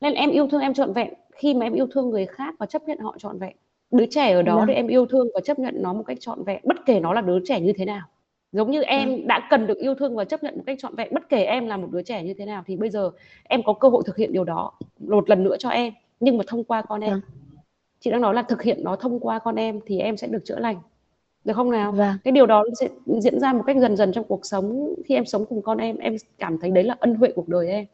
Nên 0.00 0.14
em 0.14 0.30
yêu 0.30 0.46
thương 0.46 0.60
em 0.60 0.74
trọn 0.74 0.92
vẹn 0.92 1.14
khi 1.34 1.54
mà 1.54 1.66
em 1.66 1.72
yêu 1.72 1.86
thương 1.86 2.10
người 2.10 2.26
khác 2.26 2.54
và 2.58 2.66
chấp 2.66 2.82
nhận 2.82 2.98
họ 2.98 3.16
trọn 3.18 3.38
vẹn. 3.38 3.56
Đứa 3.90 4.06
trẻ 4.10 4.32
ở 4.32 4.42
đó 4.42 4.56
vâng. 4.56 4.66
để 4.66 4.74
em 4.74 4.86
yêu 4.86 5.06
thương 5.06 5.28
và 5.34 5.40
chấp 5.44 5.58
nhận 5.58 5.82
nó 5.82 5.92
một 5.92 6.02
cách 6.06 6.18
trọn 6.20 6.44
vẹn 6.44 6.60
bất 6.64 6.76
kể 6.86 7.00
nó 7.00 7.12
là 7.12 7.20
đứa 7.20 7.38
trẻ 7.44 7.60
như 7.60 7.72
thế 7.76 7.84
nào 7.84 8.02
giống 8.52 8.70
như 8.70 8.78
vâng. 8.78 8.88
em 8.88 9.26
đã 9.26 9.46
cần 9.50 9.66
được 9.66 9.78
yêu 9.78 9.94
thương 9.94 10.16
và 10.16 10.24
chấp 10.24 10.42
nhận 10.42 10.56
một 10.56 10.62
cách 10.66 10.78
trọn 10.80 10.94
vẹn 10.94 11.08
bất 11.14 11.28
kể 11.28 11.44
em 11.44 11.66
là 11.66 11.76
một 11.76 11.88
đứa 11.90 12.02
trẻ 12.02 12.22
như 12.22 12.34
thế 12.34 12.44
nào 12.44 12.62
thì 12.66 12.76
bây 12.76 12.90
giờ 12.90 13.10
em 13.44 13.62
có 13.62 13.72
cơ 13.72 13.88
hội 13.88 14.02
thực 14.06 14.16
hiện 14.16 14.32
điều 14.32 14.44
đó 14.44 14.72
một 14.98 15.30
lần 15.30 15.44
nữa 15.44 15.56
cho 15.58 15.68
em 15.68 15.92
nhưng 16.20 16.38
mà 16.38 16.44
thông 16.46 16.64
qua 16.64 16.82
con 16.82 17.00
em. 17.00 17.10
Vâng. 17.10 17.20
Chị 18.00 18.10
đang 18.10 18.20
nói 18.20 18.34
là 18.34 18.42
thực 18.42 18.62
hiện 18.62 18.84
nó 18.84 18.96
thông 18.96 19.20
qua 19.20 19.38
con 19.38 19.56
em 19.56 19.80
thì 19.86 19.98
em 19.98 20.16
sẽ 20.16 20.26
được 20.26 20.44
chữa 20.44 20.58
lành 20.58 20.76
được 21.44 21.54
không 21.54 21.70
nào? 21.70 21.92
Vâng. 21.92 22.16
Cái 22.24 22.32
điều 22.32 22.46
đó 22.46 22.64
sẽ 22.80 22.88
diễn 23.06 23.40
ra 23.40 23.52
một 23.52 23.62
cách 23.66 23.76
dần 23.80 23.96
dần 23.96 24.12
trong 24.12 24.24
cuộc 24.24 24.46
sống. 24.46 24.94
Khi 25.06 25.14
em 25.14 25.24
sống 25.24 25.46
cùng 25.46 25.62
con 25.62 25.78
em 25.78 25.96
em 25.96 26.16
cảm 26.38 26.58
thấy 26.58 26.70
đấy 26.70 26.84
là 26.84 26.96
ân 27.00 27.14
huệ 27.14 27.32
cuộc 27.34 27.48
đời 27.48 27.68
em. 27.68 27.86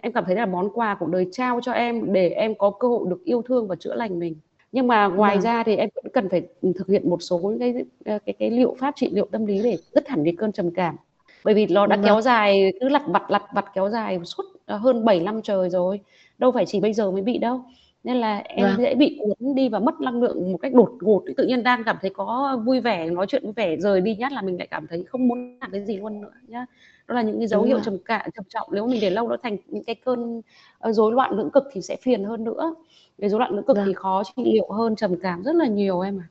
Em 0.00 0.12
cảm 0.12 0.24
thấy 0.24 0.36
là 0.36 0.46
món 0.46 0.70
quà 0.74 0.96
cuộc 1.00 1.08
đời 1.08 1.26
trao 1.32 1.60
cho 1.60 1.72
em 1.72 2.12
để 2.12 2.28
em 2.28 2.54
có 2.54 2.70
cơ 2.70 2.88
hội 2.88 3.06
được 3.10 3.24
yêu 3.24 3.42
thương 3.42 3.68
và 3.68 3.76
chữa 3.76 3.94
lành 3.94 4.18
mình 4.18 4.34
nhưng 4.72 4.86
mà 4.86 5.06
ngoài 5.06 5.36
vâng. 5.36 5.42
ra 5.42 5.62
thì 5.62 5.76
em 5.76 5.88
vẫn 5.94 6.04
cần 6.12 6.28
phải 6.28 6.42
thực 6.78 6.88
hiện 6.88 7.10
một 7.10 7.22
số 7.22 7.52
cái 7.60 7.74
cái 8.04 8.34
cái 8.38 8.50
liệu 8.50 8.76
pháp 8.78 8.94
trị 8.96 9.10
liệu 9.12 9.28
tâm 9.32 9.46
lý 9.46 9.62
để 9.62 9.78
dứt 9.94 10.08
hẳn 10.08 10.24
cái 10.24 10.34
cơn 10.38 10.52
trầm 10.52 10.70
cảm. 10.70 10.96
Bởi 11.44 11.54
vì 11.54 11.66
nó 11.66 11.86
đã 11.86 11.96
vâng 11.96 12.04
kéo 12.04 12.20
dài 12.20 12.72
cứ 12.80 12.88
lặt 12.88 13.02
vặt 13.06 13.30
lặt 13.30 13.42
vặt 13.54 13.64
kéo 13.74 13.90
dài 13.90 14.18
suốt 14.24 14.44
ờ, 14.66 14.76
hơn 14.76 15.04
7 15.04 15.20
năm 15.20 15.42
trời 15.42 15.70
rồi 15.70 16.00
đâu 16.38 16.52
phải 16.52 16.66
chỉ 16.66 16.80
bây 16.80 16.92
giờ 16.92 17.10
mới 17.10 17.22
bị 17.22 17.38
đâu. 17.38 17.64
Nên 18.04 18.16
là 18.16 18.38
em 18.38 18.66
vâng. 18.66 18.78
dễ 18.78 18.94
bị 18.94 19.18
cuốn 19.20 19.54
đi 19.54 19.68
và 19.68 19.78
mất 19.78 20.00
năng 20.00 20.22
lượng 20.22 20.52
một 20.52 20.58
cách 20.58 20.74
đột 20.74 20.90
ngột. 21.00 21.22
Tự 21.36 21.46
nhiên 21.46 21.62
đang 21.62 21.84
cảm 21.84 21.96
thấy 22.00 22.10
có 22.10 22.60
vui 22.64 22.80
vẻ 22.80 23.10
nói 23.10 23.26
chuyện 23.26 23.42
vui 23.44 23.52
vẻ 23.52 23.76
rời 23.76 24.00
đi 24.00 24.16
nhát 24.16 24.32
là 24.32 24.42
mình 24.42 24.58
lại 24.58 24.66
cảm 24.70 24.86
thấy 24.86 25.04
không 25.08 25.28
muốn 25.28 25.58
làm 25.60 25.70
cái 25.70 25.84
gì 25.84 25.96
luôn 25.96 26.20
nữa 26.20 26.32
nhá. 26.48 26.66
Đó 27.08 27.14
là 27.14 27.22
những 27.22 27.38
cái 27.38 27.46
dấu 27.46 27.60
đúng 27.60 27.68
hiệu 27.68 27.80
trầm 27.84 27.98
cảm 28.04 28.30
trầm 28.34 28.44
trọng. 28.48 28.68
Nếu 28.72 28.86
mình 28.86 29.00
để 29.00 29.10
lâu 29.10 29.28
nó 29.28 29.36
thành 29.42 29.56
những 29.66 29.84
cái 29.84 29.94
cơn 29.94 30.42
ờ, 30.78 30.92
rối 30.92 31.12
loạn 31.12 31.32
lưỡng 31.36 31.50
cực 31.50 31.64
thì 31.72 31.82
sẽ 31.82 31.96
phiền 32.02 32.24
hơn 32.24 32.44
nữa 32.44 32.74
cái 33.20 33.30
rối 33.30 33.38
loạn 33.38 33.52
lưỡng 33.54 33.64
cực 33.64 33.76
thì 33.76 33.84
vâng. 33.84 33.94
khó 33.94 34.22
trị 34.24 34.42
liệu 34.44 34.68
hơn 34.72 34.96
trầm 34.96 35.16
cảm 35.16 35.42
rất 35.42 35.54
là 35.54 35.66
nhiều 35.66 36.00
em 36.00 36.20
à 36.20 36.26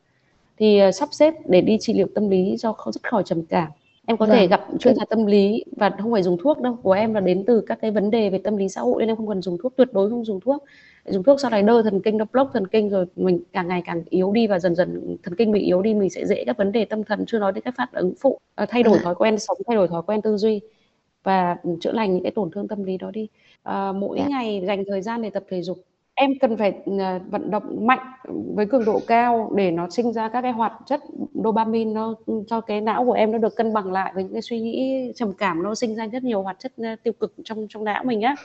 thì 0.57 0.79
ờ, 0.79 0.91
sắp 0.91 1.09
xếp 1.11 1.33
để 1.45 1.61
đi 1.61 1.77
trị 1.81 1.93
liệu 1.93 2.07
tâm 2.15 2.29
lý 2.29 2.55
cho 2.59 2.73
không 2.73 2.93
dứt 2.93 3.09
khỏi 3.09 3.23
trầm 3.25 3.45
cảm. 3.45 3.67
Em 4.05 4.17
có 4.17 4.25
thể 4.25 4.39
vâng. 4.39 4.49
gặp 4.49 4.65
chuyên 4.79 4.95
gia 4.95 5.05
tâm 5.05 5.25
lý 5.25 5.63
và 5.77 5.89
không 6.01 6.11
phải 6.11 6.23
dùng 6.23 6.37
thuốc 6.43 6.61
đâu. 6.61 6.77
Của 6.83 6.91
em 6.91 7.13
là 7.13 7.19
đến 7.19 7.43
từ 7.47 7.61
các 7.61 7.77
cái 7.81 7.91
vấn 7.91 8.11
đề 8.11 8.29
về 8.29 8.37
tâm 8.43 8.57
lý 8.57 8.69
xã 8.69 8.81
hội 8.81 9.01
nên 9.01 9.09
em 9.09 9.15
không 9.15 9.27
cần 9.27 9.41
dùng 9.41 9.57
thuốc 9.63 9.73
tuyệt 9.75 9.87
đối 9.93 10.09
không 10.09 10.25
dùng 10.25 10.39
thuốc. 10.39 10.63
Dùng 11.05 11.23
thuốc 11.23 11.39
sau 11.39 11.51
này 11.51 11.63
đơ 11.63 11.81
thần 11.81 12.01
kinh 12.01 12.17
nó 12.17 12.25
block 12.33 12.53
thần 12.53 12.67
kinh 12.67 12.89
rồi 12.89 13.05
mình 13.15 13.39
càng 13.53 13.67
ngày 13.67 13.81
càng 13.85 14.03
yếu 14.09 14.31
đi 14.31 14.47
và 14.47 14.59
dần 14.59 14.75
dần 14.75 15.17
thần 15.23 15.35
kinh 15.35 15.51
mình 15.51 15.63
yếu 15.63 15.81
đi 15.81 15.93
mình 15.93 16.09
sẽ 16.09 16.25
dễ 16.25 16.43
các 16.45 16.57
vấn 16.57 16.71
đề 16.71 16.85
tâm 16.85 17.03
thần 17.03 17.25
chưa 17.27 17.39
nói 17.39 17.51
đến 17.51 17.63
các 17.63 17.73
phản 17.77 17.89
ứng 17.91 18.13
phụ 18.21 18.39
Ờ, 18.59 18.65
thay 18.69 18.83
đổi 18.83 18.97
dạ 18.97 19.03
thói 19.03 19.15
quen 19.15 19.39
sống 19.39 19.57
thay 19.67 19.75
đổi 19.75 19.87
thói 19.87 20.01
quen 20.01 20.21
tư 20.21 20.37
duy 20.37 20.61
và 21.23 21.57
chữa 21.81 21.91
lành 21.91 22.13
những 22.13 22.23
cái 22.23 22.31
tổn 22.31 22.51
thương 22.51 22.67
tâm 22.67 22.83
lý 22.83 22.97
đó 22.97 23.11
đi. 23.11 23.27
Ờ, 23.63 23.93
mỗi 23.93 24.17
dạ. 24.19 24.27
ngày 24.29 24.63
dành 24.67 24.83
thời 24.87 25.01
gian 25.01 25.21
để 25.21 25.29
tập 25.29 25.43
thể 25.49 25.61
dục 25.61 25.77
em 26.19 26.39
cần 26.39 26.57
phải 26.57 26.73
ờ, 26.99 27.19
vận 27.29 27.51
động 27.51 27.87
mạnh 27.87 28.11
với 28.55 28.65
cường 28.65 28.85
độ 28.85 29.01
cao 29.07 29.51
để 29.55 29.71
nó 29.71 29.89
sinh 29.89 30.13
ra 30.13 30.29
các 30.29 30.41
cái 30.41 30.51
hoạt 30.51 30.73
chất 30.85 31.01
dopamine 31.33 31.91
nó 31.91 32.15
cho 32.47 32.61
cái 32.61 32.81
não 32.81 33.05
của 33.05 33.13
em 33.13 33.31
nó 33.31 33.37
được 33.37 33.55
cân 33.55 33.73
bằng 33.73 33.91
lại 33.91 34.11
với 34.15 34.23
những 34.23 34.33
cái 34.33 34.41
suy 34.41 34.59
nghĩ 34.59 35.11
trầm 35.15 35.33
cảm 35.33 35.63
nó 35.63 35.75
sinh 35.75 35.95
ra 35.95 36.07
rất 36.07 36.23
nhiều 36.23 36.41
hoạt 36.41 36.59
chất 36.59 36.71
ờ, 36.77 36.95
tiêu 37.03 37.13
cực 37.13 37.33
trong 37.43 37.67
trong 37.69 37.83
não 37.83 38.03
mình 38.03 38.21
á 38.21 38.35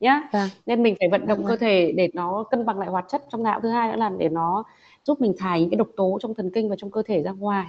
nhá. 0.00 0.22
Vâng. 0.32 0.48
Nên 0.66 0.82
mình 0.82 0.94
phải 1.00 1.08
vận 1.08 1.26
động 1.26 1.38
cơ 1.38 1.48
vâng 1.48 1.58
thể 1.58 1.92
để 1.92 2.08
nó 2.14 2.44
cân 2.50 2.66
bằng 2.66 2.78
lại 2.78 2.88
hoạt 2.88 3.04
chất 3.08 3.22
trong 3.32 3.42
não. 3.42 3.60
Thứ 3.60 3.68
hai 3.68 3.92
nữa 3.92 3.96
là 3.96 4.10
để 4.18 4.28
nó 4.28 4.64
giúp 5.04 5.20
mình 5.20 5.34
thải 5.38 5.60
những 5.60 5.70
cái 5.70 5.76
độc 5.76 5.88
tố 5.96 6.18
trong 6.20 6.34
thần 6.34 6.50
kinh 6.50 6.68
và 6.68 6.76
trong 6.78 6.90
cơ 6.90 7.02
thể 7.06 7.22
ra 7.22 7.30
ngoài. 7.30 7.66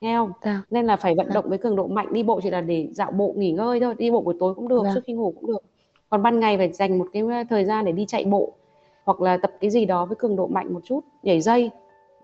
Nghe 0.00 0.16
không? 0.16 0.32
Vâng. 0.42 0.60
Nên 0.70 0.86
là 0.86 0.96
phải 0.96 1.14
vận 1.14 1.26
vâng. 1.26 1.34
động 1.34 1.48
với 1.48 1.58
cường 1.58 1.76
độ 1.76 1.86
mạnh 1.86 2.12
đi 2.12 2.22
bộ 2.22 2.40
chỉ 2.42 2.50
là 2.50 2.60
để 2.60 2.88
dạo 2.92 3.10
bộ 3.10 3.34
nghỉ 3.36 3.52
ngơi 3.52 3.80
thôi 3.80 3.94
đi 3.98 4.10
bộ 4.10 4.20
buổi 4.20 4.34
tối 4.40 4.54
cũng 4.54 4.68
được 4.68 4.82
trước 4.94 5.00
khi 5.06 5.12
ngủ 5.12 5.34
cũng 5.40 5.46
được. 5.46 5.62
Còn 6.10 6.22
ban 6.22 6.40
ngày 6.40 6.56
phải 6.56 6.72
dành 6.72 6.98
một 6.98 7.06
cái 7.12 7.22
thời 7.50 7.64
gian 7.64 7.84
để 7.84 7.92
đi 7.92 8.04
chạy 8.06 8.24
bộ 8.24 8.52
hoặc 9.04 9.20
là 9.20 9.36
tập 9.36 9.50
cái 9.60 9.70
gì 9.70 9.84
đó 9.84 10.04
với 10.04 10.16
cường 10.16 10.36
độ 10.36 10.46
mạnh 10.46 10.72
một 10.72 10.80
chút 10.84 11.00
nhảy 11.22 11.40
dây 11.40 11.70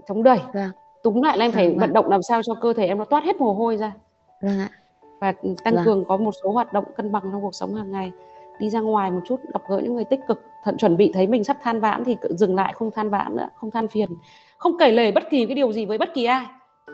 chống 0.09 0.23
đẩy. 0.23 0.39
Vâng. 0.55 0.71
Túm 1.03 1.23
lại 1.23 1.39
là 1.39 1.45
em 1.45 1.51
vâng 1.51 1.57
phải 1.57 1.69
vâng 1.69 1.79
vận 1.79 1.93
động 1.93 2.11
làm 2.11 2.23
sao 2.23 2.43
cho 2.43 2.55
cơ 2.55 2.73
thể 2.73 2.87
em 2.87 2.99
nó 2.99 3.05
toát 3.05 3.25
hết 3.25 3.37
mồ 3.37 3.53
hôi 3.53 3.77
ra. 3.77 3.93
Vâng 4.43 4.59
ạ. 4.59 4.69
Và 5.21 5.33
tăng 5.65 5.75
vâng. 5.75 5.85
cường 5.85 6.05
có 6.05 6.17
một 6.17 6.35
số 6.43 6.51
hoạt 6.51 6.73
động 6.73 6.85
cân 6.97 7.13
bằng 7.13 7.23
trong 7.33 7.43
cuộc 7.43 7.55
sống 7.55 7.75
hàng 7.75 7.93
ngày. 7.93 8.13
Đi 8.61 8.71
ra 8.71 8.81
ngoài 8.81 9.11
một 9.11 9.21
chút 9.27 9.41
gặp 9.53 9.63
gỡ 9.69 9.81
những 9.83 9.95
người 9.95 10.05
tích 10.05 10.21
cực 10.29 10.43
thận 10.65 10.77
chuẩn 10.77 10.97
bị 10.97 11.11
thấy 11.15 11.27
mình 11.27 11.45
sắp 11.45 11.57
than 11.63 11.81
vãn 11.81 12.05
thì 12.05 12.17
dừng 12.31 12.55
lại 12.55 12.73
không 12.77 12.91
than 12.91 13.11
vãn 13.11 13.37
nữa 13.37 13.49
không 13.55 13.71
than 13.71 13.89
phiền. 13.89 14.09
Không 14.59 14.79
kể 14.79 14.91
lể 14.91 15.13
bất 15.13 15.23
kỳ 15.31 15.47
cái 15.47 15.55
điều 15.55 15.73
gì 15.73 15.87
với 15.87 15.99
bất 15.99 16.15
kỳ 16.15 16.25
ai. 16.25 16.47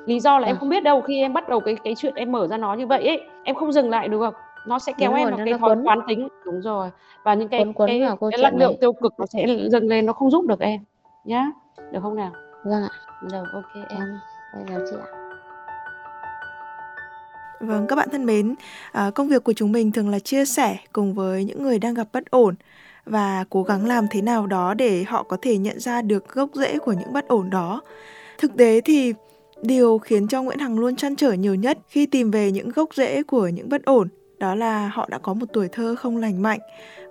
Lý 0.06 0.20
do 0.20 0.38
là 0.38 0.46
em 0.46 0.54
vâng. 0.54 0.60
không 0.60 0.68
biết 0.68 0.82
đâu 0.82 1.00
khi 1.00 1.20
em 1.20 1.32
bắt 1.32 1.48
đầu 1.48 1.60
cái 1.60 1.76
cái 1.84 1.94
chuyện 1.96 2.14
em 2.14 2.32
mở 2.32 2.46
ra 2.46 2.56
nó 2.56 2.74
như 2.74 2.86
vậy 2.86 3.06
ấy 3.06 3.20
em 3.44 3.56
không 3.56 3.72
dừng 3.72 3.90
lại 3.90 4.08
được 4.08 4.34
nó 4.66 4.78
sẽ 4.78 4.92
kéo 4.98 5.10
đúng 5.10 5.18
em 5.18 5.28
rồi 5.28 5.36
vào 5.36 5.46
cái 5.46 5.58
thói 5.58 5.70
quấn. 5.70 5.84
quán 5.84 5.98
tính. 6.08 6.28
Đúng 6.44 6.60
rồi. 6.60 6.90
Và 7.24 7.34
những 7.34 7.48
cái 7.48 7.60
quấn 7.60 7.72
quấn 7.72 7.88
cái 7.88 8.16
cái 8.32 8.42
năng 8.42 8.56
lượng 8.56 8.76
tiêu 8.80 8.92
cực 8.92 9.12
nó 9.18 9.26
sẽ 9.26 9.46
dâng 9.70 9.88
lên 9.88 10.06
nó 10.06 10.12
không 10.12 10.30
giúp 10.30 10.46
được 10.46 10.60
em. 10.60 10.80
Nhá. 11.24 11.46
Được 11.92 12.00
không 12.02 12.16
nào? 12.16 12.32
Vâng 12.64 12.82
ạ. 12.82 12.90
Rồi 13.22 13.44
ok 13.52 13.88
em. 13.88 14.18
Em 14.54 14.66
em 14.66 14.66
chào 14.68 14.78
chị 14.90 14.96
ạ. 15.02 15.08
Vâng, 17.60 17.86
các 17.88 17.96
bạn 17.96 18.08
thân 18.12 18.26
mến, 18.26 18.54
à, 18.92 19.10
công 19.14 19.28
việc 19.28 19.44
của 19.44 19.52
chúng 19.52 19.72
mình 19.72 19.92
thường 19.92 20.08
là 20.08 20.18
chia 20.18 20.44
sẻ 20.44 20.76
cùng 20.92 21.14
với 21.14 21.44
những 21.44 21.62
người 21.62 21.78
đang 21.78 21.94
gặp 21.94 22.08
bất 22.12 22.30
ổn 22.30 22.54
và 23.04 23.44
cố 23.50 23.62
gắng 23.62 23.86
làm 23.86 24.06
thế 24.10 24.22
nào 24.22 24.46
đó 24.46 24.74
để 24.74 25.04
họ 25.04 25.22
có 25.22 25.36
thể 25.42 25.58
nhận 25.58 25.80
ra 25.80 26.02
được 26.02 26.28
gốc 26.28 26.50
rễ 26.54 26.78
của 26.78 26.92
những 26.92 27.12
bất 27.12 27.28
ổn 27.28 27.50
đó. 27.50 27.80
Thực 28.38 28.56
tế 28.56 28.80
thì 28.84 29.14
điều 29.62 29.98
khiến 29.98 30.28
cho 30.28 30.42
Nguyễn 30.42 30.58
Hằng 30.58 30.78
luôn 30.78 30.96
chăn 30.96 31.16
trở 31.16 31.32
nhiều 31.32 31.54
nhất 31.54 31.78
khi 31.88 32.06
tìm 32.06 32.30
về 32.30 32.52
những 32.52 32.68
gốc 32.68 32.94
rễ 32.94 33.22
của 33.22 33.48
những 33.48 33.68
bất 33.68 33.84
ổn 33.84 34.08
đó 34.38 34.54
là 34.54 34.88
họ 34.88 35.06
đã 35.10 35.18
có 35.18 35.34
một 35.34 35.46
tuổi 35.52 35.68
thơ 35.68 35.94
không 35.98 36.16
lành 36.16 36.42
mạnh. 36.42 36.60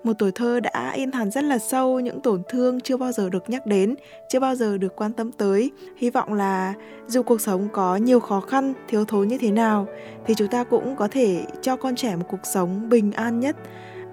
Một 0.04 0.12
tuổi 0.18 0.32
thơ 0.32 0.60
đã 0.60 0.92
in 0.94 1.12
hẳn 1.12 1.30
rất 1.30 1.44
là 1.44 1.58
sâu, 1.58 2.00
những 2.00 2.20
tổn 2.20 2.42
thương 2.48 2.80
chưa 2.80 2.96
bao 2.96 3.12
giờ 3.12 3.30
được 3.30 3.50
nhắc 3.50 3.66
đến, 3.66 3.94
chưa 4.28 4.40
bao 4.40 4.54
giờ 4.54 4.78
được 4.78 4.96
quan 4.96 5.12
tâm 5.12 5.32
tới. 5.32 5.70
Hy 5.96 6.10
vọng 6.10 6.32
là 6.32 6.74
dù 7.06 7.22
cuộc 7.22 7.40
sống 7.40 7.68
có 7.72 7.96
nhiều 7.96 8.20
khó 8.20 8.40
khăn, 8.40 8.74
thiếu 8.88 9.04
thốn 9.04 9.28
như 9.28 9.38
thế 9.38 9.50
nào, 9.50 9.86
thì 10.26 10.34
chúng 10.34 10.48
ta 10.48 10.64
cũng 10.64 10.96
có 10.96 11.08
thể 11.08 11.44
cho 11.62 11.76
con 11.76 11.96
trẻ 11.96 12.16
một 12.16 12.26
cuộc 12.30 12.46
sống 12.54 12.88
bình 12.88 13.12
an 13.12 13.40
nhất, 13.40 13.56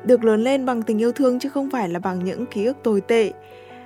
được 0.03 0.23
lớn 0.23 0.43
lên 0.43 0.65
bằng 0.65 0.81
tình 0.81 1.01
yêu 1.01 1.11
thương 1.11 1.39
chứ 1.39 1.49
không 1.49 1.69
phải 1.69 1.89
là 1.89 1.99
bằng 1.99 2.23
những 2.23 2.45
ký 2.45 2.65
ức 2.65 2.77
tồi 2.83 3.01
tệ. 3.01 3.31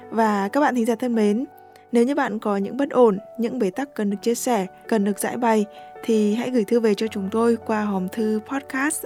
Và 0.09 0.47
các 0.47 0.59
bạn 0.59 0.75
thính 0.75 0.85
giả 0.85 0.95
thân 0.95 1.15
mến 1.15 1.45
nếu 1.91 2.03
như 2.03 2.15
bạn 2.15 2.39
có 2.39 2.57
những 2.57 2.77
bất 2.77 2.89
ổn, 2.89 3.17
những 3.39 3.59
bế 3.59 3.69
tắc 3.69 3.95
cần 3.95 4.09
được 4.09 4.17
chia 4.21 4.35
sẻ, 4.35 4.65
cần 4.87 5.05
được 5.05 5.19
giải 5.19 5.37
bày 5.37 5.65
thì 6.03 6.33
hãy 6.33 6.49
gửi 6.49 6.63
thư 6.63 6.79
về 6.79 6.93
cho 6.93 7.07
chúng 7.07 7.29
tôi 7.31 7.57
qua 7.65 7.81
hòm 7.81 8.07
thư 8.09 8.39
podcast 8.51 9.05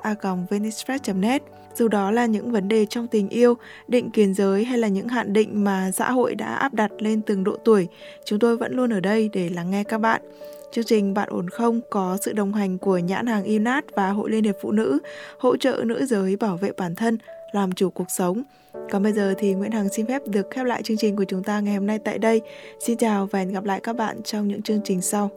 net 1.15 1.41
Dù 1.75 1.87
đó 1.87 2.11
là 2.11 2.25
những 2.25 2.51
vấn 2.51 2.67
đề 2.67 2.85
trong 2.85 3.07
tình 3.07 3.29
yêu, 3.29 3.57
định 3.87 4.11
kiến 4.11 4.33
giới 4.33 4.65
hay 4.65 4.77
là 4.77 4.87
những 4.87 5.07
hạn 5.07 5.33
định 5.33 5.63
mà 5.63 5.91
xã 5.91 6.11
hội 6.11 6.35
đã 6.35 6.55
áp 6.55 6.73
đặt 6.73 6.91
lên 6.99 7.21
từng 7.21 7.43
độ 7.43 7.55
tuổi, 7.65 7.87
chúng 8.25 8.39
tôi 8.39 8.57
vẫn 8.57 8.73
luôn 8.73 8.93
ở 8.93 8.99
đây 8.99 9.29
để 9.33 9.49
lắng 9.49 9.71
nghe 9.71 9.83
các 9.83 9.97
bạn. 9.97 10.21
Chương 10.71 10.85
trình 10.85 11.13
Bạn 11.13 11.29
ổn 11.31 11.49
không 11.49 11.81
có 11.89 12.17
sự 12.21 12.33
đồng 12.33 12.53
hành 12.53 12.77
của 12.77 12.97
nhãn 12.97 13.25
hàng 13.25 13.43
Inat 13.43 13.85
và 13.95 14.09
Hội 14.09 14.31
Liên 14.31 14.43
hiệp 14.43 14.55
Phụ 14.61 14.71
nữ, 14.71 14.99
hỗ 15.39 15.57
trợ 15.57 15.81
nữ 15.85 16.05
giới 16.05 16.35
bảo 16.35 16.57
vệ 16.57 16.71
bản 16.77 16.95
thân, 16.95 17.17
làm 17.51 17.71
chủ 17.71 17.89
cuộc 17.89 18.11
sống. 18.11 18.43
Còn 18.91 19.03
bây 19.03 19.13
giờ 19.13 19.33
thì 19.37 19.53
Nguyễn 19.53 19.71
Hằng 19.71 19.89
xin 19.89 20.05
phép 20.05 20.21
được 20.27 20.49
khép 20.49 20.65
lại 20.65 20.83
chương 20.83 20.97
trình 20.97 21.15
của 21.15 21.25
chúng 21.25 21.43
ta 21.43 21.59
ngày 21.59 21.75
hôm 21.75 21.87
nay 21.87 21.99
tại 21.99 22.17
đây. 22.17 22.41
Xin 22.79 22.97
chào 22.97 23.25
và 23.25 23.39
hẹn 23.39 23.53
gặp 23.53 23.63
lại 23.63 23.79
các 23.83 23.95
bạn 23.95 24.23
trong 24.23 24.47
những 24.47 24.61
chương 24.61 24.81
trình 24.83 25.01
sau. 25.01 25.29